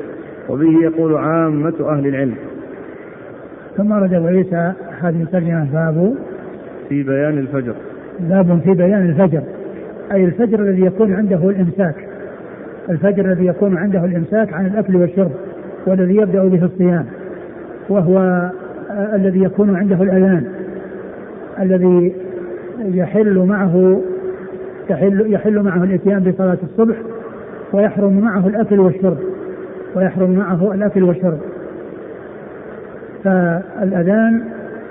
وبه 0.49 0.83
يقول 0.83 1.15
عامة 1.17 1.73
أهل 1.81 2.07
العلم. 2.07 2.35
ثم 3.77 3.93
رد 3.93 4.13
أبو 4.13 4.27
عيسى 4.27 4.73
هذه 5.01 5.21
الترجمة 5.21 5.67
باب 5.73 6.15
في 6.89 7.03
بيان 7.03 7.37
الفجر. 7.37 7.73
باب 8.19 8.59
في 8.63 8.73
بيان 8.73 9.05
الفجر 9.09 9.41
أي 10.11 10.25
الفجر 10.25 10.59
الذي 10.59 10.85
يكون 10.85 11.13
عنده 11.13 11.49
الإمساك 11.49 11.95
الفجر 12.89 13.25
الذي 13.25 13.45
يكون 13.45 13.77
عنده 13.77 14.05
الإمساك 14.05 14.53
عن 14.53 14.65
الأكل 14.65 14.95
والشرب 14.95 15.31
والذي 15.87 16.15
يبدأ 16.15 16.43
به 16.43 16.65
الصيام 16.65 17.05
وهو 17.89 18.49
الذي 19.13 19.43
يكون 19.43 19.75
عنده 19.75 20.03
الأذان 20.03 20.43
الذي 21.59 22.13
يحل 22.79 23.39
معه 23.39 24.01
يحل, 24.89 25.33
يحل 25.33 25.61
معه 25.61 25.83
الإتيان 25.83 26.23
بصلاة 26.23 26.57
الصبح 26.63 26.95
ويحرم 27.73 28.19
معه 28.19 28.47
الأكل 28.47 28.79
والشرب 28.79 29.17
ويحرم 29.95 30.31
معه 30.31 30.73
الأكل 30.73 31.03
والشرب. 31.03 31.37
فالأذان 33.23 34.43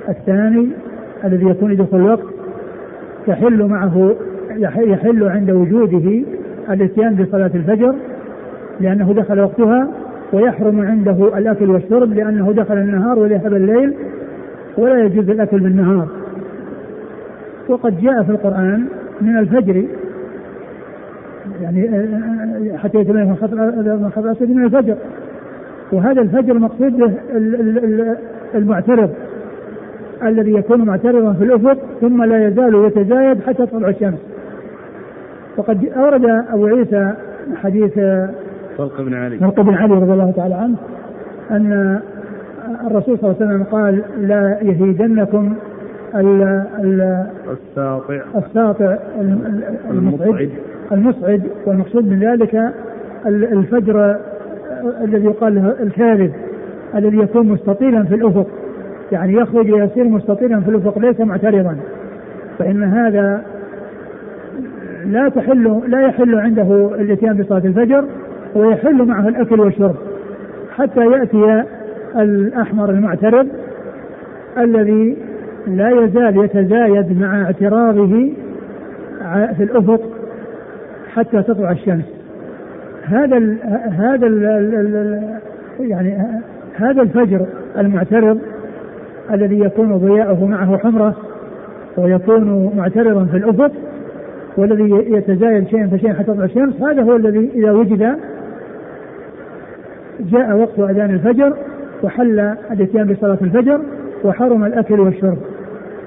الثاني 0.08 0.68
الذي 1.24 1.46
يكون 1.46 1.72
يدخل 1.72 1.96
الوقت 1.96 2.24
يحل 3.28 3.64
معه 3.64 4.14
يحل 4.76 5.24
عند 5.24 5.50
وجوده 5.50 6.22
الإتيان 6.70 7.14
بصلاة 7.14 7.50
الفجر 7.54 7.94
لأنه 8.80 9.12
دخل 9.12 9.40
وقتها 9.40 9.88
ويحرم 10.32 10.80
عنده 10.80 11.38
الأكل 11.38 11.70
والشرب 11.70 12.12
لأنه 12.12 12.52
دخل 12.52 12.78
النهار 12.78 13.18
وذهب 13.18 13.54
الليل 13.54 13.94
ولا 14.78 15.04
يجوز 15.04 15.30
الأكل 15.30 15.60
بالنهار. 15.60 16.08
وقد 17.68 18.00
جاء 18.00 18.22
في 18.22 18.30
القرآن 18.30 18.84
من 19.20 19.38
الفجر 19.38 19.84
يعني 21.62 21.88
حتى 22.78 22.98
يتبين 22.98 23.26
من 23.26 23.36
خطر 24.10 24.24
الأسد 24.24 24.50
من 24.50 24.64
الفجر. 24.64 24.96
وهذا 25.92 26.22
الفجر 26.22 26.58
مقصود 26.58 26.96
به 26.96 27.12
المعترض 28.54 29.10
الذي 30.22 30.52
يكون 30.52 30.84
معترضا 30.84 31.32
في 31.32 31.44
الأفق 31.44 31.78
ثم 32.00 32.22
لا 32.22 32.46
يزال 32.46 32.74
يتزايد 32.74 33.40
حتى 33.40 33.66
تطلع 33.66 33.88
الشمس. 33.88 34.18
وقد 35.56 35.88
أورد 35.96 36.24
أبو 36.24 36.66
عيسى 36.66 37.12
حديث 37.56 37.92
طلق 38.78 39.00
بن 39.00 39.14
علي. 39.14 39.38
طلق 39.38 39.60
بن 39.60 39.74
علي 39.74 39.94
رضي 39.94 40.12
الله 40.12 40.32
تعالى 40.36 40.54
عنه 40.54 40.76
أن 41.50 42.00
الرسول 42.86 43.18
صلى 43.18 43.30
الله 43.30 43.36
عليه 43.40 43.46
وسلم 43.46 43.62
قال 43.62 44.02
لا 44.18 44.58
يهيدنكم 44.62 45.54
الساطع. 47.50 48.20
الساطع 48.36 48.96
المصعد. 49.90 50.50
المصعد. 50.92 51.42
والمقصود 51.66 52.08
من 52.08 52.20
ذلك 52.20 52.72
الفجر 53.26 54.16
الذي 55.04 55.24
يقال 55.24 55.54
له 55.54 55.74
الكاذب 55.80 56.32
الذي 56.94 57.18
يكون 57.18 57.46
مستطيلا 57.46 58.04
في 58.04 58.14
الأفق. 58.14 58.46
يعني 59.12 59.32
يخرج 59.32 59.70
ويصير 59.70 60.04
مستطيلا 60.04 60.60
في 60.60 60.70
الأفق 60.70 60.98
ليس 60.98 61.20
معترضا. 61.20 61.76
فإن 62.58 62.82
هذا 62.82 63.42
لا 65.06 65.28
تحل 65.28 65.80
لا 65.86 66.00
يحل 66.00 66.34
عنده 66.34 66.90
الاتيان 66.94 67.36
بصلاة 67.36 67.62
الفجر 67.64 68.04
ويحل 68.54 69.04
معه 69.04 69.28
الأكل 69.28 69.60
والشرب. 69.60 69.96
حتى 70.76 71.00
يأتي 71.00 71.64
الأحمر 72.16 72.90
المعترض 72.90 73.48
الذي 74.58 75.16
لا 75.66 75.90
يزال 75.90 76.44
يتزايد 76.44 77.20
مع 77.20 77.42
اعتراضه 77.42 78.32
في 79.56 79.62
الأفق 79.62 80.00
حتى 81.14 81.42
تطلع 81.42 81.70
الشمس. 81.70 82.04
هذا 83.02 83.36
ال 83.36 83.58
هذا 83.90 84.26
ال 84.26 85.40
يعني 85.80 86.18
هذا 86.74 87.02
الفجر 87.02 87.46
المعترض 87.78 88.38
الذي 89.30 89.60
يكون 89.60 89.96
ضياءه 89.96 90.46
معه 90.46 90.78
حمرة 90.78 91.14
ويكون 91.96 92.72
معترضا 92.76 93.24
في 93.24 93.36
الأفق 93.36 93.72
والذي 94.56 94.90
يتزايد 94.90 95.68
شيئا 95.68 95.86
فشيئا 95.86 96.12
حتى 96.12 96.24
تطلع 96.24 96.44
الشمس 96.44 96.82
هذا 96.82 97.02
هو 97.02 97.16
الذي 97.16 97.50
إذا 97.54 97.72
وجد 97.72 98.16
جاء 100.20 100.56
وقت 100.56 100.78
أذان 100.78 101.10
الفجر 101.10 101.56
وحل 102.02 102.40
الاتيان 102.70 103.12
بصلاة 103.12 103.38
الفجر 103.42 103.80
وحرم 104.24 104.64
الأكل 104.64 105.00
والشرب. 105.00 105.38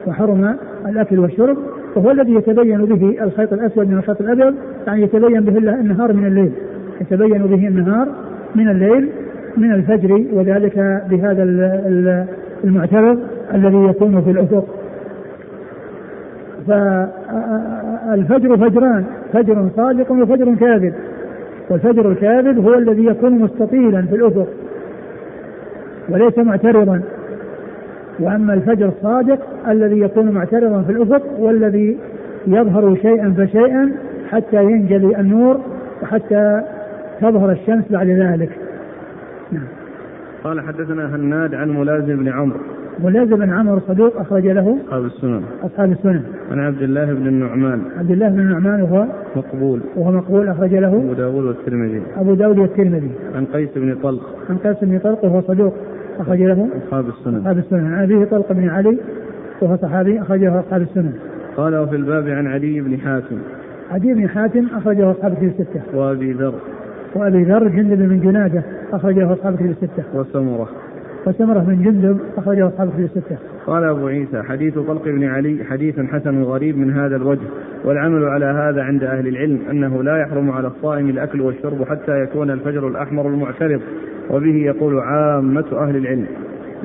وحرم 0.07 0.55
الأكل 0.85 1.19
والشرب 1.19 1.57
وهو 1.95 2.11
الذي 2.11 2.33
يتبين 2.33 2.85
به 2.85 3.23
الخيط 3.23 3.53
الأسود 3.53 3.87
من 3.87 3.97
الخيط 3.97 4.21
الأبيض 4.21 4.55
يعني 4.87 5.01
يتبين 5.01 5.39
به 5.39 5.57
النهار 5.57 6.13
من 6.13 6.25
الليل. 6.25 6.51
يتبين 7.01 7.43
به 7.43 7.67
النهار 7.67 8.07
من 8.55 8.69
الليل 8.69 9.09
من 9.57 9.73
الفجر 9.73 10.23
وذلك 10.33 11.03
بهذا 11.09 11.43
المعترض 12.63 13.19
الذي 13.53 13.77
يكون 13.77 14.21
في 14.21 14.31
الأفق. 14.31 14.65
فالفجر 16.67 18.57
فجران 18.57 19.03
فجر 19.33 19.69
صادق 19.75 20.11
وفجر 20.11 20.55
كاذب. 20.55 20.93
والفجر 21.69 22.11
الكاذب 22.11 22.59
هو 22.59 22.73
الذي 22.73 23.05
يكون 23.05 23.31
مستطيلا 23.31 24.01
في 24.01 24.15
الأفق 24.15 24.47
وليس 26.09 26.37
معترضا. 26.37 27.01
وأما 28.19 28.53
الفجر 28.53 28.87
الصادق 28.87 29.39
الذي 29.67 29.99
يكون 29.99 30.31
معترضا 30.31 30.81
في 30.81 30.91
الأفق 30.91 31.39
والذي 31.39 31.97
يظهر 32.47 32.95
شيئا 32.95 33.33
فشيئا 33.37 33.91
حتى 34.29 34.63
ينجلي 34.63 35.19
النور 35.19 35.59
وحتى 36.03 36.61
تظهر 37.21 37.51
الشمس 37.51 37.83
بعد 37.91 38.07
ذلك. 38.07 38.49
نعم. 39.51 39.63
قال 40.43 40.61
حدثنا 40.61 41.15
هناد 41.15 41.55
عن 41.55 41.69
ملازم 41.69 42.17
بن 42.17 42.27
عمرو. 42.27 42.59
ملازم 43.03 43.35
بن 43.35 43.49
عمرو 43.49 43.79
صدوق 43.79 44.19
أخرج 44.19 44.47
له 44.47 44.77
أصحاب 44.87 45.05
السنن. 45.05 45.41
أصحاب 45.63 45.91
السنن. 45.91 46.23
عن 46.51 46.59
عبد 46.59 46.81
الله 46.81 47.05
بن 47.05 47.27
النعمان. 47.27 47.81
عبد 47.97 48.11
الله 48.11 48.29
بن 48.29 48.39
النعمان 48.39 48.81
وهو 48.81 49.05
مقبول. 49.35 49.79
وهو 49.95 50.11
مقبول 50.11 50.47
أخرج 50.47 50.75
له 50.75 50.87
أبو 50.87 51.13
داود 51.13 51.45
والترمذي. 51.45 52.01
أبو 52.17 52.33
داود 52.33 52.59
والترمذي. 52.59 53.11
عن 53.35 53.45
قيس 53.45 53.69
بن 53.75 53.95
طلق. 54.03 54.35
عن 54.49 54.57
قيس 54.57 54.77
بن 54.81 54.99
طلق 54.99 55.25
وهو 55.25 55.41
صدوق 55.41 55.73
أخرج 56.19 56.41
له؟ 56.41 56.67
أصحاب 56.87 57.05
السنن. 57.07 57.37
أصحاب 57.37 57.57
السنن. 57.57 57.93
عن 57.93 58.03
أبيه 58.03 58.25
طلق 58.25 58.51
بن 58.51 58.69
علي 58.69 58.97
وهو 59.61 59.77
صحابي 59.77 60.21
أخرجه 60.21 60.59
أصحاب 60.59 60.81
السنن. 60.81 61.13
قال 61.57 61.77
وفي 61.77 61.95
الباب 61.95 62.27
عن 62.27 62.47
علي 62.47 62.81
بن 62.81 62.97
حاتم. 62.97 63.37
علي 63.91 64.13
بن 64.13 64.29
حاتم 64.29 64.65
أخرجه 64.73 65.11
أصحاب 65.11 65.31
الكتب 65.31 65.59
الستة. 65.59 65.81
وأبي 65.93 66.31
ذر. 66.31 66.53
وأبي 67.15 67.43
ذر 67.43 67.67
جندب 67.67 67.97
بن 67.97 68.19
جنادة 68.19 68.63
أخرجه 68.93 69.33
أصحاب 69.33 69.53
الكتب 69.53 69.69
الستة. 69.69 70.03
وسمرة. 70.13 70.69
وسمرة 71.27 71.59
بن 71.59 71.83
جندب 71.83 72.19
أخرجه 72.37 72.67
أصحاب 72.67 72.87
الكتب 72.87 73.03
الستة. 73.03 73.37
قال 73.67 73.83
أبو 73.83 74.07
عيسى 74.07 74.41
حديث 74.41 74.73
طلق 74.73 75.03
بن 75.03 75.23
علي 75.23 75.63
حديث 75.63 75.99
حسن 75.99 76.43
غريب 76.43 76.77
من 76.77 76.93
هذا 76.93 77.15
الوجه 77.15 77.47
والعمل 77.85 78.23
على 78.23 78.45
هذا 78.45 78.81
عند 78.83 79.03
أهل 79.03 79.27
العلم 79.27 79.59
أنه 79.71 80.03
لا 80.03 80.17
يحرم 80.17 80.51
على 80.51 80.67
الصائم 80.67 81.09
الأكل 81.09 81.41
والشرب 81.41 81.83
حتى 81.83 82.23
يكون 82.23 82.51
الفجر 82.51 82.87
الأحمر 82.87 83.27
المعترض. 83.27 83.81
وبه 84.29 84.55
يقول 84.55 84.99
عامة 84.99 85.65
أهل 85.73 85.95
العلم. 85.95 86.25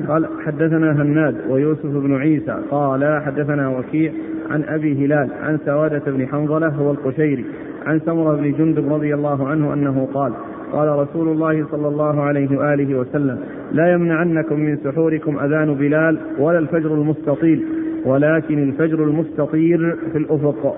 قال 0.07 0.27
حدثنا 0.45 0.91
هناد 0.91 1.35
ويوسف 1.49 1.85
بن 1.85 2.15
عيسى. 2.15 2.57
قال 2.71 3.21
حدثنا 3.25 3.69
وكيع 3.69 4.11
عن 4.49 4.63
أبي 4.63 5.05
هلال 5.05 5.29
عن 5.43 5.57
سوادة 5.65 6.11
بن 6.11 6.27
حنظلة 6.27 6.67
هو 6.67 6.91
القشيري 6.91 7.45
عن 7.85 7.99
سمرة 7.99 8.35
بن 8.35 8.51
جندب 8.51 8.93
رضي 8.93 9.13
الله 9.13 9.47
عنه 9.47 9.73
أنه 9.73 10.07
قال 10.13 10.33
قال 10.71 10.99
رسول 10.99 11.27
الله 11.27 11.65
صلى 11.71 11.87
الله 11.87 12.21
عليه 12.21 12.57
وآله 12.57 12.99
وسلم 12.99 13.39
لا 13.71 13.93
يمنعنكم 13.93 14.59
من 14.59 14.77
سحوركم 14.77 15.39
أذان 15.39 15.73
بلال 15.73 16.17
ولا 16.39 16.59
الفجر 16.59 16.93
المستطيل 16.93 17.65
ولكن 18.05 18.63
الفجر 18.63 19.03
المستطير 19.03 19.95
في 20.11 20.17
الأفق. 20.17 20.75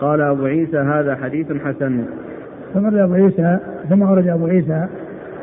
قال 0.00 0.20
أبو 0.20 0.44
عيسى 0.44 0.78
هذا 0.78 1.14
حديث 1.14 1.52
حسن. 1.52 2.04
ثم 2.74 2.86
أبو 2.98 3.14
عيسى 3.14 3.58
ثم 3.88 4.02
أورد 4.02 4.28
أبو 4.28 4.46
عيسى 4.46 4.86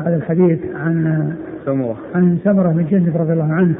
هذا 0.05 0.15
الحديث 0.15 0.59
عن 0.75 1.23
سمرة. 1.65 1.95
عن 2.15 2.37
سمرة 2.43 2.69
بن 2.69 2.85
جندب 2.85 3.17
رضي 3.17 3.33
الله 3.33 3.53
عنه. 3.53 3.75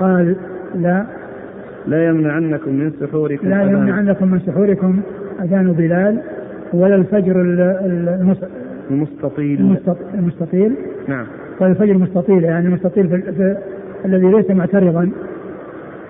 قال 0.00 0.36
لا. 0.74 1.04
لا 1.86 2.08
يمنعنكم 2.08 2.70
من 2.70 2.92
سحوركم 3.00 3.48
لا 3.48 3.62
يمنعنكم 3.62 4.28
من 4.28 4.40
سحوركم 4.40 5.00
أذان 5.42 5.72
بلال 5.72 6.18
ولا 6.72 6.94
الفجر 6.94 7.40
المستطيل. 8.90 9.76
المستطيل. 10.14 10.74
نعم. 11.08 11.26
قال 11.60 11.70
الفجر 11.70 11.92
المستطيل 11.92 12.44
يعني 12.44 12.66
المستطيل 12.66 13.08
في, 13.08 13.32
في 13.32 13.56
الذي 14.04 14.26
ليس 14.26 14.50
معترضا. 14.50 15.10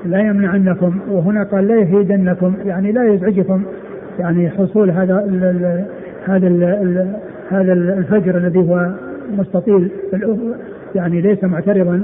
لا 0.05 0.19
يمنعنكم 0.19 0.99
وهنا 1.11 1.43
قال 1.43 1.69
لا 1.69 1.77
يفيدنكم 1.77 2.55
يعني 2.65 2.93
لا 2.93 3.13
يزعجكم 3.13 3.63
يعني 4.19 4.51
حصول 4.51 4.91
هذا 4.91 5.25
ال 5.25 5.85
هذا 6.25 6.47
ال 6.47 7.13
هذا 7.51 7.73
الفجر 7.73 8.37
الذي 8.37 8.59
هو 8.59 8.91
مستطيل 9.39 9.91
يعني 10.95 11.21
ليس 11.21 11.45
معترضا 11.45 12.03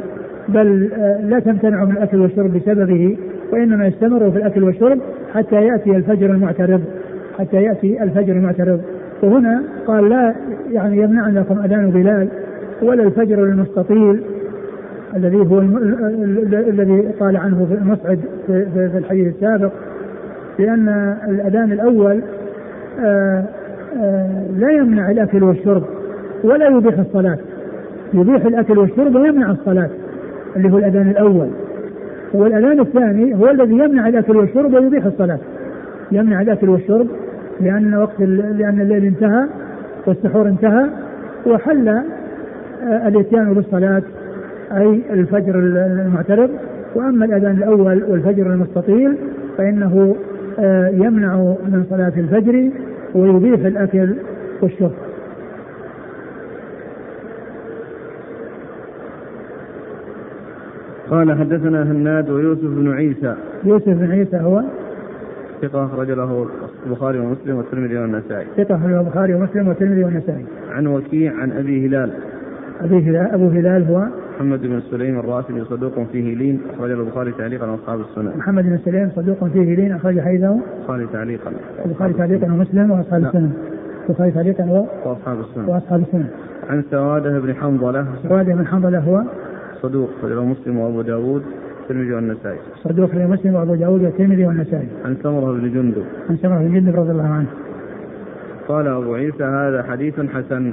بل 0.49 0.91
آه، 0.93 1.20
لا 1.20 1.39
تمتنعوا 1.39 1.87
من 1.87 1.93
الأكل 1.93 2.20
والشرب 2.20 2.53
بسببه 2.53 3.16
وإنما 3.53 3.87
يستمروا 3.87 4.31
في 4.31 4.37
الأكل 4.37 4.64
والشرب 4.64 4.99
حتى 5.35 5.57
يأتي 5.57 5.97
الفجر 5.97 6.31
المعترض 6.31 6.81
حتى 7.39 7.62
يأتي 7.62 8.03
الفجر 8.03 8.33
المعترض. 8.33 8.81
وهنا 9.22 9.62
قال 9.87 10.09
لا 10.09 10.35
يعني 10.70 11.03
يمنعنكم 11.03 11.59
أذان 11.59 11.91
بلال 11.91 12.29
ولا 12.83 13.03
الفجر 13.03 13.45
المستطيل 13.45 14.20
الذي 15.16 15.37
هو 15.37 15.61
الذي 16.53 17.01
قال 17.20 17.37
عنه 17.37 17.66
في 17.66 17.75
المصعد 17.75 18.20
في 18.47 18.99
الحديث 18.99 19.35
السابق 19.35 19.72
لأن 20.59 20.89
الأذان 21.29 21.72
الأول 21.72 22.22
آه، 23.01 23.45
آه، 23.97 24.47
لا 24.57 24.70
يمنع 24.70 25.11
الأكل 25.11 25.43
والشرب. 25.43 25.83
ولا 26.45 26.68
يبيح 26.68 26.99
الصلاة. 26.99 27.38
يبيح 28.14 28.45
الأكل 28.45 28.78
والشرب 28.78 29.14
ويمنع 29.14 29.51
الصلاة 29.51 29.90
اللي 30.57 30.72
هو 30.72 30.78
الأذان 30.78 31.09
الأول. 31.09 31.49
والأذان 32.34 32.80
الثاني 32.80 33.34
هو 33.34 33.51
الذي 33.51 33.74
يمنع 33.74 34.09
الأكل 34.09 34.36
والشرب 34.36 34.74
ويبيح 34.74 35.05
الصلاة. 35.05 35.38
يمنع 36.12 36.40
الأكل 36.40 36.68
والشرب 36.68 37.07
لأن 37.61 37.95
وقت 37.95 38.20
لأن 38.20 38.80
الليل 38.80 39.05
انتهى 39.05 39.47
والسحور 40.07 40.49
انتهى 40.49 40.86
وحل 41.47 41.88
آه، 41.88 43.09
الإتيان 43.09 43.55
بالصلاة 43.55 44.03
أي 44.72 45.03
الفجر 45.11 45.59
المعترض. 45.59 46.51
وأما 46.95 47.24
الأذان 47.24 47.57
الأول 47.57 48.05
والفجر 48.09 48.47
المستطيل 48.47 49.16
فإنه 49.59 50.16
آه، 50.59 50.88
يمنع 50.88 51.36
من 51.68 51.84
صلاة 51.90 52.12
الفجر 52.16 52.70
ويبيح 53.14 53.66
الأكل 53.66 54.14
والشرب. 54.62 54.92
قال 61.11 61.38
حدثنا 61.38 61.82
هناد 61.82 62.30
ويوسف 62.30 62.64
بن 62.64 62.92
عيسى 62.92 63.34
يوسف 63.64 63.88
بن 63.88 64.11
عيسى 64.11 64.36
هو 64.36 64.62
ثقة 65.62 65.84
أخرج 65.84 66.11
له 66.11 66.46
البخاري 66.86 67.18
ومسلم 67.18 67.57
والترمذي 67.57 67.98
والنسائي 67.98 68.46
ثقة 68.57 68.76
أخرج 68.76 68.92
البخاري 68.92 69.34
ومسلم 69.34 69.68
والترمذي 69.68 70.05
والنسائي 70.05 70.44
عن 70.70 70.86
وكيع 70.86 71.32
عن 71.32 71.52
أبي 71.52 71.86
هلال 71.86 72.11
أبي 72.80 72.96
هلال 72.96 73.30
أبو 73.34 73.48
هلال 73.48 73.84
هو 73.84 74.07
محمد 74.36 74.62
بن 74.62 74.80
سليم 74.80 75.18
الرافدي 75.18 75.64
صدوق 75.64 76.02
فيه 76.12 76.34
لين 76.34 76.61
أخرج 76.74 76.90
البخاري 76.90 77.32
تعليقا 77.32 77.70
وأصحاب 77.70 78.00
السنن. 78.00 78.32
محمد 78.36 78.64
بن 78.64 78.78
سليم 78.84 79.11
صدوق 79.16 79.44
فيه 79.44 79.76
لين 79.76 79.92
أخرج 79.92 80.20
حيثه 80.20 80.61
البخاري 80.78 81.07
تعليقا. 81.12 81.52
البخاري 81.84 82.12
تعليقا 82.12 82.46
ومسلم 82.46 82.90
وأصحاب 82.90 83.24
السنن. 83.24 83.52
البخاري 84.09 84.30
تعليقا. 84.30 84.64
وأصحاب 85.05 85.40
السنن. 85.40 85.64
وأصحاب 85.68 86.00
السنن. 86.00 86.26
عن 86.70 86.82
سوادة 86.90 87.38
بن 87.38 87.55
حنظلة. 87.55 88.07
سوادة 88.28 88.55
بن 88.55 88.66
حنظلة 88.66 88.98
هو 88.98 89.22
صدوق 89.85 90.09
أخرجه 90.18 90.41
مسلم 90.41 90.78
وأبو 90.78 91.03
داود 91.03 91.43
الترمذي 91.82 92.14
والنسائي. 92.14 92.59
صدوق 92.85 93.11
أخرجه 93.11 93.26
مسلم 93.26 93.55
وأبو 93.55 93.74
داود 93.74 94.03
والترمذي 94.03 94.47
والنسائي. 94.47 94.89
عن 95.05 95.16
سمرة 95.22 95.53
بن 95.53 95.72
جندب. 95.72 96.05
عن 96.30 96.37
سمرة 96.37 96.59
بن 96.59 96.74
جندب 96.74 96.97
رضي 96.97 97.11
الله 97.11 97.28
عنه. 97.28 97.47
قال 98.68 98.87
أبو 98.87 99.14
عيسى 99.14 99.45
هذا 99.45 99.82
حديث 99.82 100.20
حسن 100.20 100.72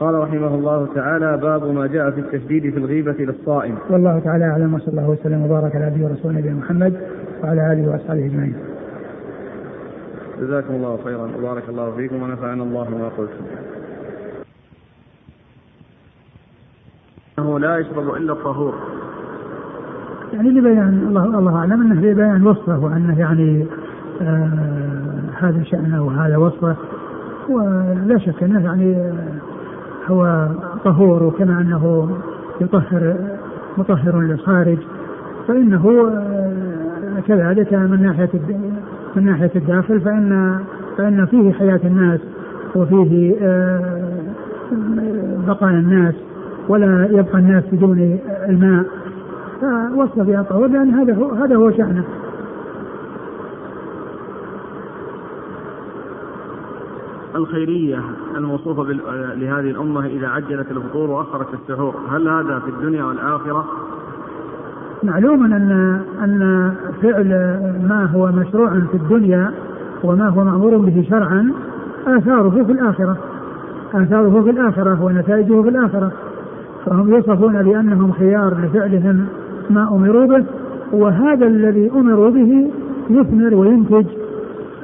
قال 0.00 0.14
رحمه 0.14 0.54
الله 0.54 0.88
تعالى 0.94 1.36
باب 1.36 1.74
ما 1.74 1.86
جاء 1.86 2.10
في 2.10 2.20
التشديد 2.20 2.70
في 2.72 2.78
الغيبة 2.78 3.12
للصائم. 3.18 3.74
والله 3.90 4.18
تعالى 4.18 4.44
أعلم 4.44 4.74
وصلى 4.74 4.88
الله 4.88 5.10
وسلم 5.10 5.42
وبارك 5.42 5.76
على 5.76 5.84
عبده 5.84 6.04
ورسوله 6.04 6.38
نبينا 6.38 6.54
محمد 6.54 6.92
وعلى 7.42 7.72
آله 7.72 7.90
وأصحابه 7.90 8.26
أجمعين. 8.26 8.54
جزاكم 10.40 10.74
الله 10.74 10.98
خيرا 11.04 11.28
وبارك 11.38 11.68
الله 11.68 11.96
فيكم 11.96 12.22
ونفعنا 12.22 12.62
الله 12.62 12.84
بما 12.84 13.08
قلتم. 13.08 13.44
أنه 17.38 17.58
لا 17.58 17.78
يشرب 17.78 18.14
إلا 18.14 18.32
الطهور. 18.32 18.74
يعني 20.32 20.50
لبيان 20.50 21.04
الله 21.08 21.24
الله 21.38 21.56
أعلم 21.56 21.72
أنه 21.72 22.00
لبيان 22.00 22.46
وصفه 22.46 22.78
وأنه 22.78 23.18
يعني 23.18 23.66
آه 24.22 24.48
هذا 25.38 25.62
شأنه 25.62 26.04
وهذا 26.04 26.36
وصفه. 26.36 26.76
ولا 27.48 28.18
شك 28.18 28.42
أنه 28.42 28.64
يعني 28.64 28.96
آه 28.96 29.14
هو 30.06 30.48
طهور 30.84 31.22
وكما 31.22 31.60
أنه 31.60 32.08
يطهر 32.60 33.16
مطهر 33.78 34.20
للخارج. 34.20 34.78
فإنه 35.48 36.10
آه، 36.12 37.20
كذلك 37.28 37.74
من 37.74 38.02
ناحية 38.02 38.30
من 39.16 39.24
ناحية 39.24 39.50
الداخل 39.56 40.00
فإن 40.00 40.58
فإن 40.98 41.26
فيه 41.26 41.52
حياة 41.52 41.80
الناس 41.84 42.20
وفيه 42.76 43.36
آه، 43.42 44.20
بقايا 45.46 45.78
الناس. 45.78 46.14
ولا 46.68 47.08
يبقى 47.10 47.38
الناس 47.38 47.64
بدون 47.72 48.18
الماء. 48.48 48.84
فوصف 49.60 50.18
بها 50.18 50.42
طهور 50.42 50.66
لأن 50.66 50.90
هذا 50.90 51.14
هو 51.14 51.30
هذا 51.30 51.56
هو 51.56 51.70
شأنه. 51.70 52.04
الخيرية 57.34 58.00
الموصوفة 58.36 58.82
لهذه 59.34 59.70
الأمة 59.70 60.06
إذا 60.06 60.28
عجلت 60.28 60.70
الفطور 60.70 61.10
وأخرت 61.10 61.46
السحور. 61.54 61.94
هل 62.10 62.28
هذا 62.28 62.58
في 62.58 62.70
الدنيا 62.70 63.04
والآخرة؟ 63.04 63.64
معلوم 65.02 65.44
أن 65.44 66.00
أن 66.22 66.72
فعل 67.02 67.28
ما 67.88 68.08
هو 68.14 68.26
مشروع 68.26 68.70
في 68.70 68.94
الدنيا 68.94 69.52
وما 70.04 70.28
هو 70.28 70.44
مأمور 70.44 70.76
به 70.76 71.06
شرعا 71.10 71.52
آثاره 72.06 72.64
في 72.64 72.72
الآخرة. 72.72 73.16
آثاره 73.94 74.42
في 74.42 74.50
الآخرة 74.50 75.02
ونتائجه 75.02 75.62
في 75.62 75.68
الآخرة. 75.68 76.12
فهم 76.86 77.14
يوصفون 77.14 77.62
بأنهم 77.62 78.12
خيار 78.12 78.54
لفعلهم 78.64 79.26
ما 79.70 79.88
أمروا 79.92 80.26
به 80.26 80.44
وهذا 80.92 81.46
الذي 81.46 81.90
أمروا 81.90 82.30
به 82.30 82.70
يثمر 83.10 83.54
وينتج 83.54 84.06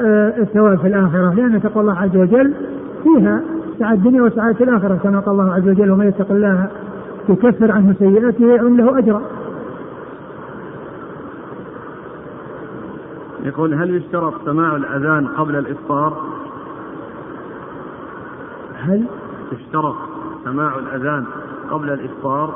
آه، 0.00 0.38
الثواب 0.38 0.78
في 0.78 0.86
الآخرة 0.86 1.34
لأن 1.34 1.62
تقوى 1.62 1.82
الله 1.82 1.98
عز 1.98 2.16
وجل 2.16 2.54
فيها 3.02 3.40
سعادة 3.78 3.98
الدنيا 3.98 4.22
وسعادة 4.22 4.64
الآخرة 4.64 4.98
كما 5.02 5.20
قال 5.20 5.40
الله 5.40 5.54
عز 5.54 5.68
وجل 5.68 5.90
ومن 5.90 6.08
يتق 6.08 6.30
الله 6.30 6.68
يكفر 7.28 7.72
عنه 7.72 7.94
سيئاته 7.98 8.44
ويعن 8.44 8.76
له 8.76 8.98
أجرا 8.98 9.22
يقول 13.42 13.74
هل 13.74 13.96
يشترط 13.96 14.34
سماع 14.44 14.76
الأذان 14.76 15.26
قبل 15.26 15.56
الإفطار؟ 15.56 16.16
هل 18.74 19.04
يشترط 19.52 19.96
سماع 20.44 20.78
الأذان 20.78 21.24
قبل 21.70 21.90
الإفطار؟ 21.90 22.54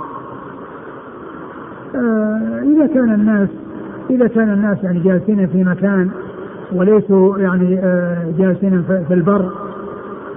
آه 1.94 2.62
إذا 2.62 2.86
كان 2.86 3.14
الناس 3.14 3.48
إذا 4.10 4.26
كان 4.26 4.52
الناس 4.52 4.78
يعني 4.84 5.00
جالسين 5.00 5.46
في 5.46 5.64
مكان 5.64 6.10
وليسوا 6.72 7.38
يعني 7.38 7.78
آه، 7.78 8.32
جالسين 8.38 8.82
في 9.08 9.14
البر 9.14 9.50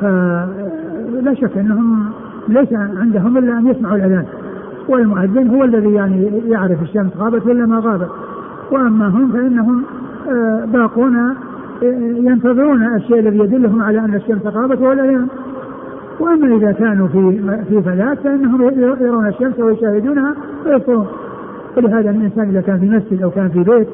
فلا 0.02 1.34
شك 1.34 1.58
أنهم 1.58 2.10
ليس 2.48 2.74
عندهم 2.74 3.38
إلا 3.38 3.58
أن 3.58 3.68
يسمعوا 3.68 3.96
الأذان. 3.96 4.26
والمؤذن 4.90 5.50
هو 5.50 5.64
الذي 5.64 5.94
يعني 5.94 6.42
يعرف 6.46 6.82
الشمس 6.82 7.12
غابت 7.18 7.46
ولا 7.46 7.66
ما 7.66 7.80
غابت. 7.80 8.10
وأما 8.72 9.08
هم 9.08 9.32
فإنهم 9.32 9.84
آه، 10.30 10.66
باقون 10.66 11.18
آه، 11.18 11.36
ينتظرون 12.18 12.96
الشيء 12.96 13.20
الذي 13.20 13.40
يدلهم 13.40 13.82
على 13.82 14.00
أن 14.00 14.16
الشمس 14.16 14.46
غابت 14.46 14.82
وهو 14.82 14.92
الاذان 14.92 15.28
وأما 16.20 16.56
إذا 16.56 16.72
كانوا 16.72 17.08
في 17.08 17.42
في 17.70 17.82
فلات 17.82 18.20
فإنهم 18.20 18.62
يرون 19.02 19.28
الشمس 19.28 19.60
ويشاهدونها 19.60 20.36
ويفطرون 20.66 21.08
ولهذا 21.78 22.10
الإنسان 22.10 22.50
إذا 22.50 22.62
كان 22.62 22.80
في 22.80 22.86
مسجد 22.86 23.22
أو 23.22 23.32
كان 23.32 23.50
في 23.50 23.64
بيت 23.64 23.88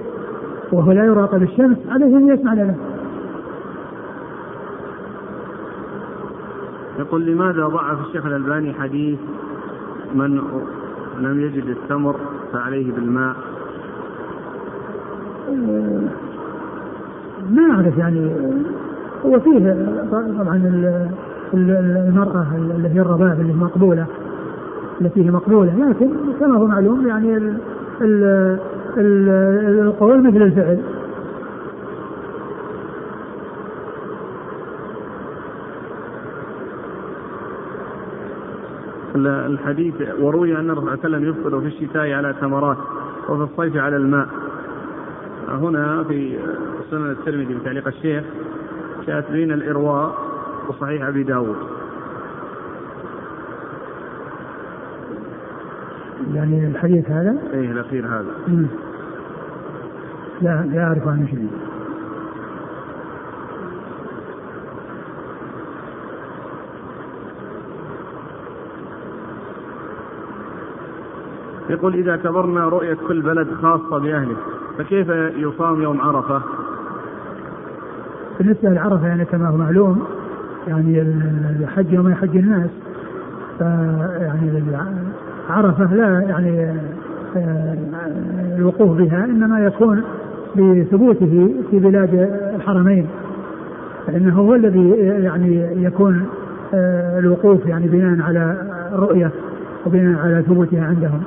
وهو 0.72 0.92
لا 0.92 1.06
يراقب 1.06 1.44
الشمس 1.44 1.78
عليه 1.90 2.18
أن 2.18 2.28
يسمع 2.28 2.54
له 2.54 2.76
يقول 7.00 7.26
لماذا 7.26 7.68
ضعف 7.68 8.08
الشيخ 8.08 8.26
الألباني 8.26 8.74
حديث 8.74 9.20
من 10.16 10.42
لم 11.20 11.42
يجد 11.42 11.66
التمر 11.66 12.16
فعليه 12.54 12.92
بالماء؟ 12.92 13.36
ما 17.50 17.72
أعرف 17.72 17.98
يعني. 17.98 18.32
هو 19.26 19.40
فيه 19.40 19.86
طبعا 20.12 20.58
المرأة 21.54 22.48
اللي 22.56 22.90
هي 22.90 23.02
الرباب 23.02 23.40
اللي 23.42 23.54
مقبولة 23.54 24.06
التي 25.02 25.26
هي 25.26 25.32
مقبولة. 25.32 25.90
لكن 25.90 26.10
كما 26.40 26.58
هو 26.58 26.68
معلوم 26.68 27.08
يعني 27.08 27.38
ال 27.38 27.58
ال 28.02 28.24
ال 28.98 29.30
القول 29.80 30.24
مثل 30.28 30.42
الفعل. 30.42 30.80
الحديث 39.16 39.94
وروي 40.20 40.58
أن 40.60 40.70
الرسول 40.70 40.98
صلى 40.98 41.06
الله 41.06 41.18
عليه 41.18 41.28
وسلم 41.30 41.30
يفطر 41.30 41.62
في 41.62 41.68
الشتاء 41.68 42.12
على 42.12 42.34
تمرات 42.42 42.78
وفي 43.30 43.44
الصيف 43.44 43.78
على 43.78 43.96
الماء. 43.98 44.28
هنا 45.50 46.04
في 46.04 46.38
سنن 46.92 47.12
الترمذي 47.12 47.54
بتعليق 47.54 47.88
الشيخ 47.88 48.24
جاءت 49.08 49.32
بين 49.32 49.52
الإرواء 49.52 50.16
وصحيح 50.70 51.08
أبي 51.08 51.24
داود 51.24 51.56
يعني 56.34 56.68
الحديث 56.68 57.10
هذا؟ 57.10 57.38
إيه 57.54 57.72
الأخير 57.72 58.08
هذا. 58.08 58.26
لا 60.42 60.66
لا 60.66 60.84
أعرف 60.84 61.08
عنه 61.08 61.28
شيء. 61.28 61.50
يقول 71.70 71.94
إذا 71.94 72.12
اعتبرنا 72.12 72.66
رؤية 72.70 72.98
كل 73.08 73.22
بلد 73.22 73.48
خاصة 73.62 73.98
بأهله 73.98 74.36
فكيف 74.78 75.10
يصام 75.36 75.82
يوم 75.82 76.02
عرفة؟ 76.02 76.42
بالنسبة 78.40 78.70
لعرفة 78.70 79.08
يعني 79.08 79.26
كما 79.26 79.50
هو 79.50 79.58
معلوم 79.58 80.08
يعني 80.68 81.02
الحج 81.60 81.94
يوم 81.94 82.10
يحج 82.10 82.38
الناس 82.38 82.70
يعني 84.22 84.64
عرفة 85.50 85.94
لا 85.94 86.20
يعني 86.20 86.74
آه، 87.38 87.78
الوقوف 88.58 88.98
بها 88.98 89.26
إنما 89.26 89.66
يكون 89.66 90.04
بثبوته 90.56 91.54
في 91.72 91.80
بلاد 91.80 92.30
الحرمين 92.56 93.08
فإنه 94.08 94.36
هو 94.36 94.56
الذي 94.56 94.90
يعني 95.00 95.84
يكون 95.84 96.26
آه، 96.74 97.20
الوقوف 97.20 97.66
يعني 97.66 97.88
بناء 97.88 98.28
على 98.28 98.58
الرؤية 98.94 99.32
وبناء 99.86 100.20
على 100.20 100.44
ثبوتها 100.48 100.86
عندهم. 100.86 101.24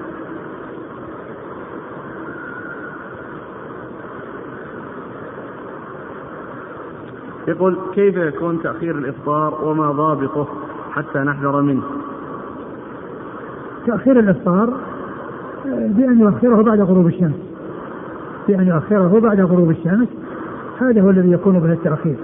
يقول 7.48 7.76
كيف 7.94 8.16
يكون 8.16 8.62
تأخير 8.62 8.98
الإفطار 8.98 9.64
وما 9.64 9.92
ضابطه 9.92 10.48
حتى 10.92 11.18
نحذر 11.18 11.62
منه؟ 11.62 11.82
تأخير 13.86 14.18
الإفطار 14.18 14.68
آه، 15.66 15.88
بأن 15.88 16.20
يؤخره 16.20 16.62
بعد 16.62 16.80
غروب 16.80 17.06
الشمس. 17.06 17.36
بأن 18.48 18.66
يؤخره 18.66 19.20
بعد 19.20 19.40
غروب 19.40 19.70
الشمس 19.70 20.08
هذا 20.78 21.02
هو 21.02 21.10
الذي 21.10 21.32
يكون 21.32 21.58
به 21.58 21.72
التأخير. 21.72 22.16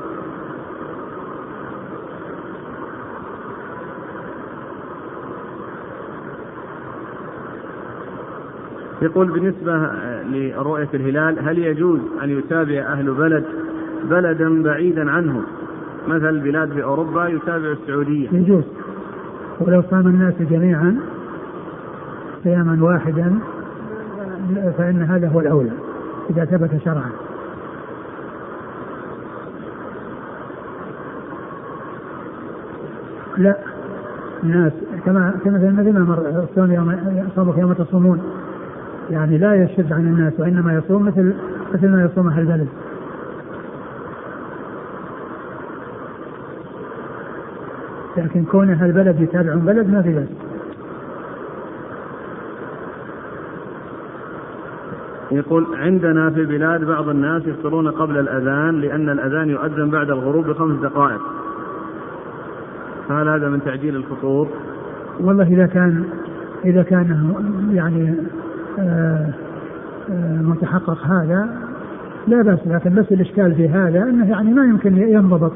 يقول 9.02 9.30
بالنسبة 9.30 9.72
لرؤية 10.24 10.88
الهلال 10.94 11.48
هل 11.48 11.58
يجوز 11.58 12.00
أن 12.22 12.38
يتابع 12.38 12.80
أهل 12.80 13.14
بلد 13.14 13.44
بلدا 14.10 14.62
بعيدا 14.62 15.10
عنهم 15.10 15.42
مثل 16.08 16.40
بلاد 16.40 16.72
في 16.72 16.82
أوروبا 16.82 17.28
يتابع 17.28 17.72
السعودية. 17.72 18.28
يجوز. 18.32 18.64
ولو 19.60 19.82
صام 19.90 20.06
الناس 20.06 20.34
جميعا 20.50 20.96
صياما 22.44 22.78
واحدا 22.84 23.38
فإن 24.78 25.02
هذا 25.02 25.28
هو 25.28 25.40
الأولى 25.40 25.70
إذا 26.30 26.44
ثبت 26.44 26.70
شرعا. 26.84 27.10
لا 33.38 33.56
الناس 34.42 34.72
كما 35.06 35.34
كما 35.44 35.58
مثل 35.78 35.92
ما 35.92 36.00
مر 36.00 36.72
يوم 36.72 37.28
صومك 37.36 37.58
يوم 37.58 37.72
تصومون. 37.72 38.22
يعني 39.10 39.38
لا 39.38 39.54
يشد 39.54 39.92
عن 39.92 40.00
الناس 40.00 40.32
وإنما 40.38 40.74
يصوم 40.74 41.06
مثل 41.06 41.34
مثل 41.74 41.88
ما 41.88 42.04
يصوم 42.04 42.28
أهل 42.28 42.40
البلد. 42.40 42.68
لكن 48.16 48.44
كون 48.44 48.70
أهل 48.70 48.86
البلد 48.86 49.20
يتابعون 49.20 49.60
بلد 49.60 49.90
ما 49.90 50.02
في 50.02 50.14
بس 50.14 50.28
يقول 55.32 55.66
عندنا 55.74 56.30
في 56.30 56.40
البلاد 56.40 56.84
بعض 56.84 57.08
الناس 57.08 57.46
يفطرون 57.46 57.90
قبل 57.90 58.18
الأذان 58.18 58.80
لأن 58.80 59.08
الأذان 59.08 59.50
يؤذن 59.50 59.90
بعد 59.90 60.10
الغروب 60.10 60.46
بخمس 60.46 60.80
دقائق. 60.80 61.20
فهل 63.08 63.28
هذا 63.28 63.48
من 63.48 63.64
تعجيل 63.64 63.96
الفطور؟ 63.96 64.48
والله 65.20 65.44
إذا 65.44 65.66
كان 65.66 66.04
إذا 66.64 66.82
كان 66.82 67.34
يعني 67.72 68.14
آه، 68.78 69.28
آه، 70.10 70.42
متحقق 70.42 71.06
هذا 71.06 71.48
لا 72.26 72.42
بأس 72.42 72.58
لكن 72.66 72.94
بس 72.94 73.12
الإشكال 73.12 73.54
في 73.54 73.68
هذا 73.68 74.02
أنه 74.02 74.30
يعني 74.30 74.54
ما 74.54 74.64
يمكن 74.64 74.96
ينضبط. 74.96 75.52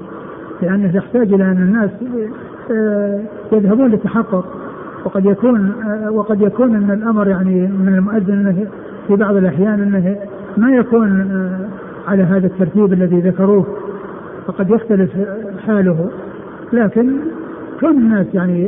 لأنه 0.63 0.97
يحتاج 0.97 1.33
إلى 1.33 1.45
أن 1.45 1.57
الناس 1.57 1.91
آه، 2.71 3.21
يذهبون 3.53 3.91
للتحقق. 3.91 4.45
وقد 5.05 5.25
يكون 5.25 5.73
وقد 6.11 6.41
يكون 6.41 6.75
أن 6.75 6.91
الأمر 6.91 7.29
يعني 7.29 7.67
من 7.67 7.95
المؤذن 7.95 8.33
أنه 8.33 8.67
في 9.09 9.17
بعض 9.17 9.37
الأحيان 9.37 9.83
أنه 9.83 10.17
ما 10.57 10.71
يكون 10.71 11.29
على 12.09 12.23
هذا 12.23 12.47
الترتيب 12.47 12.93
الذي 12.93 13.21
ذكروه. 13.21 13.67
فقد 14.47 14.71
يختلف 14.71 15.11
حاله. 15.67 16.11
لكن 16.73 17.13
كون 17.81 17.91
الناس 17.91 18.27
يعني 18.35 18.65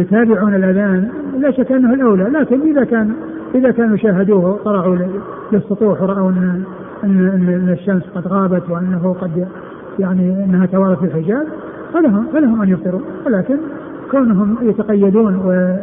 يتابعون 0.00 0.54
الأذان 0.54 1.08
لا 1.38 1.50
شك 1.50 1.72
أنه 1.72 1.94
الأولى. 1.94 2.24
لكن 2.24 2.60
إذا 2.60 2.84
كان 2.84 3.12
إذا 3.54 3.70
كانوا 3.70 3.96
شاهدوه 3.96 4.58
طلعوا 4.64 4.98
للسطوح 5.52 6.02
ورأوا 6.02 6.30
ان 6.30 6.62
إن 7.04 7.76
الشمس 7.78 8.02
قد 8.14 8.28
غابت 8.28 8.70
وأنه 8.70 9.16
قد 9.20 9.48
يعني 9.98 10.44
إنها 10.44 10.66
توارت 10.66 10.98
في 10.98 11.04
الحجاب 11.04 11.46
فلهم 11.94 12.26
فلهم 12.32 12.62
أن 12.62 12.68
يفطروا. 12.68 13.00
ولكن 13.26 13.56
كونهم 14.10 14.56
يتقيدون 14.62 15.36
و 15.36 15.76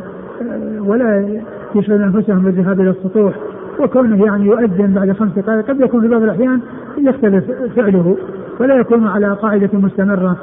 ولا 0.79 1.39
يشغلون 1.75 2.03
أنفسهم 2.03 2.39
بالذهاب 2.39 2.81
إلى 2.81 2.89
السطوح 2.89 3.33
وكونه 3.79 4.25
يعني 4.25 4.45
يؤذن 4.45 4.93
بعد 4.93 5.11
خمس 5.11 5.31
دقائق 5.31 5.67
قد 5.67 5.81
يكون 5.81 6.01
في 6.01 6.07
بعض 6.07 6.23
الأحيان 6.23 6.59
يختلف 6.97 7.51
فعله 7.75 8.17
ولا 8.59 8.75
يكون 8.75 9.07
على 9.07 9.33
قاعدة 9.33 9.69
مستمرة 9.73 10.37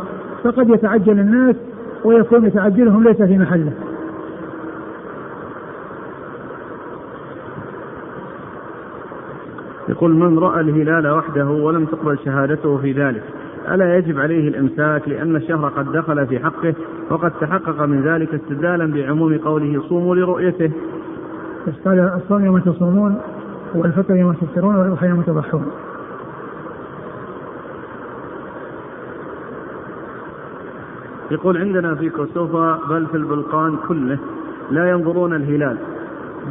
فقد 0.44 0.68
يتعجل 0.68 1.20
الناس 1.20 1.56
ويكون 2.04 2.52
تعجلهم 2.52 3.04
ليس 3.04 3.22
في 3.22 3.38
محله. 3.38 3.72
يقول 9.88 10.14
من 10.14 10.38
رأى 10.38 10.60
الهلال 10.60 11.10
وحده 11.10 11.46
ولم 11.46 11.84
تقبل 11.84 12.18
شهادته 12.24 12.78
في 12.78 12.92
ذلك 12.92 13.22
ألا 13.70 13.96
يجب 13.96 14.20
عليه 14.20 14.48
الإمساك 14.48 15.08
لأن 15.08 15.36
الشهر 15.36 15.68
قد 15.68 15.92
دخل 15.92 16.26
في 16.26 16.38
حقه 16.38 16.74
وقد 17.10 17.30
تحقق 17.40 17.82
من 17.82 18.02
ذلك 18.02 18.34
استدلالا 18.34 18.92
بعموم 18.92 19.38
قوله 19.38 19.82
صوموا 19.88 20.16
لرؤيته. 20.16 20.70
قال 21.84 21.98
الصوم 21.98 22.44
يوم 22.44 22.58
تصومون 22.58 23.20
والفطر 23.74 24.16
يوم 24.16 24.32
تفطرون 24.32 24.76
والأضحى 24.76 25.06
يوم 25.06 25.22
تضحون. 25.22 25.66
يقول 31.30 31.56
عندنا 31.56 31.94
في 31.94 32.10
كوسوفا 32.10 32.78
بل 32.88 33.06
في 33.06 33.16
البلقان 33.16 33.76
كله 33.88 34.18
لا 34.70 34.90
ينظرون 34.90 35.34
الهلال 35.34 35.76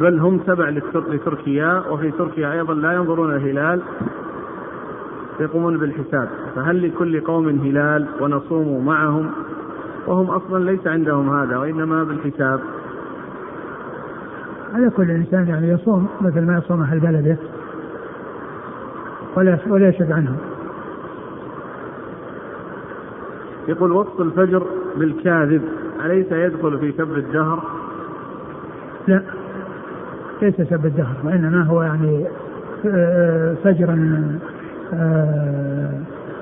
بل 0.00 0.18
هم 0.18 0.38
تبع 0.38 0.68
لتركيا 0.94 1.82
وفي 1.90 2.10
تركيا 2.10 2.52
أيضا 2.52 2.74
لا 2.74 2.92
ينظرون 2.92 3.34
الهلال 3.34 3.82
يقومون 5.40 5.78
بالحساب. 5.78 6.28
فهل 6.56 6.88
لكل 6.88 7.20
قوم 7.20 7.48
هلال 7.48 8.06
ونصوم 8.20 8.86
معهم؟ 8.86 9.30
وهم 10.06 10.30
أصلا 10.30 10.64
ليس 10.64 10.86
عندهم 10.86 11.36
هذا 11.36 11.56
وإنما 11.56 12.04
بالحساب. 12.04 12.60
على 14.74 14.90
كل 14.90 15.10
إنسان 15.10 15.48
يعني 15.48 15.68
يصوم 15.68 16.08
مثل 16.20 16.40
ما 16.46 16.58
يصوم 16.58 16.82
أهل 16.82 17.00
بلده 17.00 17.36
ولا 19.36 19.58
ولا 19.66 19.88
يشد 19.88 20.12
عنهم. 20.12 20.36
يقول 23.68 23.92
وصف 23.92 24.20
الفجر 24.20 24.66
بالكاذب 24.96 25.62
أليس 26.04 26.32
يدخل 26.32 26.78
في 26.78 26.92
سب 26.92 27.18
الدهر؟ 27.18 27.62
لا. 29.08 29.33
ليس 30.44 30.68
سب 30.68 30.86
الدهر 30.86 31.16
وإنما 31.24 31.62
هو 31.62 31.82
يعني 31.82 32.26
آه، 32.86 33.54
فجر 33.64 33.98
آه، 34.94 35.90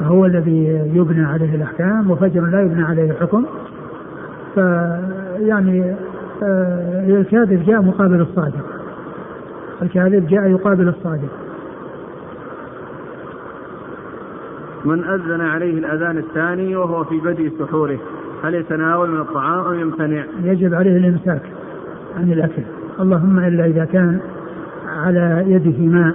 هو 0.02 0.26
الذي 0.26 0.90
يبنى 0.94 1.24
عليه 1.24 1.54
الأحكام 1.54 2.10
وفجر 2.10 2.40
لا 2.40 2.62
يبنى 2.62 2.82
عليه 2.82 3.10
الحكم 3.10 3.44
فيعني 4.54 5.94
آه، 6.42 7.20
الكاذب 7.20 7.62
جاء 7.66 7.82
مقابل 7.82 8.20
الصادق. 8.20 8.66
الكاذب 9.82 10.26
جاء 10.26 10.50
يقابل 10.50 10.88
الصادق. 10.88 11.28
من 14.84 15.04
أذن 15.04 15.40
عليه 15.40 15.78
الأذان 15.78 16.18
الثاني 16.18 16.76
وهو 16.76 17.04
في 17.04 17.20
بدء 17.20 17.52
سحوره 17.58 17.98
هل 18.44 18.54
يتناول 18.54 19.10
من 19.10 19.20
الطعام 19.20 19.64
أو 19.64 19.72
يمتنع؟ 19.72 20.24
يجب 20.42 20.74
عليه 20.74 20.96
الإمساك 20.96 21.42
عن 22.16 22.32
الأكل. 22.32 22.62
اللهم 23.00 23.38
إلا 23.38 23.66
إذا 23.66 23.84
كان 23.84 24.20
على 24.96 25.44
يده 25.46 25.86
ماء 25.86 26.14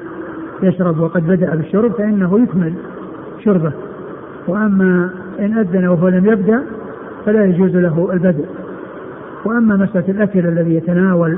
يشرب 0.64 1.00
وقد 1.00 1.28
بدأ 1.28 1.56
بالشرب 1.56 1.92
فإنه 1.92 2.40
يكمل 2.40 2.74
شربه. 3.44 3.72
وأما 4.48 5.10
إن 5.40 5.58
أذن 5.58 5.88
وهو 5.88 6.08
لم 6.08 6.26
يبدأ 6.26 6.64
فلا 7.26 7.46
يجوز 7.46 7.76
له 7.76 8.10
البدء. 8.14 8.46
وأما 9.46 9.76
مسألة 9.76 10.10
الأكل 10.10 10.48
الذي 10.48 10.76
يتناول 10.76 11.38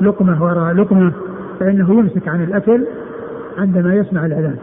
لقمة 0.00 0.44
وراء 0.44 0.74
لقمة 0.74 1.12
فإنه 1.60 1.98
يمسك 1.98 2.28
عن 2.28 2.42
الأكل 2.44 2.86
عندما 3.58 3.94
يسمع 3.94 4.26
الأذان. 4.26 4.56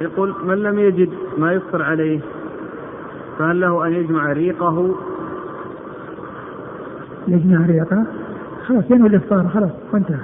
يقول 0.00 0.34
من 0.44 0.62
لم 0.62 0.78
يجد 0.78 1.08
ما 1.38 1.52
يفطر 1.52 1.82
عليه؟ 1.82 2.20
فهل 3.40 3.60
له 3.60 3.86
أن 3.86 3.92
يجمع 3.92 4.32
ريقه. 4.32 4.94
يجمع 7.28 7.66
ريقه. 7.66 8.06
خلاص 8.66 8.90
ينوي 8.90 9.08
الإفطار 9.08 9.48
خلاص 9.48 9.70
وانتهى. 9.92 10.18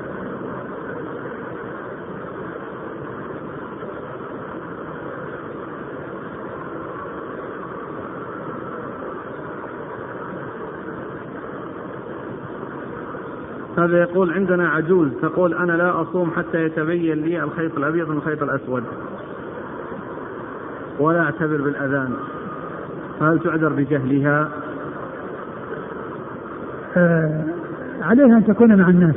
هذا 13.78 14.00
يقول 14.00 14.32
عندنا 14.32 14.68
عجوز 14.68 15.08
تقول 15.22 15.54
أنا 15.54 15.72
لا 15.72 16.02
أصوم 16.02 16.30
حتى 16.30 16.64
يتبين 16.64 17.18
لي 17.18 17.42
الخيط 17.42 17.76
الأبيض 17.76 18.08
من 18.08 18.16
الخيط 18.16 18.42
الأسود. 18.42 18.84
ولا 20.98 21.22
أعتبر 21.22 21.56
بالأذان. 21.56 22.16
فهل 23.20 23.38
تعذر 23.38 23.68
بجهلها؟ 23.68 24.48
آه 26.96 27.44
عليها 28.02 28.36
أن 28.38 28.46
تكون 28.46 28.76
مع 28.76 28.88
الناس 28.88 29.14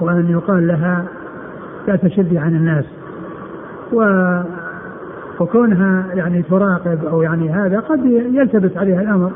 وأن 0.00 0.30
يقال 0.30 0.66
لها 0.66 1.04
لا 1.88 1.96
تشذي 1.96 2.38
عن 2.38 2.56
الناس. 2.56 2.84
و 3.92 4.02
وكونها 5.40 6.06
يعني 6.14 6.42
تراقب 6.42 7.04
أو 7.04 7.22
يعني 7.22 7.50
هذا 7.50 7.80
قد 7.80 8.04
يلتبس 8.06 8.76
عليها 8.76 9.02
الأمر 9.02 9.32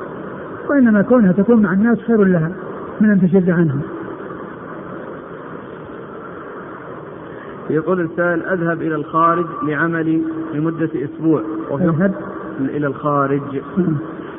وإنما 0.70 1.02
كونها 1.02 1.32
تكون 1.32 1.62
مع 1.62 1.72
الناس 1.72 1.98
خير 1.98 2.24
لها 2.24 2.50
من 3.00 3.10
أن 3.10 3.20
تشد 3.20 3.50
عنهم. 3.50 3.80
يقول 7.70 8.00
السائل 8.00 8.42
أذهب 8.42 8.82
إلى 8.82 8.94
الخارج 8.94 9.46
لعملي 9.68 10.22
لمدة 10.54 10.90
أسبوع. 10.94 11.42
أذهب؟ 11.70 12.14
إلى 12.60 12.86
الخارج 12.86 13.62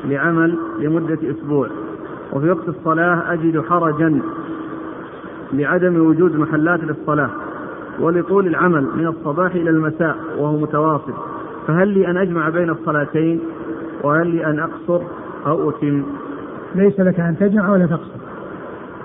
لعمل 0.06 0.58
لمدة 0.80 1.20
أسبوع. 1.32 1.68
وفي 2.34 2.50
وقت 2.50 2.70
الصلاة 2.70 3.34
أجد 3.34 3.62
حرجا 3.62 4.22
لعدم 5.54 6.08
وجود 6.08 6.36
محلات 6.36 6.80
للصلاة 6.84 7.30
ولطول 8.00 8.48
العمل 8.48 8.88
من 8.96 9.08
الصباح 9.08 9.56
إلى 9.56 9.70
المساء 9.70 10.16
وهو 10.38 10.58
متواصل. 10.58 11.14
فهل 11.68 11.88
لي 11.88 12.08
أن 12.08 12.18
أجمع 12.18 12.50
بين 12.50 12.70
الصلاتين؟ 12.70 13.40
وهل 14.04 14.28
لي 14.28 14.46
أن 14.46 14.60
أقصر 14.60 15.02
أو 15.46 15.70
أتم؟ 15.70 16.04
ليس 16.76 17.00
لك 17.00 17.20
أن 17.20 17.36
تجمع 17.40 17.72
ولا 17.72 17.86
تقصر. 17.86 18.18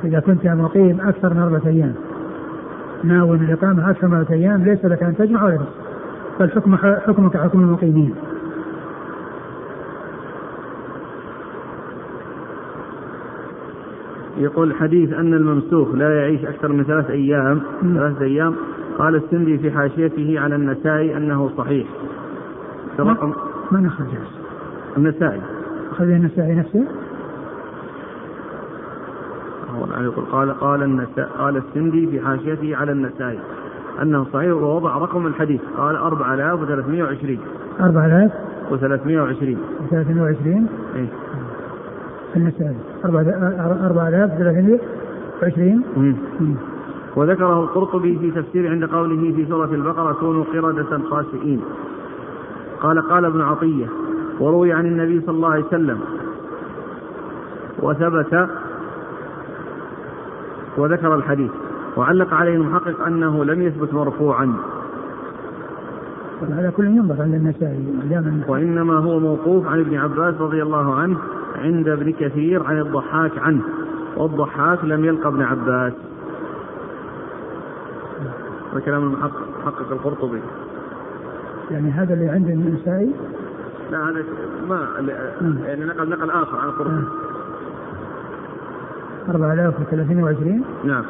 إذا 0.05 0.21
كنت 0.21 0.47
مقيم 0.47 1.01
أكثر 1.01 1.35
من 1.35 1.43
أربعة 1.43 1.67
أيام. 1.67 1.95
ناوي 3.05 3.37
الإقامة 3.37 3.91
أكثر 3.91 4.07
من 4.09 4.15
أربعة 4.15 4.33
أيام 4.33 4.65
ليس 4.65 4.85
لك 4.85 5.03
أن 5.03 5.17
تجمع 5.17 5.45
ولا 5.45 5.57
تقصر. 5.57 5.83
فالحكم 6.39 6.77
حكمك 6.77 7.37
حكم 7.37 7.61
المقيمين. 7.61 8.15
يقول 14.37 14.71
الحديث 14.71 15.13
أن 15.13 15.35
الممسوخ 15.35 15.95
لا 15.95 16.21
يعيش 16.21 16.45
أكثر 16.45 16.73
من 16.73 16.85
ثلاث 16.85 17.11
أيام 17.11 17.61
ثلاث 17.83 18.23
أيام. 18.23 18.55
قال 18.99 19.17
السندي 19.17 19.59
في 19.59 19.71
حاشيته 19.71 20.41
على 20.41 20.55
النسائي 20.55 21.17
أنه 21.17 21.51
صحيح. 21.59 21.87
رقم 22.99 23.33
من 23.73 23.87
أخرج 23.87 24.07
النسائي. 24.97 25.41
أخرج 25.93 26.11
النسائي 26.11 26.55
نفسه؟ 26.55 26.85
يقول 30.01 30.25
قال 30.25 30.61
قال 30.61 30.83
النساء 30.83 31.29
قال 31.39 31.57
السندي 31.57 32.07
في 32.07 32.21
حاشيته 32.21 32.77
على 32.77 32.93
النسائي 32.93 33.39
أنه 34.03 34.27
صحيح 34.33 34.53
ووضع 34.53 34.97
رقم 34.97 35.27
الحديث. 35.27 35.61
قال 35.77 35.97
4320 35.97 37.39
4000 37.81 38.33
و320 38.71 39.57
320 39.91 40.67
إيه. 40.97 41.09
النسائي 42.37 42.77
4320 43.05 45.83
وذكره 47.17 47.61
القرطبي 47.61 48.19
في 48.19 48.31
تفسير 48.31 48.71
عند 48.71 48.85
قوله 48.85 49.33
في 49.37 49.47
سورة 49.47 49.75
البقرة 49.75 50.13
كونوا 50.13 50.45
قردة 50.45 50.99
خاسئين. 51.11 51.61
قال 52.81 53.09
قال 53.09 53.25
ابن 53.25 53.41
عطية 53.41 53.87
وروي 54.41 54.73
عن 54.73 54.87
النبي 54.87 55.21
صلى 55.21 55.35
الله 55.35 55.51
عليه 55.51 55.65
وسلم 55.65 55.99
وثبت 57.83 58.49
وذكر 60.77 61.15
الحديث 61.15 61.51
وعلق 61.97 62.35
عليه 62.35 62.55
المحقق 62.55 63.07
أنه 63.07 63.45
لم 63.45 63.63
يثبت 63.63 63.95
مرفوعا. 63.95 64.55
هذا 66.51 66.73
كل 66.77 66.85
ينظر 66.85 67.23
عند 67.23 67.35
النسائي 67.35 67.87
وإنما 68.49 68.95
هو 68.95 69.21
موقوف 69.21 69.67
عن 69.67 69.81
ابن 69.81 69.97
عباس 69.97 70.35
رضي 70.41 70.63
الله 70.63 70.95
عنه 70.95 71.19
عند 71.63 71.89
ابن 71.89 72.13
كثير 72.13 72.63
عن 72.63 72.81
الضحاك 72.81 73.39
عنه 73.39 73.63
والضحاك 74.17 74.85
لم 74.85 75.05
يلقى 75.05 75.29
ابن 75.29 75.43
عباس. 75.43 75.93
هذا 78.73 78.81
كلام 78.81 79.03
المحقق 79.03 79.49
محقق 79.61 79.93
القرطبي. 79.93 80.41
يعني 81.71 81.91
هذا 81.91 82.15
اللي 82.15 82.29
عند 82.29 82.49
النسائي؟ 82.49 83.13
لا 83.91 84.11
هذا 84.11 84.25
ما 84.69 84.89
يعني 85.67 85.85
نقل 85.85 86.09
نقل 86.09 86.31
آخر 86.31 86.59
عن 86.59 86.69
القرطبي. 86.69 87.05
4320 89.29 90.65
نعم. 90.85 91.05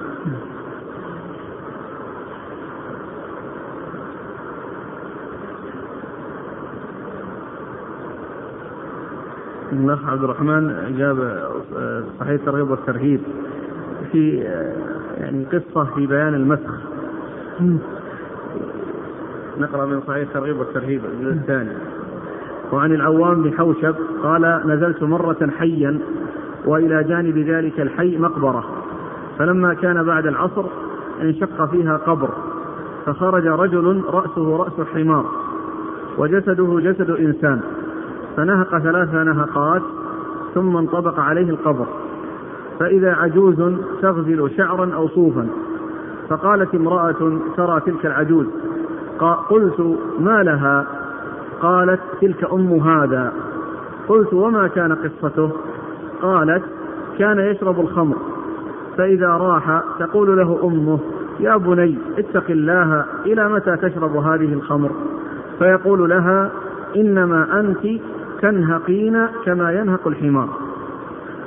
الأخ 9.72 10.08
عبد 10.08 10.24
الرحمن 10.24 10.94
جاب 10.98 11.20
آه، 11.76 12.02
صحيح 12.20 12.32
الترغيب 12.32 12.70
والترهيب 12.70 13.20
في 14.12 14.42
آه، 14.46 14.74
يعني 15.20 15.44
قصة 15.44 15.84
في 15.84 16.06
بيان 16.06 16.34
المسخ. 16.34 16.70
نقرأ 19.58 19.86
من 19.86 20.00
صحيح 20.00 20.22
الترغيب 20.28 20.58
والترهيب 20.58 21.04
الجزء 21.04 21.32
الثاني. 21.32 21.72
وعن 22.72 22.92
العوام 22.92 23.42
بن 23.42 23.52
حوشب 23.52 23.94
قال 24.22 24.62
نزلت 24.66 25.02
مرة 25.02 25.50
حيا 25.58 25.98
وإلى 26.66 27.04
جانب 27.04 27.38
ذلك 27.38 27.80
الحي 27.80 28.18
مقبرة 28.18 28.64
فلما 29.38 29.74
كان 29.74 30.04
بعد 30.04 30.26
العصر 30.26 30.64
انشق 31.22 31.70
فيها 31.70 31.96
قبر 31.96 32.30
فخرج 33.06 33.46
رجل 33.46 34.02
رأسه 34.08 34.56
رأس 34.56 34.86
حمار 34.94 35.26
وجسده 36.18 36.80
جسد 36.80 37.10
إنسان. 37.10 37.60
فنهق 38.36 38.78
ثلاث 38.78 39.14
نهقات 39.14 39.82
ثم 40.54 40.76
انطبق 40.76 41.20
عليه 41.20 41.50
القبر. 41.50 41.86
فإذا 42.80 43.12
عجوز 43.12 43.62
تغزل 44.02 44.50
شعرا 44.56 44.94
أو 44.94 45.08
صوفا. 45.08 45.46
فقالت 46.28 46.74
امرأة 46.74 47.38
ترى 47.56 47.80
تلك 47.80 48.06
العجوز. 48.06 48.46
قلت 49.48 49.98
ما 50.20 50.42
لها؟ 50.42 50.86
قالت 51.60 52.00
تلك 52.20 52.52
أم 52.52 52.72
هذا. 52.72 53.32
قلت 54.08 54.34
وما 54.34 54.68
كان 54.68 54.92
قصته؟ 54.92 55.50
قالت 56.22 56.62
كان 57.18 57.38
يشرب 57.38 57.80
الخمر. 57.80 58.16
فإذا 58.96 59.28
راح 59.28 59.82
تقول 59.98 60.36
له 60.36 60.60
أمه 60.64 60.98
يا 61.40 61.56
بني 61.56 61.98
اتق 62.18 62.50
الله 62.50 63.04
إلى 63.26 63.48
متى 63.48 63.76
تشرب 63.76 64.16
هذه 64.16 64.52
الخمر؟ 64.52 64.90
فيقول 65.58 66.10
لها 66.10 66.50
إنما 66.96 67.60
أنت 67.60 68.02
تنهقين 68.42 69.26
كما 69.44 69.72
ينهق 69.72 70.08
الحمار. 70.08 70.48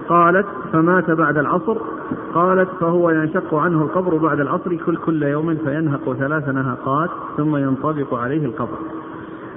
قالت 0.09 0.45
فمات 0.73 1.11
بعد 1.11 1.37
العصر. 1.37 1.77
قالت 2.33 2.69
فهو 2.79 3.09
ينشق 3.09 3.55
عنه 3.55 3.81
القبر 3.81 4.17
بعد 4.17 4.39
العصر 4.39 4.75
كل 4.75 4.97
كل 4.97 5.23
يوم 5.23 5.55
فينهق 5.55 6.13
ثلاث 6.13 6.49
نهقات 6.49 7.09
ثم 7.37 7.55
ينطبق 7.55 8.13
عليه 8.13 8.45
القبر. 8.45 8.77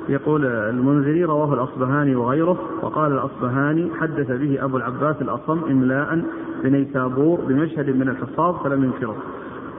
يقول 0.09 0.47
المنذري 0.47 1.25
رواه 1.25 1.55
الأصبهاني 1.55 2.17
وغيره 2.17 2.59
وقال 2.83 3.13
الأصبهاني 3.13 3.91
حدث 4.01 4.31
به 4.31 4.65
أبو 4.65 4.77
العباس 4.77 5.23
الأصم 5.23 5.61
إملاء 5.71 6.25
بنيسابور 6.63 7.41
بمشهد 7.49 7.91
من 7.91 8.09
الحفاظ 8.09 8.55
فلم 8.65 8.85
ينكره. 8.85 9.17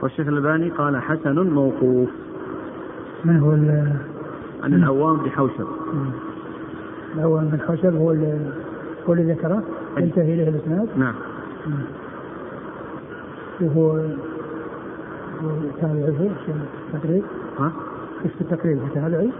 والشيخ 0.02 0.28
الألباني 0.28 0.68
قال 0.68 0.96
حسن 0.96 1.48
موقوف. 1.48 2.08
من 3.24 3.36
هو 3.38 3.50
عن 4.64 4.74
العوام 4.74 5.16
بحوشب. 5.16 5.66
العوام 7.14 7.48
بن 7.48 7.60
حوشب 7.60 7.96
هو 7.96 8.10
هو 9.08 9.12
اللي 9.12 9.32
ذكره. 9.32 9.62
ينتهي 9.98 10.34
إليه 10.34 10.48
الإسناد. 10.48 10.88
نعم. 10.96 11.14
وهو 13.60 14.00
تابعي 15.80 16.12
في 16.12 16.52
التقريب 16.94 17.24
ها؟ 17.58 17.72
في 18.22 18.40
التقريب؟ 18.40 18.80
تابعي؟ 18.94 19.30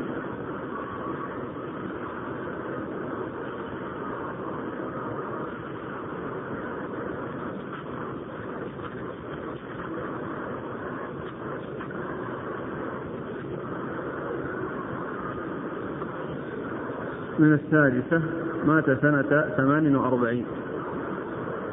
من 17.40 17.52
السادسة 17.52 18.22
مات 18.66 18.84
سنة 19.02 19.52
ثمان 19.56 19.96
وأربعين. 19.96 20.44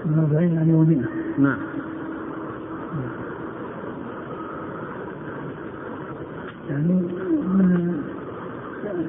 من 0.06 0.20
أربعين 0.20 0.54
يعني 0.54 0.74
ومئة. 0.74 1.08
نعم. 1.38 1.58
يعني 6.70 6.94
من 7.48 8.04
يعني 8.84 9.04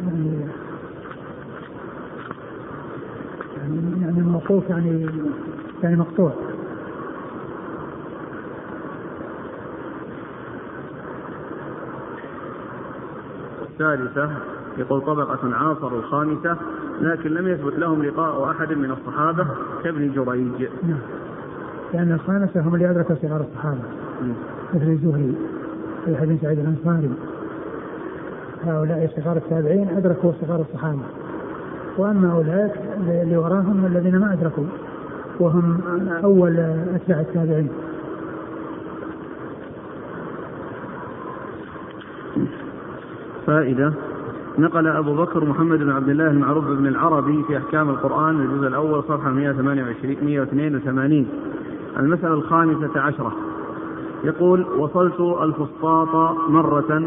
يعني 3.57 4.01
يعني 4.03 4.23
موقوف 4.23 4.71
يعني 4.71 5.07
يعني 5.83 5.97
مقطوع. 5.97 6.33
السادسة 13.63 14.58
يقول 14.79 15.01
طبقة 15.01 15.55
عاصروا 15.55 15.99
الخامسة 15.99 16.57
لكن 17.01 17.31
لم 17.31 17.49
يثبت 17.49 17.79
لهم 17.79 18.03
لقاء 18.03 18.51
أحد 18.51 18.73
من 18.73 18.91
الصحابة 18.91 19.47
كابن 19.85 20.13
جريج. 20.13 20.69
نعم. 20.83 20.99
لأن 21.95 22.13
الخامسة 22.13 22.61
هم 22.61 22.75
اللي 22.75 22.91
أدركوا 22.91 23.17
صغار 23.23 23.41
الصحابة. 23.41 23.81
مثل 24.75 24.87
الزهري 24.87 25.35
في 26.05 26.27
بن 26.27 26.39
سعيد 26.43 26.59
الأنصاري. 26.59 27.11
هؤلاء 28.65 29.11
صغار 29.17 29.37
التابعين 29.37 29.89
أدركوا 29.89 30.33
صغار 30.41 30.61
الصحابة. 30.61 31.03
وأما 31.99 32.33
أولئك 32.33 32.73
اللي 33.09 33.37
وراهم 33.37 33.87
الذين 33.87 34.19
ما 34.19 34.33
أدركوا 34.33 34.65
وهم 35.41 35.81
أول 36.25 36.57
أتباع 36.95 37.21
التابعين. 37.21 37.71
فائدة. 43.47 43.93
نقل 44.59 44.87
أبو 44.87 45.15
بكر 45.15 45.45
محمد 45.45 45.79
بن 45.79 45.91
عبد 45.91 46.09
الله 46.09 46.31
المعروف 46.31 46.65
بن 46.65 46.87
العربي 46.87 47.43
في 47.43 47.57
أحكام 47.57 47.91
القرآن 47.91 48.41
الجزء 48.41 48.67
الأول 48.67 49.03
صفحة 49.03 49.31
128 49.31 50.17
182 50.23 51.27
المسألة 51.99 52.35
الخامسة 52.35 53.01
عشرة. 53.01 53.33
يقول 54.25 54.67
وصلت 54.79 55.21
الفسطاط 55.21 56.37
مرة 56.49 57.03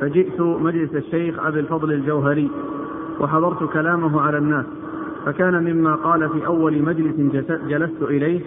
فجئت 0.00 0.40
مجلس 0.40 0.94
الشيخ 0.94 1.46
أبي 1.46 1.60
الفضل 1.60 1.92
الجوهري 1.92 2.50
وحضرت 3.20 3.72
كلامه 3.72 4.20
على 4.20 4.38
الناس 4.38 4.66
فكان 5.26 5.64
مما 5.64 5.94
قال 5.94 6.28
في 6.28 6.46
أول 6.46 6.82
مجلس 6.82 7.14
جلست 7.68 8.02
إليه 8.02 8.40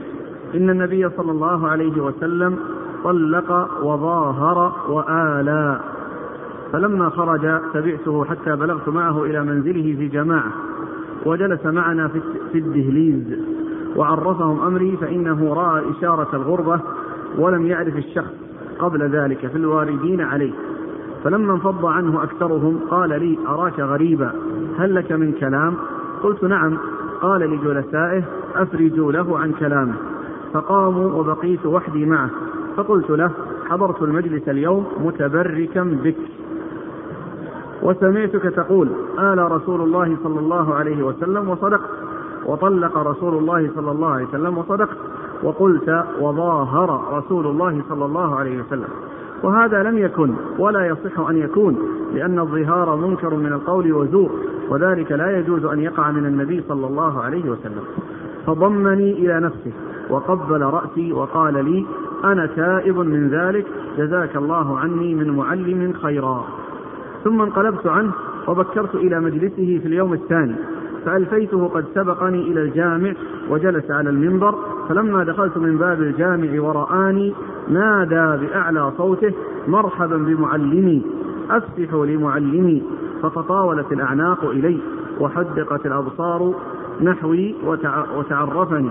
إن 0.56 0.70
النبي 0.70 1.10
صلى 1.10 1.32
الله 1.32 1.68
عليه 1.68 2.02
وسلم 2.02 2.58
طلق 3.04 3.70
وظاهر 3.84 4.74
وآلى. 4.90 5.80
فلما 6.74 7.10
خرج 7.10 7.60
تبعته 7.74 8.26
حتى 8.26 8.56
بلغت 8.56 8.90
معه 8.90 9.24
إلى 9.24 9.44
منزله 9.44 9.96
في 9.96 10.08
جماعة 10.08 10.52
وجلس 11.26 11.66
معنا 11.66 12.08
في 12.52 12.58
الدهليز 12.58 13.40
وعرفهم 13.96 14.62
أمري 14.62 14.98
فإنه 14.98 15.54
رأى 15.54 15.84
إشارة 15.92 16.36
الغربة 16.36 16.80
ولم 17.38 17.68
يعرف 17.68 17.96
الشخص 17.96 18.34
قبل 18.80 19.10
ذلك 19.10 19.48
في 19.48 19.56
الواردين 19.56 20.22
عليه. 20.22 20.54
فلما 21.24 21.54
انفض 21.54 21.86
عنه 21.86 22.24
أكثرهم 22.24 22.80
قال 22.90 23.10
لي 23.10 23.38
أراك 23.48 23.80
غريبا 23.80 24.32
هل 24.78 24.96
لك 24.96 25.12
من 25.12 25.32
كلام؟ 25.32 25.74
قلت 26.24 26.44
نعم. 26.44 26.78
قال 27.22 27.42
لجلسائه 27.42 28.24
أفرجوا 28.56 29.12
له 29.12 29.40
عن 29.40 29.52
كلامه. 29.52 29.94
فقاموا 30.54 31.12
وبقيت 31.12 31.66
وحدي 31.66 32.06
معه. 32.06 32.30
فقلت 32.78 33.10
له 33.10 33.32
حضرت 33.70 34.02
المجلس 34.02 34.50
اليوم 34.50 34.86
متبركا 35.00 35.84
بك. 36.04 36.16
وسمعتك 37.82 38.44
تقول 38.44 38.90
آل 39.20 39.52
رسول 39.52 39.82
الله 39.82 40.18
صلى 40.24 40.40
الله 40.40 40.74
عليه 40.74 41.04
وسلم 41.04 41.50
وصدقت 41.50 41.90
وطلق 42.46 42.98
رسول 42.98 43.38
الله 43.38 43.72
صلى 43.76 43.92
الله 43.92 44.08
عليه 44.08 44.26
وسلم 44.26 44.58
وصدقت 44.58 44.98
وقلت 45.44 46.04
وظاهر 46.22 47.18
رسول 47.18 47.48
الله 47.48 47.82
صلى 47.90 48.06
الله 48.06 48.36
عليه 48.36 48.62
وسلم. 48.62 48.88
وهذا 49.44 49.84
لم 49.84 49.98
يكن 49.98 50.34
ولا 50.60 50.88
يصح 50.88 51.20
أن 51.20 51.38
يكون 51.38 51.78
لأن 52.14 52.40
الظهار 52.40 52.96
منكر 52.96 53.36
من 53.36 53.54
القول 53.54 53.94
وزور 53.94 54.32
وذلك 54.70 55.12
لا 55.12 55.40
يجوز 55.40 55.66
أن 55.66 55.80
يقع 55.80 56.12
من 56.12 56.26
النبي 56.26 56.64
صلى 56.68 56.88
الله 56.88 57.22
عليه 57.22 57.50
وسلم. 57.50 57.84
فضمني 58.46 59.12
إلى 59.12 59.40
نفسه 59.40 59.72
وقبل 60.10 60.62
رأسي 60.62 61.14
وقال 61.14 61.66
لي 61.66 61.86
أنا 62.24 62.46
تائب 62.46 63.00
من 63.00 63.30
ذلك 63.30 63.66
جزاك 63.98 64.36
الله 64.36 64.80
عني 64.80 65.16
من 65.16 65.30
معلم 65.36 65.94
خيرا. 66.02 66.44
ثم 67.24 67.42
انقلبت 67.42 67.88
عنه 67.88 68.12
وبكرت 68.48 68.96
إلى 68.96 69.20
مجلسه 69.20 69.80
في 69.82 69.86
اليوم 69.86 70.14
الثاني. 70.14 70.56
فألفيته 71.06 71.68
قد 71.68 71.86
سبقني 71.96 72.42
إلى 72.42 72.62
الجامع 72.62 73.14
وجلس 73.50 73.92
على 73.92 74.10
المنبر 74.10 74.56
فلما 74.90 75.24
دخلت 75.24 75.58
من 75.58 75.78
باب 75.78 76.02
الجامع 76.02 76.62
ورآني 76.62 77.34
نادى 77.70 78.46
بأعلى 78.46 78.92
صوته 78.98 79.34
مرحبا 79.68 80.18
بمعلمي 80.18 81.02
أفتحوا 81.50 82.06
لمعلمي. 82.06 82.84
فتطاولت 83.24 83.92
الأعناق 83.92 84.46
إلي 84.46 84.78
وحدقت 85.20 85.86
الأبصار 85.86 86.54
نحوي 87.02 87.56
وتعرفني. 88.16 88.90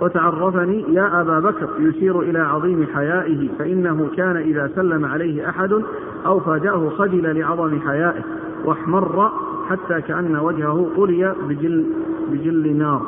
وتعرفني 0.00 0.84
يا 0.94 1.20
أبا 1.20 1.40
بكر 1.40 1.68
يشير 1.78 2.20
إلى 2.20 2.38
عظيم 2.38 2.86
حيائه 2.94 3.48
فإنه 3.58 4.08
كان 4.16 4.36
إذا 4.36 4.70
سلم 4.76 5.04
عليه 5.04 5.48
أحد 5.48 5.82
أو 6.26 6.40
فاجأه 6.40 6.90
خجل 6.98 7.38
لعظم 7.38 7.80
حيائه 7.80 8.22
واحمر 8.64 9.32
حتى 9.68 10.00
كأن 10.00 10.36
وجهه 10.36 10.88
قلي 10.96 11.34
بجل, 11.48 11.86
بجل 12.32 12.76
نار 12.76 13.02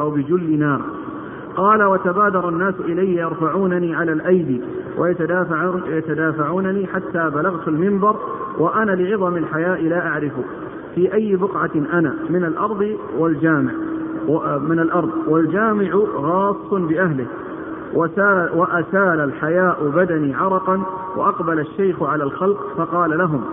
أو 0.00 0.10
بجل 0.10 0.58
نار. 0.58 0.80
قال 1.56 1.82
وتبادر 1.82 2.48
الناس 2.48 2.74
إلي 2.80 3.16
يرفعونني 3.16 3.94
على 3.94 4.12
الأيدي 4.12 4.60
ويتدافعونني 4.98 6.86
حتى 6.86 7.30
بلغت 7.34 7.68
المنبر 7.68 8.16
وأنا 8.58 8.90
لعظم 8.90 9.36
الحياء 9.36 9.82
لا 9.82 10.08
أعرف 10.08 10.32
في 10.94 11.14
أي 11.14 11.36
بقعة 11.36 11.70
أنا 11.92 12.14
من 12.30 12.44
الأرض 12.44 12.96
والجامع. 13.18 13.72
من 14.68 14.78
الأرض. 14.78 15.10
والجامع 15.28 15.90
غاص 16.16 16.70
بأهله. 16.72 17.26
وأسال 18.54 19.20
الحياء 19.20 19.92
بدني 19.96 20.34
عرقا 20.34 20.82
وأقبل 21.16 21.60
الشيخ 21.60 22.02
على 22.02 22.24
الخلق 22.24 22.66
فقال 22.76 23.18
لهم 23.18 23.44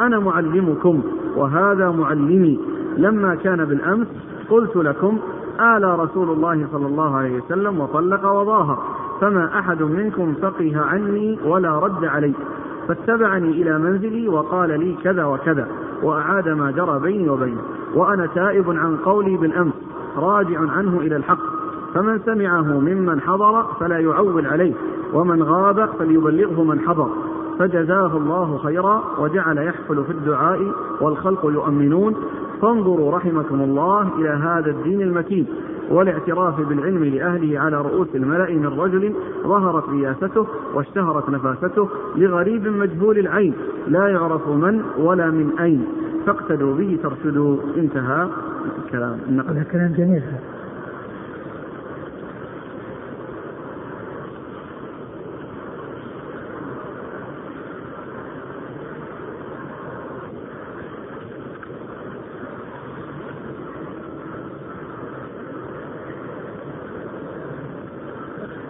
أنا 0.00 0.18
معلمكم 0.18 1.02
وهذا 1.36 1.90
معلمي. 1.90 2.60
لما 2.96 3.34
كان 3.34 3.64
بالأمس 3.64 4.06
قلت 4.50 4.76
لكم 4.76 5.18
آل 5.60 5.98
رسول 5.98 6.30
الله 6.30 6.66
صلى 6.72 6.86
الله 6.86 7.16
عليه 7.16 7.40
وسلم 7.40 7.80
وطلق 7.80 8.26
وظاهر 8.26 8.78
فما 9.20 9.58
أحد 9.58 9.82
منكم 9.82 10.34
فقه 10.42 10.80
عني 10.80 11.38
ولا 11.44 11.78
رد 11.78 12.04
علي. 12.04 12.32
فاتبعني 12.88 13.50
إلى 13.50 13.78
منزلي 13.78 14.28
وقال 14.28 14.80
لي 14.80 14.96
كذا 15.04 15.24
وكذا 15.24 15.68
وأعاد 16.02 16.48
ما 16.48 16.70
جرى 16.70 17.00
بيني 17.00 17.28
وبينه. 17.28 17.62
وأنا 17.94 18.26
تائب 18.26 18.70
عن 18.70 18.96
قولي 18.96 19.36
بالأمس. 19.36 19.74
راجع 20.16 20.60
عنه 20.60 21.00
إلى 21.00 21.16
الحق. 21.16 21.42
فمن 21.94 22.18
سمعه 22.18 22.80
ممن 22.80 23.20
حضر 23.20 23.62
فلا 23.80 23.98
يعول 23.98 24.46
عليه 24.46 24.74
ومن 25.12 25.42
غاب 25.42 25.88
فليبلغه 25.98 26.64
من 26.64 26.80
حضر. 26.80 27.08
فجزاه 27.58 28.16
الله 28.16 28.58
خيرا 28.58 29.02
وجعل 29.18 29.58
يحفل 29.58 30.04
في 30.04 30.10
الدعاء 30.12 30.60
والخلق 31.00 31.44
يؤمنون. 31.44 32.14
فانظروا 32.62 33.16
رحمكم 33.16 33.60
الله 33.60 34.08
إلى 34.18 34.28
هذا 34.28 34.70
الدين 34.70 35.02
المتين. 35.02 35.46
والاعتراف 35.90 36.60
بالعلم 36.60 37.04
لأهله 37.04 37.58
على 37.58 37.82
رؤوس 37.82 38.08
الملأ 38.14 38.50
من 38.50 38.66
رجل 38.66 39.14
ظهرت 39.42 39.88
رياسته 39.88 40.46
واشتهرت 40.74 41.30
نفاسته 41.30 41.88
لغريب 42.16 42.66
مجهول 42.66 43.18
العين. 43.18 43.54
لا 43.88 44.08
يعرف 44.08 44.48
من 44.48 44.82
ولا 44.98 45.30
من 45.30 45.58
أين. 45.58 45.86
فاقتدوا 46.26 46.74
به 46.74 46.98
ترشدوا. 47.02 47.56
انتهى 47.76 48.28
الكلام. 48.84 49.18
النقل 49.28 49.62
كلام 49.72 49.92
جميل. 49.98 50.22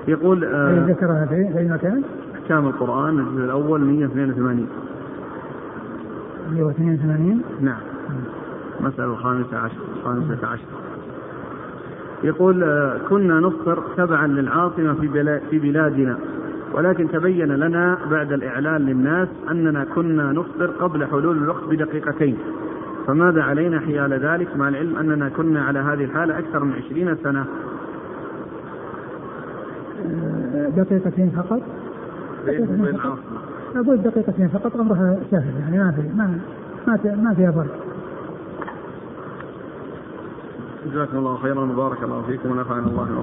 يقول 0.08 0.44
آه 0.44 0.86
ذكرها 0.88 1.26
في 1.26 1.58
أي 1.58 1.68
مكان؟ 1.68 2.02
أحكام 2.34 2.66
القرآن 2.66 3.18
الجزء 3.18 3.44
الأول 3.44 3.80
182 3.80 4.68
182 6.52 7.42
نعم. 7.60 7.80
المسألة 8.80 9.04
الخامسة 9.12 9.56
عشر 9.58 9.76
الخامسة 9.96 10.46
عشر. 10.46 10.64
يقول 12.24 12.62
آه 12.62 12.98
كنا 13.08 13.40
نفطر 13.40 13.82
تبعا 13.96 14.26
للعاصمة 14.26 14.94
في, 14.94 15.40
في 15.50 15.58
بلادنا 15.58 16.18
ولكن 16.74 17.08
تبين 17.08 17.48
لنا 17.48 17.98
بعد 18.10 18.32
الإعلان 18.32 18.80
للناس 18.80 19.28
أننا 19.50 19.84
كنا 19.94 20.32
نفطر 20.32 20.66
قبل 20.66 21.06
حلول 21.06 21.36
الوقت 21.36 21.64
بدقيقتين. 21.70 22.36
فماذا 23.06 23.42
علينا 23.42 23.80
حيال 23.80 24.12
ذلك؟ 24.12 24.56
مع 24.56 24.68
العلم 24.68 24.96
أننا 24.96 25.28
كنا 25.28 25.64
على 25.64 25.78
هذه 25.78 26.04
الحالة 26.04 26.38
أكثر 26.38 26.64
من 26.64 26.72
عشرين 26.72 27.16
سنة. 27.22 27.44
دقيقتين 30.70 31.30
فقط. 31.30 31.60
دقيقتين 32.46 32.96
فقط. 32.96 33.18
أقول 33.76 34.02
دقيقتين 34.02 34.48
فقط 34.48 34.76
أمرها 34.76 35.18
سهل 35.30 35.60
يعني 35.60 35.78
ما 35.78 35.92
في 35.92 36.02
ما 36.16 36.38
ما 36.86 37.14
ما 37.22 37.34
فيها 37.34 37.50
فرق. 37.52 37.84
جزاكم 40.92 41.16
الله 41.18 41.36
خيرا 41.36 41.60
وبارك 41.60 42.02
الله 42.02 42.22
فيكم 42.22 42.50
ونفعنا 42.50 42.86
الله 42.86 43.04
بما 43.04 43.22